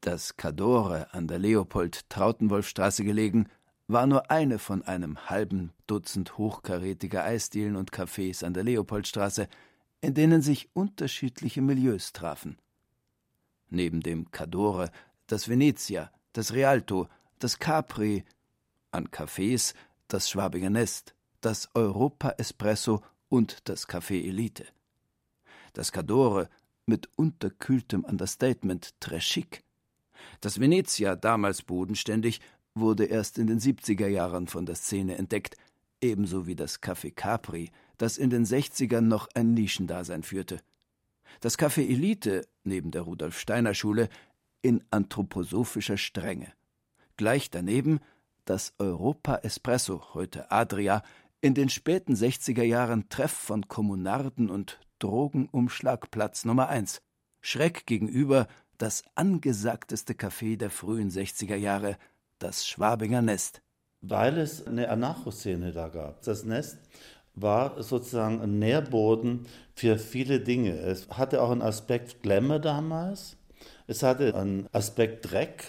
Das 0.00 0.36
Cadore 0.36 1.14
an 1.14 1.28
der 1.28 1.38
Leopold-Trautenwolf-Straße 1.38 3.04
gelegen, 3.04 3.46
war 3.88 4.06
nur 4.06 4.30
eine 4.30 4.58
von 4.58 4.82
einem 4.82 5.28
halben 5.28 5.72
Dutzend 5.86 6.38
hochkarätiger 6.38 7.24
Eisdielen 7.24 7.76
und 7.76 7.92
Cafés 7.92 8.44
an 8.44 8.54
der 8.54 8.64
Leopoldstraße, 8.64 9.48
in 10.00 10.14
denen 10.14 10.42
sich 10.42 10.70
unterschiedliche 10.72 11.62
Milieus 11.62 12.12
trafen. 12.12 12.56
Neben 13.74 14.00
dem 14.00 14.30
Cadore 14.30 14.90
das 15.26 15.48
Venezia, 15.48 16.12
das 16.34 16.52
Rialto, 16.52 17.08
das 17.38 17.58
Capri, 17.58 18.22
an 18.90 19.08
Cafés 19.08 19.72
das 20.08 20.28
Schwabinger 20.28 20.68
Nest, 20.68 21.14
das 21.40 21.70
Europa 21.74 22.34
Espresso 22.36 23.02
und 23.30 23.66
das 23.68 23.88
Café 23.88 24.22
Elite. 24.28 24.66
Das 25.72 25.90
Cadore 25.90 26.50
mit 26.84 27.08
unterkühltem 27.16 28.04
Understatement 28.04 28.92
très. 29.00 29.62
Das 30.42 30.60
Venezia, 30.60 31.16
damals 31.16 31.62
bodenständig, 31.62 32.42
wurde 32.74 33.06
erst 33.06 33.38
in 33.38 33.46
den 33.46 33.58
70er 33.58 34.06
Jahren 34.06 34.48
von 34.48 34.66
der 34.66 34.74
Szene 34.74 35.16
entdeckt, 35.16 35.56
ebenso 36.02 36.46
wie 36.46 36.56
das 36.56 36.82
Café 36.82 37.10
Capri, 37.10 37.70
das 37.96 38.18
in 38.18 38.28
den 38.28 38.44
60ern 38.44 39.00
noch 39.00 39.28
ein 39.34 39.54
Nischendasein 39.54 40.22
führte. 40.22 40.60
Das 41.40 41.58
Café 41.58 41.88
Elite, 41.88 42.46
neben 42.64 42.90
der 42.90 43.02
Rudolf 43.02 43.38
Steiner 43.38 43.74
Schule, 43.74 44.08
in 44.62 44.84
anthroposophischer 44.90 45.96
Strenge. 45.96 46.52
Gleich 47.16 47.50
daneben 47.50 48.00
das 48.44 48.74
Europa 48.78 49.36
Espresso, 49.36 50.14
heute 50.14 50.50
Adria, 50.50 51.02
in 51.40 51.54
den 51.54 51.68
späten 51.68 52.14
60er 52.14 52.62
Jahren 52.62 53.08
Treff 53.08 53.32
von 53.32 53.68
Kommunarden 53.68 54.50
und 54.50 54.78
Drogenumschlagplatz 55.00 56.44
Nummer 56.44 56.68
1. 56.68 57.02
Schreck 57.40 57.86
gegenüber 57.86 58.46
das 58.78 59.02
angesagteste 59.14 60.14
Café 60.14 60.56
der 60.56 60.70
frühen 60.70 61.10
60er 61.10 61.56
Jahre, 61.56 61.96
das 62.38 62.66
Schwabinger 62.66 63.22
Nest. 63.22 63.62
Weil 64.00 64.38
es 64.38 64.66
eine 64.66 64.88
Anarcho-Szene 64.88 65.72
da 65.72 65.88
gab. 65.88 66.22
Das 66.22 66.44
Nest 66.44 66.78
war 67.34 67.82
sozusagen 67.82 68.40
ein 68.40 68.58
Nährboden 68.58 69.46
für 69.74 69.98
viele 69.98 70.40
Dinge. 70.40 70.72
Es 70.78 71.08
hatte 71.08 71.42
auch 71.42 71.50
einen 71.50 71.62
Aspekt 71.62 72.22
Glamour 72.22 72.58
damals. 72.58 73.36
Es 73.86 74.02
hatte 74.02 74.34
einen 74.34 74.68
Aspekt 74.72 75.30
Dreck. 75.30 75.64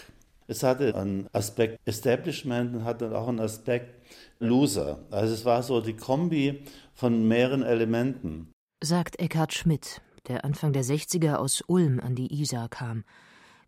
Es 0.46 0.62
hatte 0.62 0.94
einen 0.94 1.28
Aspekt 1.32 1.80
Establishment 1.86 2.74
und 2.74 2.84
hatte 2.84 3.16
auch 3.16 3.28
einen 3.28 3.40
Aspekt 3.40 3.94
Loser. 4.40 4.98
Also 5.10 5.32
es 5.32 5.44
war 5.44 5.62
so 5.62 5.80
die 5.80 5.96
Kombi 5.96 6.64
von 6.92 7.26
mehreren 7.26 7.62
Elementen. 7.62 8.52
Sagt 8.82 9.18
Eckhard 9.18 9.54
Schmidt, 9.54 10.02
der 10.28 10.44
Anfang 10.44 10.72
der 10.72 10.84
60er 10.84 11.36
aus 11.36 11.62
Ulm 11.66 12.00
an 12.00 12.14
die 12.14 12.32
Isar 12.40 12.68
kam. 12.68 13.04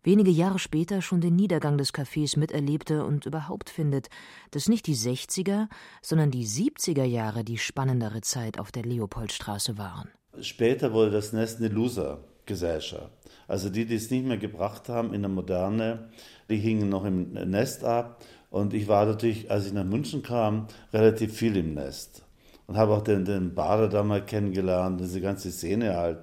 Wenige 0.03 0.31
Jahre 0.31 0.59
später 0.59 1.01
schon 1.01 1.21
den 1.21 1.35
Niedergang 1.35 1.77
des 1.77 1.93
Cafés 1.93 2.37
miterlebte 2.37 3.03
und 3.03 3.25
überhaupt 3.25 3.69
findet, 3.69 4.09
dass 4.51 4.69
nicht 4.69 4.87
die 4.87 4.95
60er, 4.95 5.67
sondern 6.01 6.31
die 6.31 6.45
70er 6.45 7.03
Jahre 7.03 7.43
die 7.43 7.57
spannendere 7.57 8.21
Zeit 8.21 8.59
auf 8.59 8.71
der 8.71 8.83
Leopoldstraße 8.83 9.77
waren. 9.77 10.09
Später 10.41 10.93
wurde 10.93 11.11
das 11.11 11.33
Nest 11.33 11.59
eine 11.59 11.69
Loser-Gesellschaft. 11.69 13.11
Also 13.47 13.69
die, 13.69 13.85
die 13.85 13.95
es 13.95 14.11
nicht 14.11 14.25
mehr 14.25 14.37
gebracht 14.37 14.89
haben 14.89 15.13
in 15.13 15.21
der 15.21 15.29
Moderne, 15.29 16.09
die 16.49 16.57
hingen 16.57 16.89
noch 16.89 17.05
im 17.05 17.33
Nest 17.33 17.83
ab. 17.83 18.23
Und 18.49 18.73
ich 18.73 18.87
war 18.87 19.05
natürlich, 19.05 19.49
als 19.51 19.67
ich 19.67 19.73
nach 19.73 19.83
München 19.83 20.21
kam, 20.21 20.67
relativ 20.93 21.33
viel 21.33 21.55
im 21.57 21.73
Nest. 21.73 22.23
Und 22.67 22.77
habe 22.77 22.93
auch 22.93 23.01
den, 23.01 23.25
den 23.25 23.55
Bader 23.55 23.87
da 23.87 24.03
mal 24.03 24.23
kennengelernt, 24.23 24.99
diese 24.99 25.21
ganze 25.21 25.51
Szene 25.51 25.95
halt. 25.95 26.19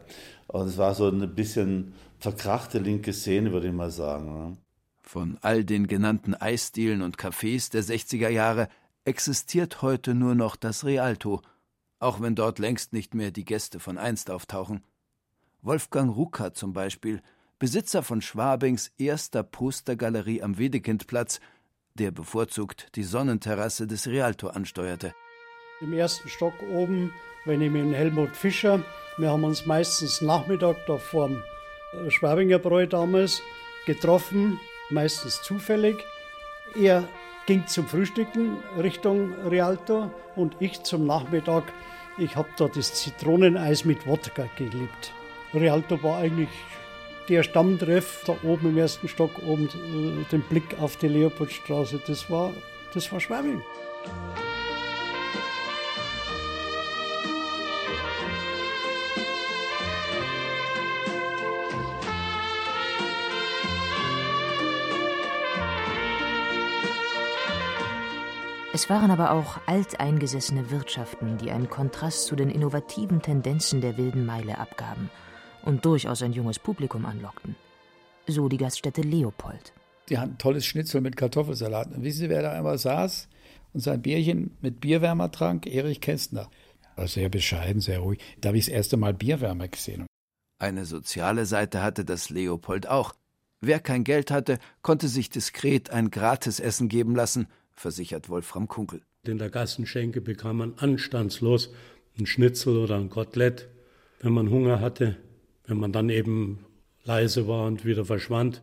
Und 0.47 0.69
es 0.69 0.79
war 0.79 0.95
so 0.95 1.09
ein 1.09 1.35
bisschen 1.35 1.95
verkrachte 2.25 2.79
linke 2.79 3.13
Szene, 3.13 3.53
würde 3.53 3.67
ich 3.67 3.75
mal 3.75 3.91
sagen. 3.91 4.33
Ne? 4.33 4.57
Von 5.03 5.37
all 5.43 5.63
den 5.63 5.87
genannten 5.87 6.35
Eisdielen 6.35 7.03
und 7.03 7.19
Cafés 7.19 7.71
der 7.71 7.85
60er 7.85 8.31
Jahre 8.31 8.69
existiert 9.05 9.83
heute 9.83 10.15
nur 10.15 10.35
noch 10.35 10.57
das 10.57 10.87
Rialto, 10.87 11.43
auch 11.99 12.23
wenn 12.23 12.35
dort 12.35 12.59
längst 12.59 12.95
nicht 12.95 13.13
mehr 13.13 13.31
die 13.31 13.45
Gäste 13.45 13.79
von 13.79 13.99
einst 13.99 14.31
auftauchen. 14.31 14.83
Wolfgang 15.61 16.17
Rucker 16.17 16.55
zum 16.55 16.73
Beispiel, 16.73 17.21
Besitzer 17.59 18.03
von 18.03 18.23
Schwabings 18.23 18.91
erster 18.97 19.43
Postergalerie 19.43 20.43
am 20.43 20.57
Wedekindplatz, 20.57 21.41
der 21.93 22.11
bevorzugt 22.11 22.89
die 22.95 23.05
Sonnenterrasse 23.05 23.87
des 23.87 24.07
Rialto 24.07 24.49
ansteuerte. 24.49 25.13
Im 25.83 25.93
ersten 25.93 26.31
Stock 26.31 26.55
oben, 26.73 27.13
wenn 27.45 27.61
ich 27.61 27.71
mit 27.71 27.95
Helmut 27.95 28.35
Fischer, 28.35 28.83
wir 29.19 29.31
haben 29.31 29.45
uns 29.45 29.67
meistens 29.67 30.23
Nachmittag 30.23 30.77
da 30.87 30.97
vorm 30.97 31.43
Schwabinger 32.09 32.59
Bräu 32.59 32.87
damals 32.87 33.43
getroffen, 33.87 34.61
meistens 34.91 35.43
zufällig. 35.43 35.97
Er 36.81 37.09
ging 37.47 37.67
zum 37.67 37.87
Frühstücken 37.87 38.57
Richtung 38.81 39.35
Rialto 39.49 40.11
und 40.37 40.57
ich 40.61 40.83
zum 40.83 41.07
Nachmittag. 41.07 41.65
Ich 42.19 42.37
habe 42.37 42.49
da 42.57 42.69
das 42.69 42.95
Zitroneneis 42.95 43.85
mit 43.85 44.07
Wodka 44.07 44.49
geliebt. 44.57 45.13
Rialto 45.53 46.03
war 46.03 46.19
eigentlich 46.19 46.49
der 47.29 47.43
Stammtreff 47.43 48.23
da 48.27 48.37
oben 48.43 48.71
im 48.71 48.79
ersten 48.79 49.09
Stock, 49.09 49.31
oben 49.47 49.67
äh, 49.67 50.31
den 50.31 50.43
Blick 50.43 50.79
auf 50.81 50.97
die 50.97 51.09
Leopoldstraße. 51.09 52.01
Das 52.07 52.31
war, 52.31 52.53
das 52.93 53.11
war 53.13 53.21
Schwabing. 53.21 53.63
Es 68.75 68.91
waren 68.91 69.13
aber 69.13 69.31
auch 69.31 69.61
alteingesessene 69.67 70.73
Wirtschaften, 70.73 71.39
die 71.39 71.53
einen 71.53 71.71
Kontrast 71.71 72.27
zu 72.27 72.35
den 72.35 72.51
innovativen 72.51 73.23
Tendenzen 73.23 73.81
der 73.81 73.97
wilden 73.97 74.27
Meile 74.27 74.59
abgaben 74.59 75.11
und 75.63 75.85
durchaus 75.85 76.23
ein 76.23 76.33
junges 76.33 76.59
Publikum 76.59 77.07
anlockten. 77.07 77.55
So 78.27 78.49
die 78.49 78.57
Gaststätte 78.57 79.03
Leopold. 79.03 79.73
Die 80.09 80.19
hatten 80.19 80.39
tolles 80.39 80.67
Schnitzel 80.67 81.01
mit 81.03 81.17
Kartoffelsalat. 81.17 81.95
Und 81.95 82.03
wissen 82.03 82.19
Sie, 82.19 82.29
wer 82.29 82.43
da 82.43 82.51
einmal 82.51 82.77
saß 82.77 83.29
und 83.75 83.81
sein 83.81 84.03
Bierchen 84.03 84.57
mit 84.61 84.81
Bierwärmer 84.81 85.31
trank? 85.31 85.69
Erich 85.69 86.01
Kästner. 86.01 86.51
War 86.97 87.07
sehr 87.07 87.29
bescheiden, 87.29 87.81
sehr 87.81 88.01
ruhig. 88.01 88.19
Da 88.41 88.49
habe 88.49 88.59
ich 88.59 88.65
das 88.65 88.75
erste 88.75 88.97
Mal 88.97 89.15
Bierwärmer 89.15 89.69
gesehen. 89.69 90.05
Eine 90.59 90.85
soziale 90.85 91.47
Seite 91.47 91.81
hatte 91.81 92.05
das 92.05 92.29
Leopold 92.29 92.89
auch. 92.89 93.15
Wer 93.61 93.79
kein 93.79 94.03
Geld 94.03 94.33
hatte, 94.33 94.59
konnte 94.83 95.07
sich 95.07 95.31
diskret 95.31 95.91
ein 95.91 96.11
Gratisessen 96.11 96.89
geben 96.89 97.15
lassen, 97.15 97.47
versichert 97.75 98.29
Wolfram 98.29 98.69
Kunkel. 98.69 99.03
In 99.25 99.39
der 99.39 99.51
Gassenschenke 99.51 100.21
bekam 100.21 100.59
man 100.59 100.75
anstandslos 100.77 101.71
ein 102.19 102.27
Schnitzel 102.27 102.77
oder 102.77 102.97
ein 102.97 103.11
Kotelett, 103.11 103.69
wenn 104.21 104.33
man 104.33 104.51
Hunger 104.51 104.81
hatte 104.81 105.17
wenn 105.67 105.79
man 105.79 105.93
dann 105.93 106.09
eben 106.09 106.65
leise 107.05 107.49
war 107.49 107.67
und 107.67 107.85
wieder 107.85 108.05
verschwand. 108.05 108.63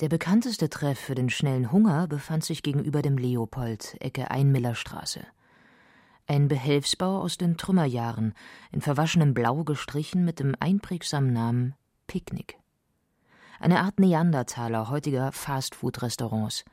Der 0.00 0.08
bekannteste 0.08 0.68
Treff 0.68 0.98
für 0.98 1.14
den 1.14 1.30
schnellen 1.30 1.70
Hunger 1.70 2.08
befand 2.08 2.44
sich 2.44 2.62
gegenüber 2.62 3.02
dem 3.02 3.18
Leopold, 3.18 3.96
Ecke 4.00 4.30
Einmillerstraße. 4.30 5.20
Ein 6.26 6.48
Behelfsbau 6.48 7.20
aus 7.20 7.36
den 7.36 7.56
Trümmerjahren, 7.56 8.34
in 8.70 8.80
verwaschenem 8.80 9.34
Blau 9.34 9.64
gestrichen 9.64 10.24
mit 10.24 10.38
dem 10.38 10.54
einprägsamen 10.58 11.32
Namen 11.32 11.74
Picknick. 12.06 12.58
Eine 13.60 13.80
Art 13.80 14.00
Neandertaler 14.00 14.88
heutiger 14.88 15.30
Fastfood-Restaurants. 15.30 16.64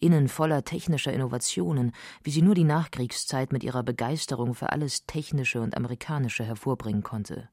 Innen 0.00 0.28
voller 0.28 0.64
technischer 0.64 1.12
Innovationen, 1.12 1.92
wie 2.22 2.30
sie 2.30 2.42
nur 2.42 2.54
die 2.54 2.64
Nachkriegszeit 2.64 3.52
mit 3.52 3.64
ihrer 3.64 3.82
Begeisterung 3.82 4.54
für 4.54 4.70
alles 4.70 5.06
Technische 5.06 5.60
und 5.60 5.76
Amerikanische 5.76 6.44
hervorbringen 6.44 7.02
konnte. 7.02 7.48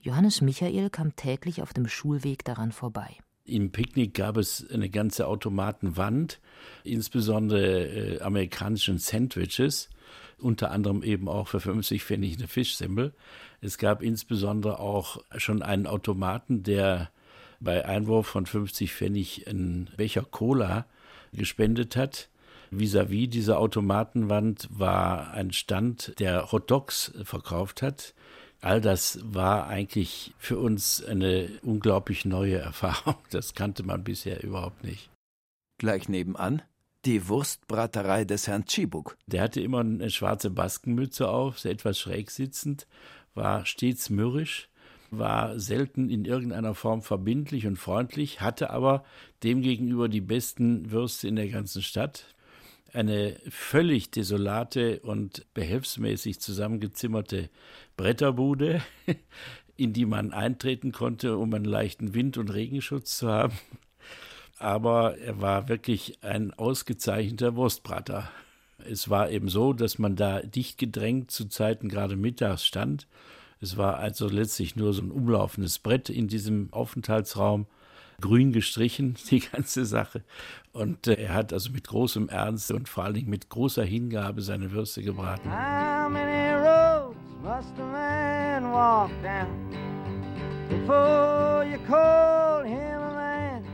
Johannes 0.00 0.42
Michael 0.42 0.90
kam 0.90 1.16
täglich 1.16 1.62
auf 1.62 1.72
dem 1.72 1.88
Schulweg 1.88 2.44
daran 2.44 2.72
vorbei. 2.72 3.16
Im 3.46 3.72
Picknick 3.72 4.14
gab 4.14 4.36
es 4.38 4.66
eine 4.70 4.88
ganze 4.88 5.26
Automatenwand, 5.26 6.40
insbesondere 6.82 7.86
äh, 7.86 8.20
amerikanischen 8.20 8.98
Sandwiches, 8.98 9.90
unter 10.38 10.70
anderem 10.70 11.02
eben 11.02 11.28
auch 11.28 11.48
für 11.48 11.60
50 11.60 12.02
Pfennig 12.02 12.38
eine 12.38 12.48
Fischsemmel. 12.48 13.14
Es 13.60 13.78
gab 13.78 14.02
insbesondere 14.02 14.78
auch 14.78 15.22
schon 15.36 15.62
einen 15.62 15.86
Automaten, 15.86 16.62
der 16.62 17.10
bei 17.60 17.84
Einwurf 17.84 18.26
von 18.26 18.46
50 18.46 18.92
Pfennig 18.92 19.46
einen 19.46 19.90
Becher 19.96 20.24
Cola 20.24 20.86
gespendet 21.34 21.96
hat. 21.96 22.28
Vis-à-vis 22.70 23.26
-vis 23.26 23.30
dieser 23.30 23.58
Automatenwand 23.58 24.68
war 24.70 25.32
ein 25.32 25.52
Stand, 25.52 26.18
der 26.18 26.50
Hot 26.50 26.70
Dogs 26.70 27.12
verkauft 27.22 27.82
hat. 27.82 28.14
All 28.60 28.80
das 28.80 29.20
war 29.22 29.68
eigentlich 29.68 30.34
für 30.38 30.58
uns 30.58 31.04
eine 31.04 31.50
unglaublich 31.62 32.24
neue 32.24 32.56
Erfahrung. 32.70 33.16
Das 33.30 33.54
kannte 33.54 33.82
man 33.82 34.04
bisher 34.04 34.42
überhaupt 34.42 34.84
nicht. 34.84 35.10
Gleich 35.78 36.08
nebenan 36.08 36.62
die 37.04 37.28
Wurstbraterei 37.28 38.24
des 38.24 38.48
Herrn 38.48 38.64
Tschibuk. 38.64 39.16
Der 39.26 39.42
hatte 39.42 39.60
immer 39.60 39.80
eine 39.80 40.10
schwarze 40.10 40.50
Baskenmütze 40.50 41.28
auf, 41.28 41.64
etwas 41.64 41.98
schräg 41.98 42.30
sitzend, 42.30 42.86
war 43.34 43.66
stets 43.66 44.10
mürrisch, 44.10 44.68
war 45.18 45.58
selten 45.58 46.10
in 46.10 46.24
irgendeiner 46.24 46.74
Form 46.74 47.02
verbindlich 47.02 47.66
und 47.66 47.76
freundlich, 47.76 48.40
hatte 48.40 48.70
aber 48.70 49.04
demgegenüber 49.42 50.08
die 50.08 50.20
besten 50.20 50.90
Würste 50.90 51.28
in 51.28 51.36
der 51.36 51.48
ganzen 51.48 51.82
Stadt 51.82 52.34
eine 52.94 53.36
völlig 53.48 54.10
desolate 54.10 55.00
und 55.00 55.44
behelfsmäßig 55.52 56.40
zusammengezimmerte 56.40 57.50
Bretterbude, 57.96 58.82
in 59.76 59.92
die 59.92 60.06
man 60.06 60.32
eintreten 60.32 60.92
konnte, 60.92 61.36
um 61.36 61.52
einen 61.52 61.64
leichten 61.64 62.14
Wind- 62.14 62.38
und 62.38 62.54
Regenschutz 62.54 63.18
zu 63.18 63.28
haben. 63.28 63.58
Aber 64.58 65.18
er 65.18 65.40
war 65.40 65.68
wirklich 65.68 66.18
ein 66.22 66.54
ausgezeichneter 66.54 67.56
Wurstbrater. 67.56 68.30
Es 68.88 69.10
war 69.10 69.30
eben 69.30 69.48
so, 69.48 69.72
dass 69.72 69.98
man 69.98 70.14
da 70.14 70.40
dicht 70.42 70.78
gedrängt 70.78 71.32
zu 71.32 71.46
Zeiten 71.46 71.88
gerade 71.88 72.16
mittags 72.16 72.64
stand. 72.64 73.08
Es 73.64 73.78
war 73.78 73.96
also 73.96 74.28
letztlich 74.28 74.76
nur 74.76 74.92
so 74.92 75.00
ein 75.00 75.10
umlaufendes 75.10 75.78
Brett 75.78 76.10
in 76.10 76.28
diesem 76.28 76.68
Aufenthaltsraum. 76.70 77.66
grün 78.20 78.52
gestrichen, 78.52 79.16
die 79.30 79.40
ganze 79.40 79.86
Sache. 79.86 80.22
Und 80.74 81.06
äh, 81.06 81.14
er 81.14 81.32
hat 81.32 81.50
also 81.54 81.70
mit 81.70 81.88
großem 81.88 82.28
Ernst 82.28 82.70
und 82.72 82.90
vor 82.90 83.04
allen 83.04 83.14
Dingen 83.14 83.30
mit 83.30 83.48
großer 83.48 83.82
Hingabe 83.82 84.42
seine 84.42 84.70
Würste 84.70 85.02
gebraten. 85.02 85.50
How 85.50 86.10
many 86.10 86.52
roads 86.52 87.16
must 87.42 87.72
a 87.78 87.86
man 87.86 88.70
walk 88.70 89.10
down 89.22 89.48
before 90.68 91.64
you 91.64 91.78
call 91.88 92.64
him 92.64 93.00
a 93.00 93.14
man? 93.14 93.64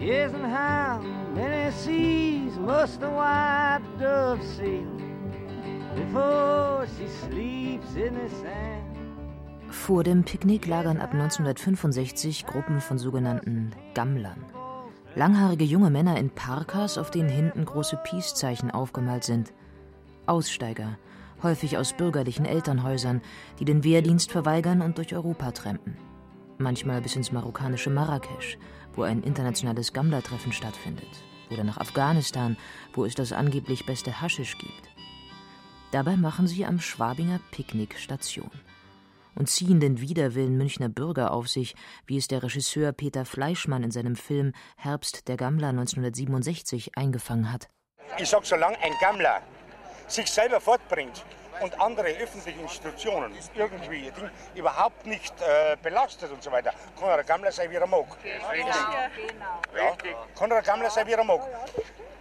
Yes, 0.00 0.34
and 0.34 0.44
how 0.44 1.00
many 1.36 1.70
seas 1.70 2.58
must 2.58 3.00
a 3.00 3.10
white 3.10 3.86
dove 4.00 4.42
sail 4.56 5.03
Vor 9.70 10.02
dem 10.02 10.24
Picknick 10.24 10.66
lagern 10.66 11.00
ab 11.00 11.12
1965 11.12 12.46
Gruppen 12.46 12.80
von 12.80 12.98
sogenannten 12.98 13.72
Gammlern. 13.94 14.44
Langhaarige 15.14 15.64
junge 15.64 15.90
Männer 15.90 16.16
in 16.18 16.30
Parkas, 16.30 16.98
auf 16.98 17.10
denen 17.10 17.28
hinten 17.28 17.64
große 17.64 17.98
Peace-Zeichen 18.02 18.70
aufgemalt 18.70 19.24
sind. 19.24 19.52
Aussteiger, 20.26 20.98
häufig 21.42 21.76
aus 21.76 21.92
bürgerlichen 21.92 22.46
Elternhäusern, 22.46 23.20
die 23.60 23.64
den 23.64 23.84
Wehrdienst 23.84 24.32
verweigern 24.32 24.80
und 24.80 24.98
durch 24.98 25.14
Europa 25.14 25.52
trampen. 25.52 25.96
Manchmal 26.58 27.02
bis 27.02 27.14
ins 27.14 27.30
marokkanische 27.30 27.90
Marrakesch, 27.90 28.58
wo 28.94 29.02
ein 29.02 29.22
internationales 29.22 29.92
Gammler-Treffen 29.92 30.52
stattfindet. 30.52 31.22
Oder 31.50 31.62
nach 31.62 31.78
Afghanistan, 31.78 32.56
wo 32.94 33.04
es 33.04 33.14
das 33.14 33.32
angeblich 33.32 33.86
beste 33.86 34.20
Haschisch 34.20 34.56
gibt. 34.58 34.93
Dabei 35.94 36.16
machen 36.16 36.48
sie 36.48 36.66
am 36.66 36.80
Schwabinger 36.80 37.38
Picknick 37.52 37.96
Station 38.00 38.50
und 39.36 39.48
ziehen 39.48 39.78
den 39.78 40.00
Widerwillen 40.00 40.56
Münchner 40.56 40.88
Bürger 40.88 41.30
auf 41.30 41.46
sich, 41.48 41.76
wie 42.04 42.16
es 42.16 42.26
der 42.26 42.42
Regisseur 42.42 42.90
Peter 42.90 43.24
Fleischmann 43.24 43.84
in 43.84 43.92
seinem 43.92 44.16
Film 44.16 44.54
Herbst 44.76 45.28
der 45.28 45.36
Gammler 45.36 45.68
1967 45.68 46.98
eingefangen 46.98 47.52
hat. 47.52 47.68
Ich 48.18 48.28
sag, 48.28 48.44
solange 48.44 48.76
ein 48.82 48.90
Gammler 49.00 49.40
sich 50.08 50.28
selber 50.28 50.60
fortbringt 50.60 51.24
und 51.62 51.80
andere 51.80 52.08
öffentliche 52.08 52.58
Institutionen 52.58 53.32
irgendwie 53.54 54.10
Ding, 54.10 54.30
überhaupt 54.56 55.06
nicht 55.06 55.40
äh, 55.42 55.76
belastet 55.80 56.32
und 56.32 56.42
so 56.42 56.50
weiter, 56.50 56.72
kann 56.98 57.08
er 57.10 57.22
Gammler 57.22 57.52
sein, 57.52 57.70
wie 57.70 57.76
er 57.76 57.86
mag. 57.86 58.06
Ja, 59.76 59.96
kann 60.36 60.50
er 60.50 60.62
Gammler 60.62 60.90
sein, 60.90 61.06
wie 61.06 61.12
er 61.12 61.22
mag. 61.22 61.42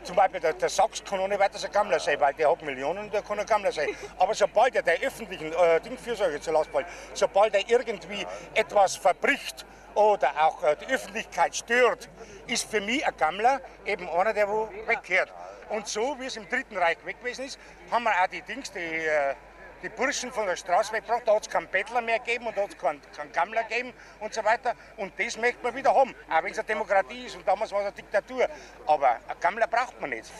Zum 0.04 0.18
Beispiel 0.18 0.42
der, 0.42 0.54
der 0.54 0.70
Sachs 0.70 1.04
kann 1.04 1.20
ohne 1.20 1.40
weiteres 1.40 1.64
ein 1.64 1.72
Gammler 1.72 2.00
sein, 2.00 2.20
weil 2.20 2.34
der 2.34 2.52
hat 2.52 2.62
Millionen, 2.62 3.10
der 3.10 3.22
kann 3.22 3.40
ein 3.40 3.46
Gammler 3.46 3.72
sein. 3.72 3.88
Aber 4.20 4.34
sobald 4.34 4.76
er 4.76 4.82
der 4.82 5.00
öffentlichen 5.02 5.54
äh, 5.54 5.80
Dingfürsorge 5.80 6.42
zur 6.42 6.54
Last 6.54 6.70
fällt, 6.72 6.88
sobald 7.14 7.56
er 7.56 7.70
irgendwie 7.70 8.26
etwas 8.54 8.98
verbricht 8.98 9.66
oder 9.96 10.32
auch 10.38 10.62
äh, 10.64 10.76
die 10.76 10.94
Öffentlichkeit 10.94 11.56
stört, 11.56 12.10
ist 12.48 12.70
für 12.70 12.82
mich 12.82 13.06
ein 13.06 13.16
Gammler 13.16 13.62
eben 13.86 14.10
einer, 14.10 14.34
der 14.34 14.50
wo 14.50 14.70
wegkehrt. 14.88 15.32
Und 15.70 15.88
so 15.88 16.18
wie 16.20 16.26
es 16.26 16.36
im 16.36 16.50
Dritten 16.50 16.78
Reich 16.78 16.98
weg 17.06 17.20
gewesen 17.20 17.46
ist, 17.46 17.58
haben 17.90 18.04
wir 18.04 18.12
auch 18.12 18.28
die 18.28 18.42
Dings, 18.42 18.72
die, 18.72 18.80
äh, 18.80 19.36
die 19.84 19.90
Burschen 19.90 20.32
von 20.32 20.46
der 20.46 20.56
Straße 20.56 20.94
weggebracht. 20.94 21.24
Da 21.26 21.36
hat 21.36 21.44
es 21.44 21.50
keinen 21.50 21.68
Bettler 21.68 22.02
mehr 22.02 22.20
gegeben 22.20 22.48
und 22.48 22.58
da 22.58 22.62
hat 22.62 22.70
es 22.70 22.78
keinen, 22.78 23.02
keinen 23.16 23.32
Gammler 23.32 23.64
gegeben 23.64 23.94
und 24.20 24.34
so 24.34 24.44
weiter. 24.44 24.74
Und 24.98 25.14
das 25.18 25.38
möchte 25.38 25.62
man 25.62 25.76
wieder 25.76 25.94
haben, 25.94 26.16
auch 26.30 26.44
wenn 26.44 26.52
es 26.52 26.60
eine 26.60 26.68
Demokratie 26.68 27.26
ist 27.26 27.36
und 27.36 27.48
damals 27.48 27.72
war 27.72 27.80
es 27.82 27.88
eine 27.88 27.96
Diktatur. 27.96 28.48
Aber 28.88 29.10
ein 29.10 29.40
Gammler 29.40 29.68
braucht 29.68 30.00
man 30.00 30.10
nicht. 30.12 30.32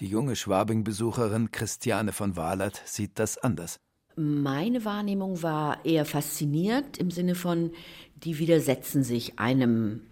Die 0.00 0.06
junge 0.06 0.36
Schwabing-Besucherin 0.36 1.52
Christiane 1.52 2.12
von 2.12 2.36
Wahlert 2.36 2.82
sieht 2.84 3.18
das 3.18 3.38
anders. 3.38 3.78
Meine 4.16 4.84
Wahrnehmung 4.84 5.42
war 5.42 5.84
eher 5.84 6.04
fasziniert 6.04 6.98
im 6.98 7.10
Sinne 7.10 7.34
von, 7.34 7.72
die 8.14 8.38
widersetzen 8.38 9.02
sich 9.02 9.38
einem 9.38 10.06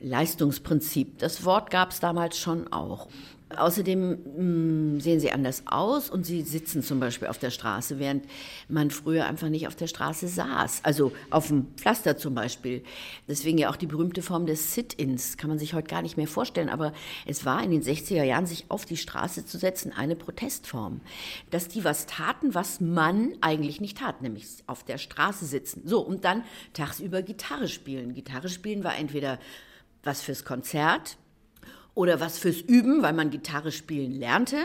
Leistungsprinzip. 0.00 1.18
Das 1.18 1.44
Wort 1.44 1.70
gab 1.70 1.90
es 1.90 2.00
damals 2.00 2.36
schon 2.38 2.72
auch. 2.72 3.08
Außerdem 3.58 4.94
mh, 4.96 5.00
sehen 5.00 5.20
sie 5.20 5.32
anders 5.32 5.62
aus 5.66 6.10
und 6.10 6.24
sie 6.24 6.42
sitzen 6.42 6.82
zum 6.82 7.00
Beispiel 7.00 7.28
auf 7.28 7.38
der 7.38 7.50
Straße, 7.50 7.98
während 7.98 8.24
man 8.68 8.90
früher 8.90 9.26
einfach 9.26 9.48
nicht 9.48 9.66
auf 9.66 9.76
der 9.76 9.86
Straße 9.86 10.28
saß. 10.28 10.80
Also 10.84 11.12
auf 11.30 11.48
dem 11.48 11.66
Pflaster 11.76 12.16
zum 12.16 12.34
Beispiel. 12.34 12.82
Deswegen 13.28 13.58
ja 13.58 13.70
auch 13.70 13.76
die 13.76 13.86
berühmte 13.86 14.22
Form 14.22 14.46
des 14.46 14.74
Sit-ins. 14.74 15.36
Kann 15.36 15.50
man 15.50 15.58
sich 15.58 15.74
heute 15.74 15.88
gar 15.88 16.02
nicht 16.02 16.16
mehr 16.16 16.28
vorstellen. 16.28 16.68
Aber 16.68 16.92
es 17.26 17.44
war 17.44 17.62
in 17.62 17.70
den 17.70 17.82
60er 17.82 18.22
Jahren, 18.22 18.46
sich 18.46 18.66
auf 18.68 18.84
die 18.84 18.96
Straße 18.96 19.46
zu 19.46 19.58
setzen, 19.58 19.92
eine 19.92 20.16
Protestform. 20.16 21.00
Dass 21.50 21.68
die 21.68 21.84
was 21.84 22.06
taten, 22.06 22.54
was 22.54 22.80
man 22.80 23.32
eigentlich 23.40 23.80
nicht 23.80 23.98
tat, 23.98 24.22
nämlich 24.22 24.46
auf 24.66 24.84
der 24.84 24.98
Straße 24.98 25.46
sitzen. 25.46 25.82
So, 25.84 26.00
und 26.00 26.24
dann 26.24 26.44
tagsüber 26.72 27.22
Gitarre 27.22 27.68
spielen. 27.68 28.14
Gitarre 28.14 28.48
spielen 28.48 28.84
war 28.84 28.96
entweder 28.96 29.38
was 30.02 30.20
fürs 30.20 30.44
Konzert, 30.44 31.16
oder 31.94 32.20
was 32.20 32.38
fürs 32.38 32.60
Üben, 32.60 33.02
weil 33.02 33.12
man 33.12 33.30
Gitarre 33.30 33.72
spielen 33.72 34.12
lernte 34.12 34.58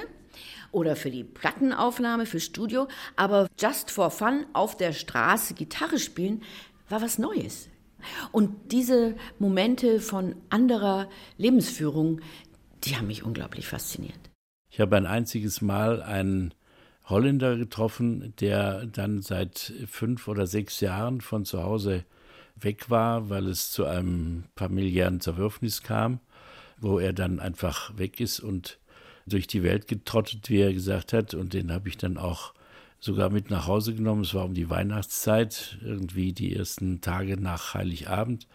oder 0.71 0.95
für 0.95 1.11
die 1.11 1.23
Plattenaufnahme, 1.23 2.25
fürs 2.25 2.43
Studio. 2.43 2.87
Aber 3.15 3.47
just 3.59 3.91
for 3.91 4.11
fun 4.11 4.45
auf 4.53 4.77
der 4.77 4.93
Straße 4.93 5.53
Gitarre 5.53 5.99
spielen 5.99 6.43
war 6.89 7.01
was 7.01 7.17
Neues. 7.17 7.69
Und 8.31 8.71
diese 8.71 9.15
Momente 9.39 9.99
von 9.99 10.35
anderer 10.49 11.09
Lebensführung, 11.37 12.21
die 12.83 12.95
haben 12.95 13.07
mich 13.07 13.23
unglaublich 13.23 13.67
fasziniert. 13.67 14.19
Ich 14.71 14.79
habe 14.79 14.95
ein 14.95 15.05
einziges 15.05 15.61
Mal 15.61 16.01
einen 16.01 16.53
Holländer 17.05 17.57
getroffen, 17.57 18.33
der 18.39 18.85
dann 18.85 19.21
seit 19.21 19.73
fünf 19.87 20.27
oder 20.27 20.47
sechs 20.47 20.79
Jahren 20.79 21.21
von 21.21 21.43
zu 21.43 21.63
Hause 21.63 22.05
weg 22.55 22.89
war, 22.89 23.29
weil 23.29 23.47
es 23.47 23.71
zu 23.71 23.85
einem 23.85 24.43
familiären 24.55 25.19
Zerwürfnis 25.19 25.81
kam 25.81 26.19
wo 26.81 26.99
er 26.99 27.13
dann 27.13 27.39
einfach 27.39 27.97
weg 27.97 28.19
ist 28.19 28.39
und 28.39 28.79
durch 29.25 29.47
die 29.47 29.63
Welt 29.63 29.87
getrottet, 29.87 30.49
wie 30.49 30.59
er 30.59 30.73
gesagt 30.73 31.13
hat. 31.13 31.33
Und 31.33 31.53
den 31.53 31.71
habe 31.71 31.89
ich 31.89 31.97
dann 31.97 32.17
auch 32.17 32.53
sogar 32.99 33.29
mit 33.29 33.49
nach 33.49 33.67
Hause 33.67 33.93
genommen. 33.93 34.21
Es 34.21 34.33
war 34.33 34.45
um 34.45 34.53
die 34.53 34.69
Weihnachtszeit, 34.69 35.77
irgendwie 35.83 36.33
die 36.33 36.55
ersten 36.55 37.01
Tage 37.01 37.37
nach 37.37 37.73
Heiligabend. 37.73 38.47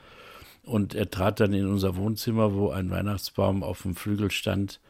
Und 0.64 0.94
er 0.94 1.10
trat 1.10 1.40
dann 1.40 1.52
in 1.52 1.66
unser 1.66 1.96
Wohnzimmer, 1.96 2.54
wo 2.54 2.70
ein 2.70 2.90
Weihnachtsbaum 2.90 3.62
auf 3.62 3.82
dem 3.82 3.94
Flügel 3.94 4.30
stand 4.30 4.80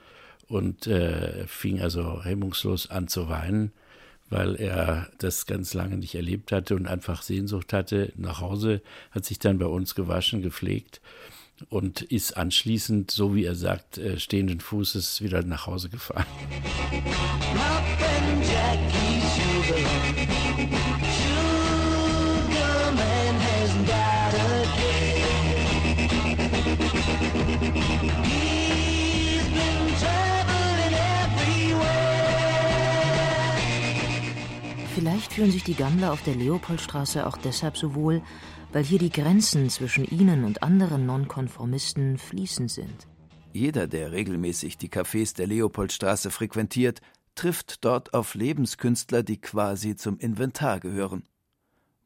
und 0.49 0.87
äh, 0.87 1.47
fing 1.47 1.81
also 1.81 2.23
hemmungslos 2.23 2.91
an 2.91 3.09
zu 3.09 3.29
weinen, 3.29 3.73
weil 4.31 4.55
er 4.55 5.09
das 5.19 5.47
ganz 5.47 5.75
lange 5.75 5.97
nicht 5.97 6.15
erlebt 6.15 6.53
hatte 6.53 6.77
und 6.77 6.87
einfach 6.87 7.23
Sehnsucht 7.23 7.73
hatte 7.73 8.13
nach 8.17 8.41
Hause, 8.41 8.83
hat 9.11 9.25
sich 9.25 9.41
dann 9.41 9.59
bei 9.59 9.67
uns 9.67 9.95
gewaschen, 9.95 10.43
gepflegt 10.43 11.01
und 11.69 12.03
ist 12.03 12.37
anschließend, 12.37 13.11
so 13.11 13.35
wie 13.35 13.45
er 13.45 13.55
sagt, 13.55 13.99
äh, 13.99 14.19
stehenden 14.19 14.61
Fußes 14.61 15.23
wieder 15.23 15.43
nach 15.43 15.67
Hause 15.67 15.89
gefahren. 15.89 16.27
Vielleicht 34.95 35.33
fühlen 35.33 35.51
sich 35.51 35.65
die 35.65 35.75
Gammler 35.75 36.13
auf 36.13 36.23
der 36.23 36.35
Leopoldstraße 36.35 37.27
auch 37.27 37.37
deshalb 37.37 37.77
so 37.77 37.95
wohl, 37.95 38.23
weil 38.75 38.83
hier 38.83 38.99
die 38.99 39.11
Grenzen 39.11 39.71
zwischen 39.71 40.05
ihnen 40.05 40.43
und 40.43 40.65
anderen 40.65 41.07
Nonkonformisten 41.07 42.19
fließend 42.19 42.73
sind. 42.73 43.07
Jeder, 43.53 43.87
der 43.87 44.11
regelmäßig 44.11 44.77
die 44.79 44.89
Cafés 44.89 45.37
der 45.37 45.47
Leopoldstraße 45.47 46.33
frequentiert, 46.33 47.01
trifft 47.37 47.85
dort 47.85 48.13
auf 48.15 48.35
Lebenskünstler, 48.35 49.23
die 49.23 49.41
quasi 49.41 49.95
zum 49.95 50.19
Inventar 50.19 50.81
gehören. 50.81 51.23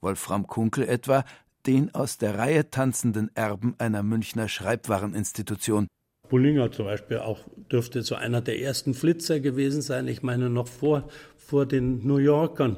Wolfram 0.02 0.46
Kunkel 0.46 0.86
etwa, 0.86 1.24
den 1.66 1.94
aus 1.94 2.18
der 2.18 2.36
Reihe 2.36 2.68
tanzenden 2.68 3.30
Erben 3.34 3.74
einer 3.78 4.02
Münchner 4.02 4.48
Schreibwareninstitution. 4.48 5.88
Bullinger 6.28 6.70
zum 6.70 6.84
Beispiel 6.84 7.18
auch 7.18 7.40
dürfte 7.72 8.02
so 8.02 8.14
einer 8.14 8.42
der 8.42 8.60
ersten 8.60 8.92
Flitzer 8.92 9.40
gewesen 9.40 9.80
sein. 9.80 10.06
Ich 10.06 10.22
meine 10.22 10.50
noch 10.50 10.68
vor, 10.68 11.08
vor 11.38 11.64
den 11.64 12.06
New 12.06 12.18
Yorkern. 12.18 12.76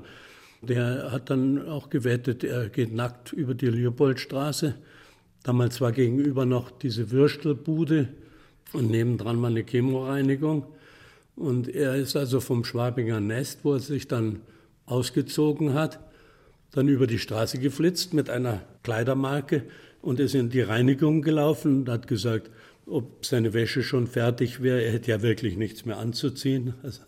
Der 0.62 1.11
hat 1.11 1.30
dann 1.30 1.66
auch 1.66 1.88
gewettet, 1.88 2.44
er 2.44 2.68
geht 2.68 2.92
nackt 2.92 3.32
über 3.32 3.54
die 3.54 3.68
Leopoldstraße. 3.68 4.74
Damals 5.42 5.80
war 5.80 5.92
gegenüber 5.92 6.44
noch 6.44 6.70
diese 6.70 7.11
Würstelbude 7.11 8.08
und 8.72 8.90
nebendran 8.90 9.40
war 9.40 9.48
eine 9.48 9.64
Chemoreinigung. 9.64 10.66
Und 11.34 11.68
er 11.68 11.94
ist 11.96 12.16
also 12.16 12.40
vom 12.40 12.64
Schwabinger 12.64 13.20
Nest, 13.20 13.61
wo 13.62 13.72
er 13.72 13.80
sich 13.80 14.06
dann 14.06 14.40
ausgezogen 14.84 15.72
hat, 15.72 16.00
dann 16.72 16.88
über 16.88 17.06
die 17.06 17.18
Straße 17.18 17.58
geflitzt 17.58 18.12
mit 18.12 18.28
einer 18.28 18.61
Kleidermarke 18.82 19.62
und 20.02 20.20
ist 20.20 20.34
in 20.34 20.50
die 20.50 20.61
Reinigung 20.61 21.22
gelaufen 21.22 21.80
und 21.80 21.88
hat 21.88 22.06
gesagt, 22.06 22.50
ob 22.86 23.24
seine 23.24 23.54
Wäsche 23.54 23.82
schon 23.82 24.06
fertig 24.06 24.62
wäre. 24.62 24.82
Er 24.82 24.92
hätte 24.92 25.11
ja 25.11 25.22
wirklich 25.22 25.56
nichts 25.56 25.84
mehr 25.84 25.98
anzuziehen. 25.98 26.74
Also 26.82 27.00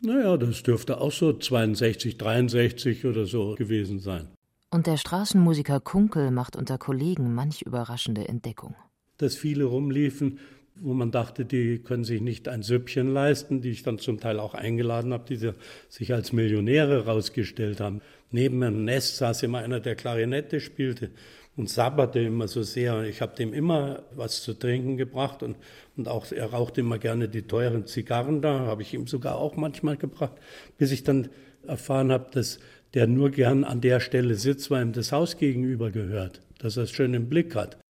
naja, 0.00 0.36
das 0.36 0.62
dürfte 0.62 1.00
auch 1.00 1.12
so 1.12 1.32
62, 1.32 2.18
63 2.18 3.06
oder 3.06 3.26
so 3.26 3.54
gewesen 3.54 3.98
sein. 3.98 4.28
Und 4.70 4.86
der 4.86 4.96
Straßenmusiker 4.96 5.80
Kunkel 5.80 6.30
macht 6.30 6.56
unter 6.56 6.78
Kollegen 6.78 7.34
manch 7.34 7.62
überraschende 7.62 8.26
Entdeckung. 8.26 8.74
Dass 9.18 9.36
viele 9.36 9.64
rumliefen, 9.64 10.38
wo 10.76 10.94
man 10.94 11.10
dachte, 11.10 11.44
die 11.44 11.78
können 11.78 12.04
sich 12.04 12.20
nicht 12.20 12.48
ein 12.48 12.62
Süppchen 12.62 13.12
leisten, 13.12 13.60
die 13.60 13.70
ich 13.70 13.82
dann 13.82 13.98
zum 13.98 14.18
Teil 14.18 14.40
auch 14.40 14.54
eingeladen 14.54 15.12
habe, 15.12 15.24
die 15.28 15.52
sich 15.88 16.14
als 16.14 16.32
Millionäre 16.32 17.04
rausgestellt 17.04 17.80
haben. 17.80 18.00
Neben 18.30 18.62
einem 18.62 18.84
Nest 18.84 19.18
saß 19.18 19.42
immer 19.42 19.58
einer, 19.58 19.80
der 19.80 19.94
Klarinette 19.94 20.60
spielte 20.60 21.10
und 21.56 21.68
sabberte 21.68 22.20
immer 22.20 22.48
so 22.48 22.62
sehr. 22.62 23.02
Ich 23.04 23.20
habe 23.20 23.36
dem 23.36 23.52
immer 23.52 24.02
was 24.14 24.42
zu 24.42 24.54
trinken 24.54 24.96
gebracht 24.96 25.42
und, 25.42 25.56
und 25.96 26.08
auch 26.08 26.30
er 26.32 26.46
rauchte 26.46 26.80
immer 26.80 26.98
gerne 26.98 27.28
die 27.28 27.42
teuren 27.42 27.86
Zigarren 27.86 28.40
da, 28.40 28.60
habe 28.60 28.82
ich 28.82 28.94
ihm 28.94 29.06
sogar 29.06 29.36
auch 29.36 29.56
manchmal 29.56 29.96
gebracht, 29.96 30.34
bis 30.78 30.92
ich 30.92 31.04
dann 31.04 31.28
erfahren 31.66 32.10
habe, 32.10 32.30
dass 32.32 32.58
der 32.94 33.06
nur 33.06 33.30
gern 33.30 33.64
an 33.64 33.80
der 33.80 34.00
Stelle 34.00 34.34
sitzt, 34.34 34.70
weil 34.70 34.84
ihm 34.84 34.92
das 34.92 35.12
Haus 35.12 35.36
gegenüber 35.36 35.90
gehört, 35.90 36.40
dass 36.58 36.76
er 36.76 36.84
es 36.84 36.90
schön 36.90 37.14
im 37.14 37.28
Blick 37.28 37.54
hat. 37.54 37.81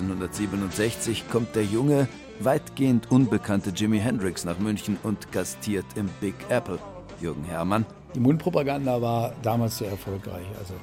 1967 0.00 1.28
kommt 1.30 1.54
der 1.54 1.64
junge, 1.64 2.08
weitgehend 2.40 3.10
unbekannte 3.10 3.70
Jimi 3.70 3.98
Hendrix 3.98 4.44
nach 4.44 4.58
München 4.58 4.96
und 5.02 5.32
gastiert 5.32 5.84
im 5.96 6.08
Big 6.20 6.34
Apple. 6.48 6.78
Jürgen 7.20 7.44
Herrmann. 7.44 7.84
Die 8.14 8.20
Mundpropaganda 8.20 9.00
war 9.00 9.32
damals 9.42 9.78
sehr 9.78 9.90
erfolgreich. 9.90 10.46
Also 10.58 10.74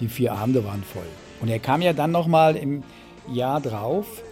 die 0.00 0.08
vier 0.08 0.32
Abende 0.32 0.64
waren 0.64 0.82
voll. 0.82 1.06
Und 1.40 1.48
er 1.48 1.58
kam 1.58 1.82
ja 1.82 1.92
dann 1.92 2.10
nochmal 2.10 2.56
im 2.56 2.82
Jahr 3.32 3.60
drauf 3.60 4.22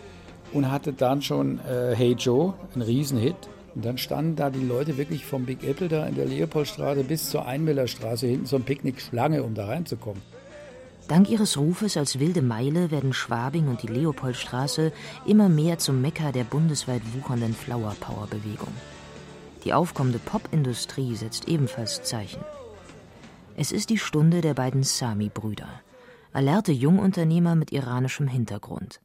und 0.52 0.70
hatte 0.70 0.92
dann 0.92 1.22
schon 1.22 1.58
äh, 1.60 1.94
Hey 1.94 2.12
Joe, 2.12 2.54
ein 2.74 2.82
Riesenhit. 2.82 3.36
Und 3.74 3.84
dann 3.84 3.98
standen 3.98 4.36
da 4.36 4.50
die 4.50 4.64
Leute 4.64 4.96
wirklich 4.98 5.26
vom 5.26 5.46
Big 5.46 5.64
Apple 5.64 5.88
da 5.88 6.06
in 6.06 6.14
der 6.14 6.26
Leopoldstraße 6.26 7.02
bis 7.04 7.30
zur 7.30 7.46
Einmillerstraße 7.46 8.26
hinten 8.26 8.46
zum 8.46 8.62
Picknick 8.62 9.00
Schlange, 9.00 9.42
um 9.42 9.54
da 9.54 9.66
reinzukommen. 9.66 10.22
Dank 11.06 11.28
ihres 11.28 11.58
Rufes 11.58 11.98
als 11.98 12.18
wilde 12.18 12.40
Meile 12.40 12.90
werden 12.90 13.12
Schwabing 13.12 13.68
und 13.68 13.82
die 13.82 13.88
Leopoldstraße 13.88 14.90
immer 15.26 15.50
mehr 15.50 15.78
zum 15.78 16.00
Mekka 16.00 16.32
der 16.32 16.44
bundesweit 16.44 17.02
wuchernden 17.12 17.52
Flower 17.52 17.94
Power 18.00 18.26
Bewegung. 18.26 18.72
Die 19.64 19.74
aufkommende 19.74 20.18
Popindustrie 20.18 21.14
setzt 21.14 21.46
ebenfalls 21.46 22.02
Zeichen. 22.02 22.42
Es 23.54 23.70
ist 23.70 23.90
die 23.90 23.98
Stunde 23.98 24.40
der 24.40 24.54
beiden 24.54 24.82
Sami-Brüder, 24.82 25.68
alerte 26.32 26.72
Jungunternehmer 26.72 27.54
mit 27.54 27.70
iranischem 27.70 28.26
Hintergrund. 28.26 29.00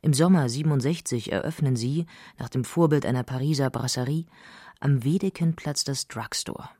Im 0.00 0.14
Sommer 0.14 0.48
67 0.48 1.30
eröffnen 1.30 1.76
sie, 1.76 2.06
nach 2.38 2.48
dem 2.48 2.64
Vorbild 2.64 3.04
einer 3.04 3.22
Pariser 3.22 3.68
Brasserie, 3.68 4.24
am 4.80 5.04
Wedekinplatz 5.04 5.84
das 5.84 6.08
Drugstore, 6.08 6.70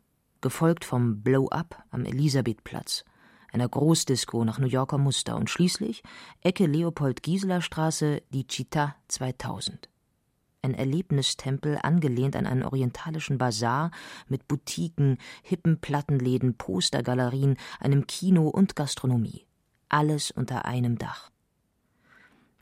gefolgt 0.40 0.86
vom 0.86 1.22
Blow 1.22 1.49
Up 1.49 1.84
am 1.90 2.07
Elisabethplatz, 2.07 3.05
einer 3.53 3.68
Großdisco 3.68 4.44
nach 4.44 4.59
New 4.59 4.66
Yorker 4.66 4.99
Muster 4.99 5.36
und 5.36 5.51
schließlich 5.51 6.03
Ecke 6.42 6.66
Leopold-Gieseler-Straße 6.66 8.22
die 8.30 8.46
Chita 8.46 8.96
2000. 9.09 9.88
Ein 10.61 10.74
Erlebnistempel 10.74 11.78
angelehnt 11.82 12.34
an 12.36 12.46
einen 12.46 12.64
orientalischen 12.64 13.38
Bazar 13.38 13.90
mit 14.26 14.49
Boutiquen, 14.49 15.18
hippen 15.42 15.80
Plattenläden, 15.80 16.57
Postergalerien, 16.57 17.57
einem 17.78 18.07
Kino 18.07 18.49
und 18.49 18.74
Gastronomie. 18.76 19.46
Alles 19.88 20.30
unter 20.30 20.64
einem 20.64 20.99
Dach. 20.99 21.30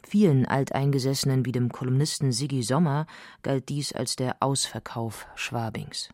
Vielen 0.07 0.47
Alteingesessenen 0.47 1.45
wie 1.47 1.53
dem 1.53 1.73
Kolumnisten 1.73 2.31
Siggi 2.31 2.63
Sommer 2.63 3.07
galt 3.43 3.69
dies 3.71 3.93
als 3.93 4.15
der 4.15 4.37
Ausverkauf 4.41 5.27
Schwabings. 5.35 6.11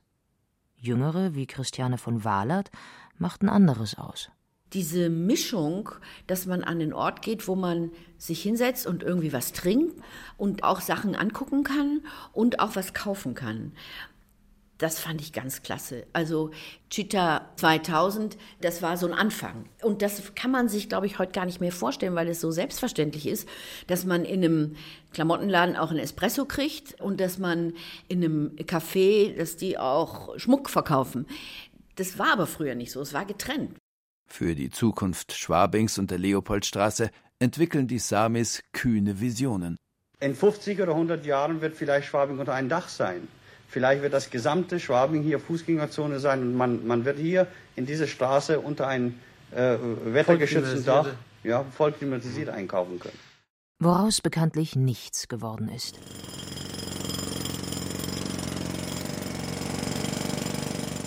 Jüngere 0.76 1.34
wie 1.34 1.46
Christiane 1.46 1.98
von 1.98 2.24
Wahlert 2.24 2.70
machten 3.18 3.50
anderes 3.50 3.98
aus 3.98 4.30
diese 4.72 5.10
Mischung, 5.10 5.90
dass 6.26 6.46
man 6.46 6.64
an 6.64 6.78
den 6.78 6.92
Ort 6.92 7.22
geht, 7.22 7.46
wo 7.48 7.54
man 7.54 7.90
sich 8.18 8.42
hinsetzt 8.42 8.86
und 8.86 9.02
irgendwie 9.02 9.32
was 9.32 9.52
trinkt 9.52 10.00
und 10.36 10.64
auch 10.64 10.80
Sachen 10.80 11.14
angucken 11.14 11.64
kann 11.64 12.02
und 12.32 12.60
auch 12.60 12.76
was 12.76 12.94
kaufen 12.94 13.34
kann. 13.34 13.72
Das 14.78 14.98
fand 14.98 15.20
ich 15.20 15.32
ganz 15.32 15.62
klasse. 15.62 16.06
Also 16.12 16.50
Cheetah 16.90 17.52
2000, 17.54 18.36
das 18.62 18.82
war 18.82 18.96
so 18.96 19.06
ein 19.06 19.12
Anfang. 19.12 19.66
Und 19.80 20.02
das 20.02 20.34
kann 20.34 20.50
man 20.50 20.68
sich, 20.68 20.88
glaube 20.88 21.06
ich, 21.06 21.20
heute 21.20 21.30
gar 21.30 21.46
nicht 21.46 21.60
mehr 21.60 21.70
vorstellen, 21.70 22.16
weil 22.16 22.26
es 22.26 22.40
so 22.40 22.50
selbstverständlich 22.50 23.28
ist, 23.28 23.48
dass 23.86 24.04
man 24.04 24.24
in 24.24 24.42
einem 24.42 24.76
Klamottenladen 25.12 25.76
auch 25.76 25.92
ein 25.92 25.98
Espresso 25.98 26.46
kriegt 26.46 27.00
und 27.00 27.20
dass 27.20 27.38
man 27.38 27.74
in 28.08 28.24
einem 28.24 28.56
Café, 28.56 29.36
dass 29.36 29.56
die 29.56 29.78
auch 29.78 30.36
Schmuck 30.36 30.68
verkaufen. 30.68 31.26
Das 31.94 32.18
war 32.18 32.32
aber 32.32 32.48
früher 32.48 32.74
nicht 32.74 32.90
so. 32.90 33.00
Es 33.02 33.14
war 33.14 33.24
getrennt. 33.24 33.81
Für 34.32 34.54
die 34.54 34.70
Zukunft 34.70 35.34
Schwabings 35.34 35.98
und 35.98 36.10
der 36.10 36.16
Leopoldstraße 36.16 37.10
entwickeln 37.38 37.86
die 37.86 37.98
Samis 37.98 38.62
kühne 38.72 39.20
Visionen. 39.20 39.76
In 40.20 40.34
50 40.34 40.80
oder 40.80 40.92
100 40.92 41.26
Jahren 41.26 41.60
wird 41.60 41.76
vielleicht 41.76 42.06
Schwabing 42.08 42.38
unter 42.38 42.54
ein 42.54 42.70
Dach 42.70 42.88
sein. 42.88 43.28
Vielleicht 43.68 44.00
wird 44.00 44.14
das 44.14 44.30
gesamte 44.30 44.80
Schwabing 44.80 45.22
hier 45.22 45.38
Fußgängerzone 45.38 46.18
sein 46.18 46.40
und 46.40 46.56
man, 46.56 46.86
man 46.86 47.04
wird 47.04 47.18
hier 47.18 47.46
in 47.76 47.84
dieser 47.84 48.06
Straße 48.06 48.58
unter 48.58 48.88
ein 48.88 49.20
äh, 49.50 49.76
wettergeschützten 50.06 50.82
Dach 50.86 51.08
ja, 51.44 51.62
voll 51.64 51.92
klimatisiert 51.92 52.48
einkaufen 52.48 53.00
können. 53.00 53.18
Woraus 53.80 54.22
bekanntlich 54.22 54.76
nichts 54.76 55.28
geworden 55.28 55.68
ist. 55.68 55.98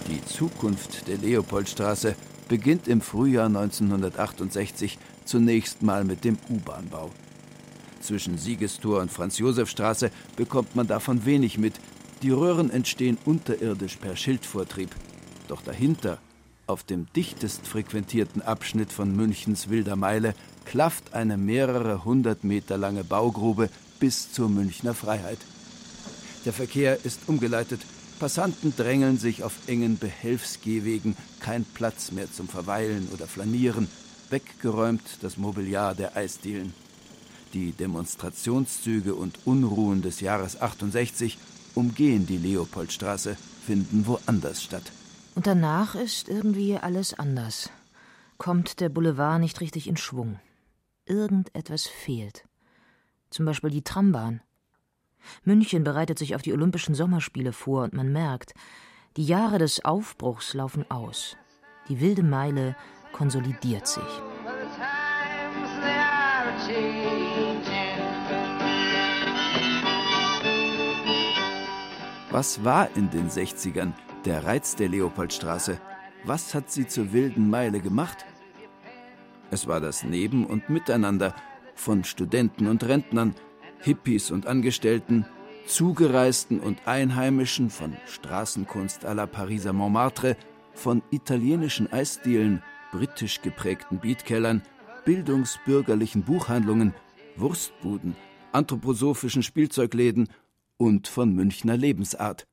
Die 0.09 0.23
Zukunft 0.25 1.07
der 1.07 1.17
Leopoldstraße 1.17 2.15
beginnt 2.47 2.87
im 2.87 3.01
Frühjahr 3.01 3.47
1968 3.47 4.97
zunächst 5.25 5.81
mal 5.81 6.03
mit 6.03 6.23
dem 6.23 6.37
U-Bahn-Bau. 6.49 7.11
Zwischen 8.01 8.37
Siegestor 8.37 9.01
und 9.01 9.11
Franz-Josef-Straße 9.11 10.11
bekommt 10.35 10.75
man 10.75 10.87
davon 10.87 11.25
wenig 11.25 11.57
mit. 11.57 11.73
Die 12.21 12.29
Röhren 12.29 12.69
entstehen 12.69 13.17
unterirdisch 13.25 13.97
per 13.97 14.15
Schildvortrieb. 14.15 14.91
Doch 15.47 15.61
dahinter, 15.61 16.19
auf 16.67 16.83
dem 16.83 17.07
dichtest 17.15 17.67
frequentierten 17.67 18.41
Abschnitt 18.41 18.91
von 18.91 19.15
Münchens 19.15 19.69
Wilder 19.69 19.95
Meile, 19.95 20.35
klafft 20.65 21.13
eine 21.13 21.37
mehrere 21.37 22.05
hundert 22.05 22.43
Meter 22.43 22.77
lange 22.77 23.03
Baugrube 23.03 23.69
bis 23.99 24.31
zur 24.31 24.49
Münchner 24.49 24.93
Freiheit. 24.93 25.39
Der 26.45 26.53
Verkehr 26.53 27.03
ist 27.05 27.21
umgeleitet 27.27 27.81
Passanten 28.19 28.73
drängeln 28.75 29.17
sich 29.17 29.43
auf 29.43 29.67
engen 29.67 29.97
Behelfsgehwegen, 29.97 31.17
kein 31.39 31.65
Platz 31.65 32.11
mehr 32.11 32.31
zum 32.31 32.47
Verweilen 32.47 33.09
oder 33.13 33.27
Flanieren, 33.27 33.89
weggeräumt 34.29 35.17
das 35.21 35.37
Mobiliar 35.37 35.95
der 35.95 36.15
Eisdielen. 36.15 36.73
Die 37.53 37.71
Demonstrationszüge 37.71 39.15
und 39.15 39.39
Unruhen 39.45 40.01
des 40.01 40.21
Jahres 40.21 40.61
68 40.61 41.37
umgehen 41.73 42.25
die 42.25 42.37
Leopoldstraße, 42.37 43.37
finden 43.65 44.07
woanders 44.07 44.63
statt. 44.63 44.91
Und 45.35 45.47
danach 45.47 45.95
ist 45.95 46.29
irgendwie 46.29 46.77
alles 46.77 47.13
anders. 47.13 47.69
Kommt 48.37 48.79
der 48.79 48.89
Boulevard 48.89 49.39
nicht 49.39 49.59
richtig 49.61 49.87
in 49.87 49.97
Schwung. 49.97 50.39
Irgendetwas 51.05 51.85
fehlt. 51.85 52.45
Zum 53.29 53.45
Beispiel 53.45 53.69
die 53.69 53.83
Trambahn. 53.83 54.41
München 55.43 55.83
bereitet 55.83 56.19
sich 56.19 56.35
auf 56.35 56.41
die 56.41 56.53
Olympischen 56.53 56.95
Sommerspiele 56.95 57.53
vor 57.53 57.83
und 57.83 57.93
man 57.93 58.11
merkt, 58.11 58.53
die 59.17 59.25
Jahre 59.25 59.59
des 59.59 59.83
Aufbruchs 59.85 60.53
laufen 60.53 60.89
aus. 60.89 61.37
Die 61.87 62.01
wilde 62.01 62.23
Meile 62.23 62.75
konsolidiert 63.11 63.87
sich. 63.87 64.03
Was 72.31 72.63
war 72.65 72.89
in 72.97 73.09
den 73.09 73.29
60ern 73.29 73.93
der 74.25 74.43
Reiz 74.43 74.75
der 74.75 74.89
Leopoldstraße? 74.89 75.79
Was 76.25 76.53
hat 76.53 76.69
sie 76.69 76.85
zur 76.85 77.13
wilden 77.13 77.49
Meile 77.49 77.79
gemacht? 77.79 78.25
Es 79.51 79.67
war 79.67 79.79
das 79.79 80.03
Neben- 80.03 80.45
und 80.45 80.69
Miteinander 80.69 81.33
von 81.75 82.03
Studenten 82.03 82.67
und 82.67 82.83
Rentnern, 82.83 83.35
Hippies 83.79 84.31
und 84.31 84.47
Angestellten, 84.47 85.25
Zugereisten 85.65 86.59
und 86.59 86.87
Einheimischen 86.87 87.69
von 87.69 87.95
Straßenkunst 88.05 89.05
à 89.05 89.13
la 89.13 89.25
Pariser 89.25 89.73
Montmartre, 89.73 90.37
von 90.73 91.01
italienischen 91.11 91.91
Eisdielen, 91.91 92.61
britisch 92.91 93.41
geprägten 93.41 93.99
Beatkellern, 93.99 94.61
bildungsbürgerlichen 95.05 96.23
Buchhandlungen, 96.23 96.93
Wurstbuden, 97.35 98.15
anthroposophischen 98.51 99.43
Spielzeugläden 99.43 100.29
und 100.77 101.07
von 101.07 101.33
Münchner 101.33 101.77
Lebensart. 101.77 102.47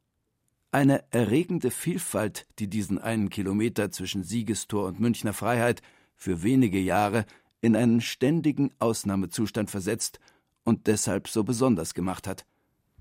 Eine 0.71 1.05
erregende 1.11 1.71
Vielfalt, 1.71 2.47
die 2.59 2.69
diesen 2.69 2.99
einen 2.99 3.29
Kilometer 3.29 3.91
zwischen 3.91 4.25
Siegestor 4.25 4.87
und 4.87 5.01
Münchner 5.01 5.33
Freiheit 5.33 5.83
für 6.17 6.43
wenige 6.43 6.79
Jahre 6.79 7.27
in 7.61 7.77
einen 7.77 8.01
ständigen 8.01 8.71
Ausnahmezustand 8.79 9.71
versetzt 9.71 10.19
und 10.65 10.87
deshalb 10.87 11.29
so 11.29 11.45
besonders 11.45 11.95
gemacht 11.95 12.27
hat. 12.27 12.45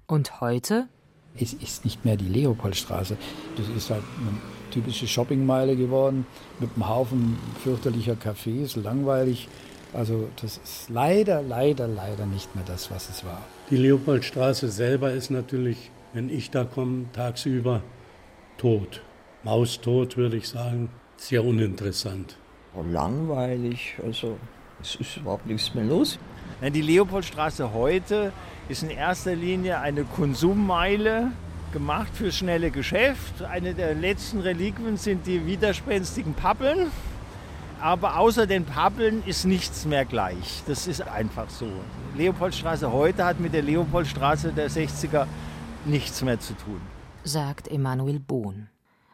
Und 0.07 0.41
heute? 0.41 0.88
Es 1.39 1.53
ist 1.53 1.86
nicht 1.86 2.03
mehr 2.03 2.18
die 2.18 2.28
Leopoldstraße. 2.28 3.18
Das 3.55 3.70
ist 3.70 3.89
halt 3.89 4.03
eine 4.20 4.38
typische 4.72 5.07
Shoppingmeile 5.07 5.76
geworden 5.76 6.26
mit 6.59 6.72
einem 6.76 6.89
Haufen 6.89 7.38
fürchterlicher 7.64 8.14
Cafés, 8.14 8.80
langweilig. 8.80 9.47
Also 9.93 10.28
das 10.41 10.57
ist 10.57 10.89
leider, 10.89 11.41
leider, 11.41 11.88
leider 11.88 12.26
nicht 12.26 12.53
mehr 12.55 12.66
das, 12.66 12.91
was 12.91 13.09
es 13.09 13.24
war. 13.24 13.41
Die 13.70 13.78
Leopoldstraße 13.78 14.70
selber 14.70 15.12
ist 15.12 15.30
natürlich 15.30 15.91
wenn 16.14 16.30
ich 16.30 16.51
da 16.51 16.64
komme, 16.64 17.05
tagsüber 17.14 17.82
tot. 18.57 19.01
Maustot, 19.43 20.18
würde 20.18 20.38
ich 20.38 20.49
sagen. 20.49 20.89
Sehr 21.18 21.43
uninteressant. 21.43 22.38
Langweilig, 22.89 23.95
also 24.03 24.38
es 24.82 24.96
ist 24.96 25.18
überhaupt 25.18 25.46
nichts 25.46 25.74
mehr 25.74 25.86
los. 25.86 26.20
Die 26.62 26.82
Leopoldstraße 26.82 27.74
heute 27.74 28.32
ist 28.70 28.84
in 28.84 28.90
erster 28.90 29.36
Linie 29.36 29.80
eine 29.80 30.04
Konsummeile, 30.04 31.32
gemacht 31.72 32.12
für 32.14 32.32
schnelle 32.32 32.70
Geschäft. 32.70 33.42
Eine 33.42 33.74
der 33.74 33.96
letzten 33.96 34.42
Reliquien 34.42 34.98
sind 34.98 35.26
die 35.26 35.46
widerspenstigen 35.46 36.34
Pappeln. 36.34 36.92
Aber 37.80 38.18
außer 38.18 38.46
den 38.46 38.66
Pappeln 38.66 39.24
ist 39.26 39.46
nichts 39.46 39.86
mehr 39.86 40.06
gleich. 40.06 40.62
Das 40.68 40.86
ist 40.86 41.02
einfach 41.02 41.50
so. 41.50 41.68
Leopoldstraße 42.16 42.92
heute 42.92 43.26
hat 43.26 43.40
mit 43.40 43.54
der 43.54 43.64
Leopoldstraße 43.64 44.52
der 44.52 44.70
60er 44.70 45.26
nichts 45.86 46.22
mehr 46.22 46.40
zu 46.40 46.54
tun. 46.54 46.80
Sagt 47.24 47.68
Emanuel 47.68 48.20
Bohn. 48.20 48.70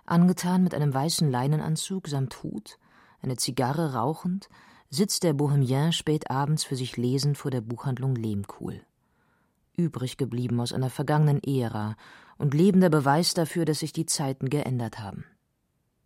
Angetan 0.06 0.64
mit 0.64 0.74
einem 0.74 0.94
weißen 0.94 1.30
Leinenanzug 1.30 2.08
samt 2.08 2.44
Hut, 2.44 2.78
eine 3.22 3.38
Zigarre 3.38 3.94
rauchend, 3.94 4.50
sitzt 4.90 5.24
der 5.24 5.34
Bohemien 5.34 5.92
spät 5.92 6.30
abends 6.30 6.64
für 6.64 6.76
sich 6.76 6.98
lesend 6.98 7.38
vor 7.38 7.52
der 7.52 7.62
Buchhandlung 7.62 8.16
Lehmkuhl. 8.16 8.82
Übrig 9.76 10.18
geblieben 10.18 10.60
aus 10.60 10.74
einer 10.74 10.90
vergangenen 10.90 11.42
Ära 11.44 11.96
und 12.38 12.54
lebender 12.54 12.90
Beweis 12.90 13.34
dafür, 13.34 13.66
dass 13.66 13.80
sich 13.80 13.94
die 13.94 14.06
Zeiten 14.06 14.50
geändert 14.50 15.00
haben. 15.00 15.26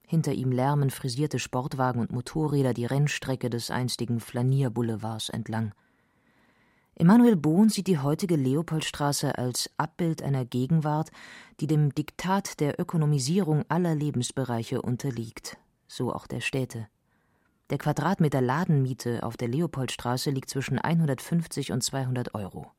Hinter 0.05 0.33
ihm 0.33 0.51
lärmen 0.51 0.89
frisierte 0.89 1.39
Sportwagen 1.39 2.01
und 2.01 2.11
Motorräder 2.11 2.73
die 2.73 2.85
Rennstrecke 2.85 3.49
des 3.49 3.71
einstigen 3.71 4.19
Flanierboulevards 4.19 5.29
entlang. 5.29 5.73
Emanuel 6.95 7.37
Bohn 7.37 7.69
sieht 7.69 7.87
die 7.87 7.99
heutige 7.99 8.35
Leopoldstraße 8.35 9.37
als 9.37 9.69
Abbild 9.77 10.21
einer 10.21 10.43
Gegenwart, 10.43 11.11
die 11.61 11.67
dem 11.67 11.95
Diktat 11.95 12.59
der 12.59 12.79
Ökonomisierung 12.79 13.63
aller 13.69 13.95
Lebensbereiche 13.95 14.81
unterliegt, 14.81 15.57
so 15.87 16.13
auch 16.13 16.27
der 16.27 16.41
Städte. 16.41 16.87
Der 17.71 17.77
Quadratmeter 17.77 18.41
Ladenmiete 18.41 19.23
auf 19.23 19.37
der 19.37 19.47
Leopoldstraße 19.47 20.29
liegt 20.29 20.49
zwischen 20.49 20.77
150 20.77 21.71
und 21.71 21.81
200 21.81 22.35
Euro. 22.35 22.69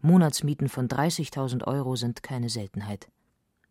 Monatsmieten 0.00 0.68
von 0.68 0.88
30.000 0.88 1.66
Euro 1.66 1.96
sind 1.96 2.22
keine 2.22 2.48
Seltenheit. 2.48 3.08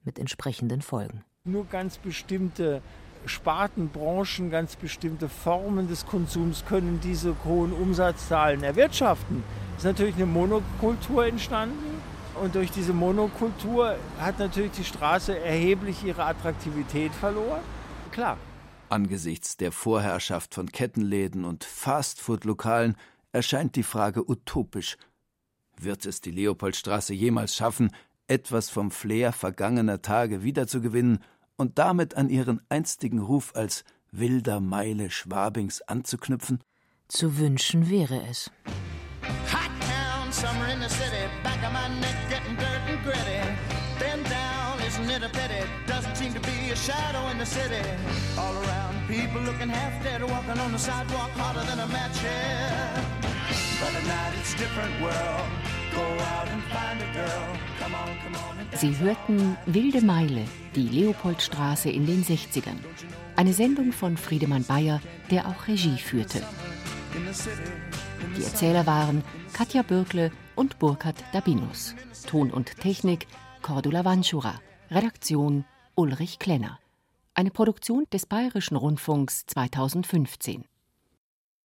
Mit 0.03 0.19
entsprechenden 0.19 0.81
Folgen. 0.81 1.23
Nur 1.45 1.65
ganz 1.65 1.97
bestimmte 1.97 2.81
Sparten, 3.25 3.89
Branchen, 3.89 4.51
ganz 4.51 4.75
bestimmte 4.75 5.29
Formen 5.29 5.87
des 5.87 6.05
Konsums 6.05 6.65
können 6.65 6.99
diese 7.01 7.35
hohen 7.45 7.73
Umsatzzahlen 7.73 8.63
erwirtschaften 8.63 9.43
ist 9.79 9.85
natürlich 9.85 10.15
eine 10.15 10.25
Monokultur 10.25 11.25
entstanden. 11.25 12.01
Und 12.43 12.55
durch 12.55 12.69
diese 12.69 12.91
Monokultur 12.91 13.95
hat 14.19 14.37
natürlich 14.37 14.71
die 14.71 14.83
Straße 14.83 15.39
erheblich 15.39 16.03
ihre 16.03 16.25
Attraktivität 16.25 17.13
verloren. 17.13 17.61
Klar. 18.11 18.37
Angesichts 18.91 19.57
der 19.57 19.71
Vorherrschaft 19.71 20.55
von 20.55 20.71
Kettenläden 20.71 21.45
und 21.45 21.63
Fastfood-Lokalen 21.63 22.95
erscheint 23.31 23.75
die 23.75 23.83
Frage 23.83 24.27
utopisch. 24.27 24.97
Wird 25.77 26.05
es 26.05 26.21
die 26.21 26.31
Leopoldstraße 26.31 27.13
jemals 27.13 27.55
schaffen, 27.55 27.91
etwas 28.27 28.69
vom 28.69 28.91
Flair 28.91 29.31
vergangener 29.31 30.01
Tage 30.01 30.43
wiederzugewinnen 30.43 31.19
und 31.55 31.77
damit 31.77 32.15
an 32.15 32.29
ihren 32.29 32.61
einstigen 32.69 33.19
Ruf 33.19 33.55
als 33.55 33.83
wilder 34.11 34.59
Meile 34.59 35.09
Schwabings 35.09 35.81
anzuknüpfen? 35.81 36.59
Zu 37.07 37.37
wünschen 37.37 37.89
wäre 37.89 38.21
es. 38.29 38.51
Hot 39.51 39.71
town, 39.81 40.31
summer 40.31 40.71
in 40.73 40.79
the 40.79 40.89
city, 40.89 41.27
back 41.43 41.61
of 41.63 41.73
my 41.73 41.89
neck 41.99 42.15
getting 42.29 42.55
dirt 42.55 42.81
and 42.87 43.03
gritty. 43.03 43.41
Bend 43.99 44.25
down, 44.29 44.79
isn't 44.87 45.09
it 45.09 45.23
a 45.23 45.29
pity? 45.29 45.63
Doesn't 45.87 46.15
seem 46.15 46.33
to 46.33 46.39
be 46.41 46.71
a 46.71 46.75
shadow 46.75 47.29
in 47.31 47.39
the 47.39 47.45
city. 47.45 47.81
People 49.29 49.45
looking 49.45 49.69
half 49.69 50.03
dead, 50.03 50.21
walking 50.23 50.59
on 50.59 50.71
the 50.71 50.79
sidewalk 50.79 51.29
harder 51.37 51.63
than 51.69 51.79
a 51.79 51.87
match 51.87 52.17
here. 52.19 53.03
But 53.79 53.93
at 53.93 54.05
night 54.07 54.33
it's 54.39 54.55
different 54.55 54.99
world. 55.01 55.47
Go 55.93 56.01
out 56.33 56.47
and 56.49 56.63
find 56.73 56.99
a 56.99 57.13
girl. 57.13 57.45
Come 57.79 57.93
on, 57.93 58.17
come 58.23 58.35
on. 58.35 58.77
Sie 58.77 58.97
hörten 58.97 59.55
Wilde 59.67 60.01
Meile, 60.01 60.45
die 60.75 60.87
Leopoldstraße 60.87 61.91
in 61.91 62.07
den 62.07 62.23
60ern. 62.23 62.77
Eine 63.35 63.53
Sendung 63.53 63.91
von 63.91 64.17
Friedemann 64.17 64.63
Bayer, 64.63 64.99
der 65.29 65.47
auch 65.47 65.67
Regie 65.67 65.97
führte. 65.97 66.41
Die 68.35 68.43
Erzähler 68.43 68.87
waren 68.87 69.23
Katja 69.53 69.83
Bürkle 69.83 70.31
und 70.55 70.79
Burkhard 70.79 71.23
Dabinus. 71.33 71.93
Ton 72.25 72.49
und 72.49 72.79
Technik 72.79 73.27
Cordula 73.61 74.05
Wanschura. 74.05 74.59
Redaktion 74.89 75.65
Ulrich 75.93 76.39
Klenner. 76.39 76.79
Eine 77.39 77.51
Produktion 77.51 78.03
des 78.11 78.25
Bayerischen 78.25 78.75
Rundfunks 78.75 79.45
2015. 79.45 80.65